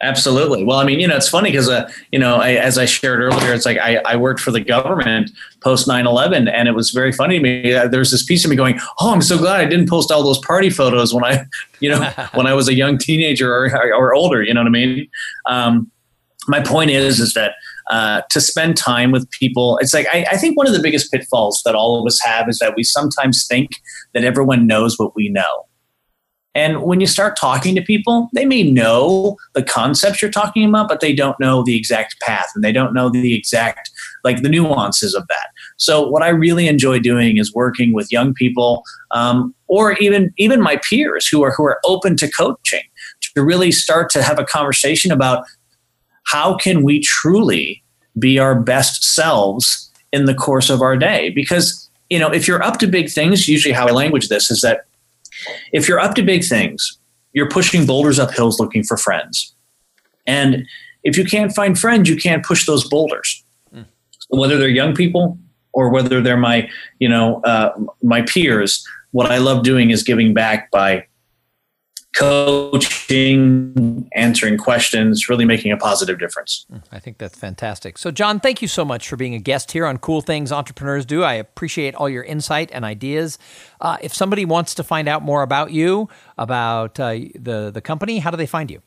Absolutely. 0.03 0.63
Well, 0.63 0.79
I 0.79 0.83
mean, 0.83 0.99
you 0.99 1.07
know, 1.07 1.15
it's 1.15 1.29
funny 1.29 1.51
because, 1.51 1.69
uh, 1.69 1.89
you 2.11 2.17
know, 2.17 2.37
I, 2.37 2.53
as 2.53 2.79
I 2.79 2.85
shared 2.85 3.19
earlier, 3.19 3.53
it's 3.53 3.65
like 3.65 3.77
I, 3.77 3.97
I 3.97 4.15
worked 4.15 4.39
for 4.39 4.49
the 4.49 4.59
government 4.59 5.29
post 5.61 5.87
9 5.87 6.07
11, 6.07 6.47
and 6.47 6.67
it 6.67 6.71
was 6.71 6.89
very 6.89 7.11
funny 7.11 7.37
to 7.37 7.43
me. 7.43 7.73
Uh, 7.73 7.87
there's 7.87 8.09
this 8.09 8.23
piece 8.23 8.43
of 8.43 8.49
me 8.49 8.57
going, 8.57 8.79
Oh, 8.99 9.11
I'm 9.11 9.21
so 9.21 9.37
glad 9.37 9.61
I 9.61 9.65
didn't 9.65 9.89
post 9.89 10.11
all 10.11 10.23
those 10.23 10.39
party 10.39 10.71
photos 10.71 11.13
when 11.13 11.23
I, 11.23 11.45
you 11.79 11.89
know, 11.89 12.03
when 12.33 12.47
I 12.47 12.53
was 12.53 12.67
a 12.67 12.73
young 12.73 12.97
teenager 12.97 13.53
or, 13.53 13.93
or 13.93 14.15
older. 14.15 14.41
You 14.41 14.55
know 14.55 14.61
what 14.61 14.67
I 14.67 14.71
mean? 14.71 15.07
Um, 15.45 15.91
my 16.47 16.61
point 16.61 16.89
is, 16.89 17.19
is 17.19 17.33
that 17.33 17.53
uh, 17.91 18.21
to 18.31 18.41
spend 18.41 18.77
time 18.77 19.11
with 19.11 19.29
people, 19.29 19.77
it's 19.81 19.93
like 19.93 20.07
I, 20.11 20.25
I 20.31 20.37
think 20.37 20.57
one 20.57 20.65
of 20.65 20.73
the 20.73 20.81
biggest 20.81 21.11
pitfalls 21.11 21.61
that 21.65 21.75
all 21.75 21.99
of 21.99 22.07
us 22.07 22.19
have 22.21 22.49
is 22.49 22.57
that 22.59 22.73
we 22.75 22.83
sometimes 22.83 23.45
think 23.45 23.71
that 24.13 24.23
everyone 24.23 24.65
knows 24.65 24.97
what 24.97 25.15
we 25.15 25.29
know. 25.29 25.65
And 26.53 26.83
when 26.83 26.99
you 26.99 27.07
start 27.07 27.37
talking 27.39 27.75
to 27.75 27.81
people, 27.81 28.29
they 28.33 28.45
may 28.45 28.63
know 28.63 29.37
the 29.53 29.63
concepts 29.63 30.21
you're 30.21 30.31
talking 30.31 30.67
about, 30.67 30.89
but 30.89 30.99
they 30.99 31.13
don't 31.13 31.39
know 31.39 31.63
the 31.63 31.77
exact 31.77 32.19
path 32.19 32.49
and 32.53 32.63
they 32.63 32.73
don't 32.73 32.93
know 32.93 33.09
the 33.09 33.33
exact, 33.33 33.89
like 34.25 34.41
the 34.41 34.49
nuances 34.49 35.13
of 35.13 35.25
that. 35.29 35.47
So 35.77 36.05
what 36.05 36.23
I 36.23 36.29
really 36.29 36.67
enjoy 36.67 36.99
doing 36.99 37.37
is 37.37 37.53
working 37.53 37.93
with 37.93 38.11
young 38.11 38.33
people, 38.33 38.83
um, 39.11 39.55
or 39.67 39.93
even 39.93 40.33
even 40.37 40.61
my 40.61 40.79
peers 40.89 41.25
who 41.25 41.41
are 41.43 41.51
who 41.51 41.63
are 41.63 41.79
open 41.85 42.17
to 42.17 42.29
coaching, 42.29 42.83
to 43.35 43.43
really 43.43 43.71
start 43.71 44.09
to 44.11 44.21
have 44.21 44.37
a 44.37 44.43
conversation 44.43 45.11
about 45.11 45.45
how 46.25 46.57
can 46.57 46.83
we 46.83 46.99
truly 46.99 47.81
be 48.19 48.39
our 48.39 48.59
best 48.59 49.03
selves 49.03 49.89
in 50.11 50.25
the 50.25 50.35
course 50.35 50.69
of 50.69 50.81
our 50.81 50.97
day. 50.97 51.29
Because 51.29 51.89
you 52.09 52.19
know, 52.19 52.29
if 52.29 52.45
you're 52.45 52.61
up 52.61 52.77
to 52.79 52.87
big 52.87 53.09
things, 53.09 53.47
usually 53.47 53.73
how 53.73 53.87
I 53.87 53.91
language 53.91 54.27
this 54.27 54.51
is 54.51 54.59
that 54.61 54.85
if 55.71 55.87
you're 55.87 55.99
up 55.99 56.15
to 56.15 56.23
big 56.23 56.43
things, 56.43 56.99
you're 57.33 57.49
pushing 57.49 57.85
boulders 57.85 58.19
up 58.19 58.31
hills 58.31 58.59
looking 58.59 58.83
for 58.83 58.97
friends. 58.97 59.55
And 60.27 60.65
if 61.03 61.17
you 61.17 61.25
can't 61.25 61.53
find 61.53 61.77
friends, 61.77 62.09
you 62.09 62.15
can't 62.15 62.45
push 62.45 62.65
those 62.65 62.87
boulders. 62.87 63.43
Mm. 63.73 63.85
Whether 64.29 64.57
they're 64.57 64.69
young 64.69 64.93
people 64.93 65.37
or 65.73 65.89
whether 65.89 66.21
they're 66.21 66.37
my, 66.37 66.69
you 66.99 67.09
know, 67.09 67.41
uh, 67.43 67.71
my 68.03 68.21
peers, 68.23 68.85
what 69.11 69.31
I 69.31 69.37
love 69.37 69.63
doing 69.63 69.89
is 69.89 70.03
giving 70.03 70.33
back 70.33 70.69
by 70.71 71.05
coaching, 72.15 74.09
answering 74.13 74.57
questions, 74.57 75.29
really 75.29 75.45
making 75.45 75.71
a 75.71 75.77
positive 75.77 76.19
difference. 76.19 76.65
I 76.91 76.99
think 76.99 77.17
that's 77.17 77.37
fantastic. 77.37 77.97
So, 77.97 78.11
John, 78.11 78.39
thank 78.39 78.61
you 78.61 78.67
so 78.67 78.83
much 78.83 79.07
for 79.07 79.15
being 79.15 79.33
a 79.33 79.39
guest 79.39 79.71
here 79.71 79.85
on 79.85 79.97
Cool 79.97 80.21
Things 80.21 80.51
Entrepreneurs 80.51 81.05
Do. 81.05 81.23
I 81.23 81.33
appreciate 81.35 81.95
all 81.95 82.09
your 82.09 82.23
insight 82.23 82.69
and 82.73 82.83
ideas. 82.83 83.37
Uh, 83.79 83.97
if 84.01 84.13
somebody 84.13 84.45
wants 84.45 84.75
to 84.75 84.83
find 84.83 85.07
out 85.07 85.23
more 85.23 85.41
about 85.41 85.71
you, 85.71 86.09
about 86.37 86.99
uh, 86.99 87.11
the, 87.35 87.71
the 87.73 87.81
company, 87.81 88.19
how 88.19 88.29
do 88.31 88.37
they 88.37 88.45
find 88.45 88.69
you? 88.69 88.81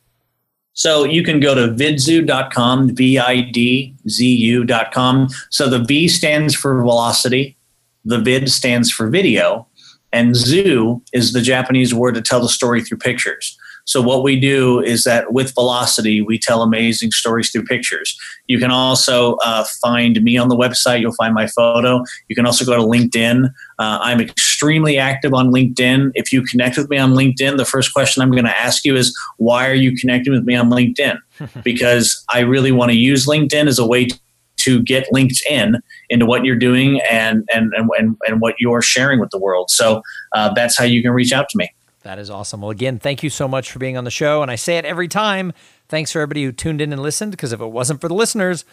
So 0.75 1.05
you 1.05 1.23
can 1.23 1.39
go 1.39 1.55
to 1.55 1.73
vidzu.com, 1.73 2.97
V 2.97 3.19
I 3.19 3.41
D 3.43 3.95
Z 4.09 4.27
U.com. 4.27 5.29
So 5.51 5.71
the 5.71 5.79
V 5.79 6.09
stands 6.09 6.55
for 6.55 6.83
velocity, 6.83 7.57
the 8.05 8.19
vid 8.19 8.51
stands 8.51 8.91
for 8.91 9.09
video, 9.09 9.67
and 10.15 10.37
zoo 10.37 11.03
is 11.13 11.33
the 11.33 11.43
Japanese 11.43 11.93
word 11.93 12.15
to 12.15 12.23
tell 12.23 12.41
the 12.41 12.49
story 12.49 12.83
through 12.83 12.99
pictures. 12.99 13.59
So 13.87 14.01
what 14.01 14.23
we 14.23 14.41
do 14.41 14.81
is 14.81 15.05
that 15.05 15.33
with 15.33 15.53
Velocity, 15.55 16.23
we 16.23 16.39
tell 16.39 16.63
amazing 16.63 17.11
stories 17.11 17.51
through 17.51 17.65
pictures. 17.65 18.19
You 18.47 18.59
can 18.59 18.71
also 18.71 19.37
uh, 19.45 19.65
find 19.83 20.23
me 20.23 20.39
on 20.39 20.49
the 20.49 20.57
website. 20.57 21.01
You'll 21.01 21.15
find 21.15 21.35
my 21.35 21.47
photo. 21.49 22.03
You 22.29 22.37
can 22.37 22.47
also 22.47 22.65
go 22.65 22.77
to 22.77 22.83
LinkedIn. 22.83 23.47
Uh, 23.79 23.99
I'm 24.01 24.21
extremely 24.21 24.97
active 24.97 25.35
on 25.35 25.51
LinkedIn. 25.51 26.13
If 26.15 26.33
you 26.33 26.43
connect 26.43 26.79
with 26.79 26.89
me 26.89 26.97
on 26.97 27.13
LinkedIn, 27.13 27.59
the 27.59 27.67
first 27.67 27.93
question 27.93 28.23
I'm 28.23 28.31
going 28.31 28.45
to 28.45 28.59
ask 28.59 28.85
you 28.85 28.97
is, 28.97 29.15
why 29.37 29.69
are 29.69 29.75
you 29.75 29.95
connecting 29.97 30.33
with 30.33 30.45
me 30.45 30.55
on 30.55 30.71
LinkedIn? 30.71 31.19
because 31.63 32.25
I 32.33 32.41
really 32.41 32.73
want 32.73 32.91
to 32.91 32.97
use 32.97 33.27
LinkedIn 33.27 33.67
as 33.67 33.79
a 33.79 33.87
way 33.87 34.07
to 34.07 34.19
to 34.65 34.83
get 34.83 35.07
linked 35.13 35.41
in 35.49 35.77
into 36.11 36.27
what 36.27 36.45
you're 36.45 36.57
doing 36.57 37.01
and 37.11 37.49
and 37.55 37.73
and, 37.77 38.17
and 38.27 38.41
what 38.41 38.55
you're 38.59 38.83
sharing 38.83 39.21
with 39.21 39.31
the 39.31 39.39
world. 39.39 39.71
So 39.71 40.03
uh, 40.33 40.53
that's 40.55 40.77
how 40.77 40.85
you 40.85 41.03
can 41.03 41.13
reach 41.13 41.33
out 41.33 41.49
to 41.51 41.59
me. 41.59 41.69
That 42.03 42.19
is 42.19 42.29
awesome. 42.29 42.61
Well, 42.61 42.71
again, 42.71 42.99
thank 42.99 43.23
you 43.23 43.31
so 43.31 43.49
much 43.49 43.71
for 43.71 43.79
being 43.79 43.97
on 43.97 44.05
the 44.05 44.11
show. 44.11 44.43
And 44.43 44.51
I 44.51 44.57
say 44.57 44.77
it 44.77 44.85
every 44.85 45.09
time. 45.09 45.53
Thanks 45.89 46.13
for 46.13 46.19
everybody 46.19 46.45
who 46.45 46.53
tuned 46.53 46.83
in 46.83 46.93
and 46.93 47.01
listened, 47.01 47.31
because 47.31 47.53
if 47.53 47.61
it 47.61 47.67
wasn't 47.67 48.03
for 48.03 48.09
the 48.09 48.15
listeners, 48.15 48.67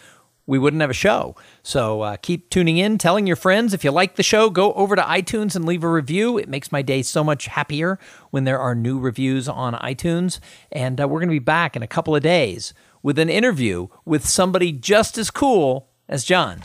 we 0.44 0.58
wouldn't 0.58 0.80
have 0.80 0.90
a 0.90 0.94
show. 0.94 1.34
So 1.62 2.02
uh, 2.02 2.16
keep 2.16 2.50
tuning 2.50 2.76
in, 2.76 2.98
telling 2.98 3.26
your 3.26 3.36
friends. 3.36 3.72
If 3.72 3.84
you 3.84 3.90
like 3.90 4.16
the 4.16 4.22
show, 4.22 4.50
go 4.50 4.72
over 4.74 4.96
to 4.96 5.02
iTunes 5.02 5.56
and 5.56 5.64
leave 5.64 5.84
a 5.84 5.88
review. 5.88 6.36
It 6.36 6.48
makes 6.48 6.72
my 6.72 6.82
day 6.82 7.00
so 7.02 7.22
much 7.24 7.46
happier 7.46 7.98
when 8.30 8.44
there 8.44 8.58
are 8.58 8.74
new 8.74 8.98
reviews 8.98 9.48
on 9.48 9.74
iTunes. 9.74 10.40
And 10.70 11.00
uh, 11.00 11.08
we're 11.08 11.20
going 11.20 11.28
to 11.28 11.34
be 11.34 11.38
back 11.38 11.76
in 11.76 11.82
a 11.82 11.86
couple 11.86 12.14
of 12.14 12.22
days 12.22 12.74
with 13.02 13.18
an 13.18 13.28
interview 13.28 13.88
with 14.04 14.26
somebody 14.26 14.72
just 14.72 15.18
as 15.18 15.30
cool 15.30 15.88
as 16.08 16.24
John. 16.24 16.62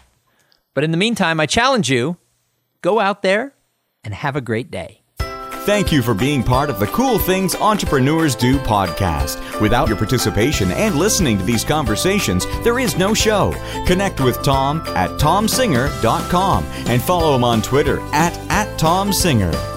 But 0.74 0.84
in 0.84 0.92
the 0.92 0.98
meantime, 0.98 1.40
I 1.40 1.46
challenge 1.46 1.90
you 1.90 2.18
go 2.82 3.00
out 3.00 3.24
there 3.24 3.54
and 4.04 4.14
have 4.14 4.36
a 4.36 4.42
great 4.42 4.70
day. 4.70 5.02
Thank 5.68 5.92
you 5.92 6.02
for 6.02 6.14
being 6.14 6.44
part 6.44 6.70
of 6.70 6.80
the 6.80 6.88
Cool 6.88 7.20
Things 7.20 7.54
Entrepreneurs 7.54 8.36
Do 8.36 8.58
podcast. 8.60 9.60
Without 9.60 9.90
your 9.90 9.98
participation 9.98 10.72
and 10.72 10.96
listening 10.96 11.38
to 11.40 11.44
these 11.44 11.66
conversations, 11.66 12.46
there 12.64 12.80
is 12.80 12.98
no 12.98 13.14
show. 13.14 13.52
Connect 13.86 14.22
with 14.22 14.42
Tom 14.44 14.80
at 14.96 15.10
tomsinger.com 15.20 16.64
and 16.64 17.02
follow 17.02 17.36
him 17.36 17.44
on 17.44 17.62
Twitter 17.62 18.00
at, 18.14 18.38
at 18.50 18.80
tomsinger. 18.80 19.77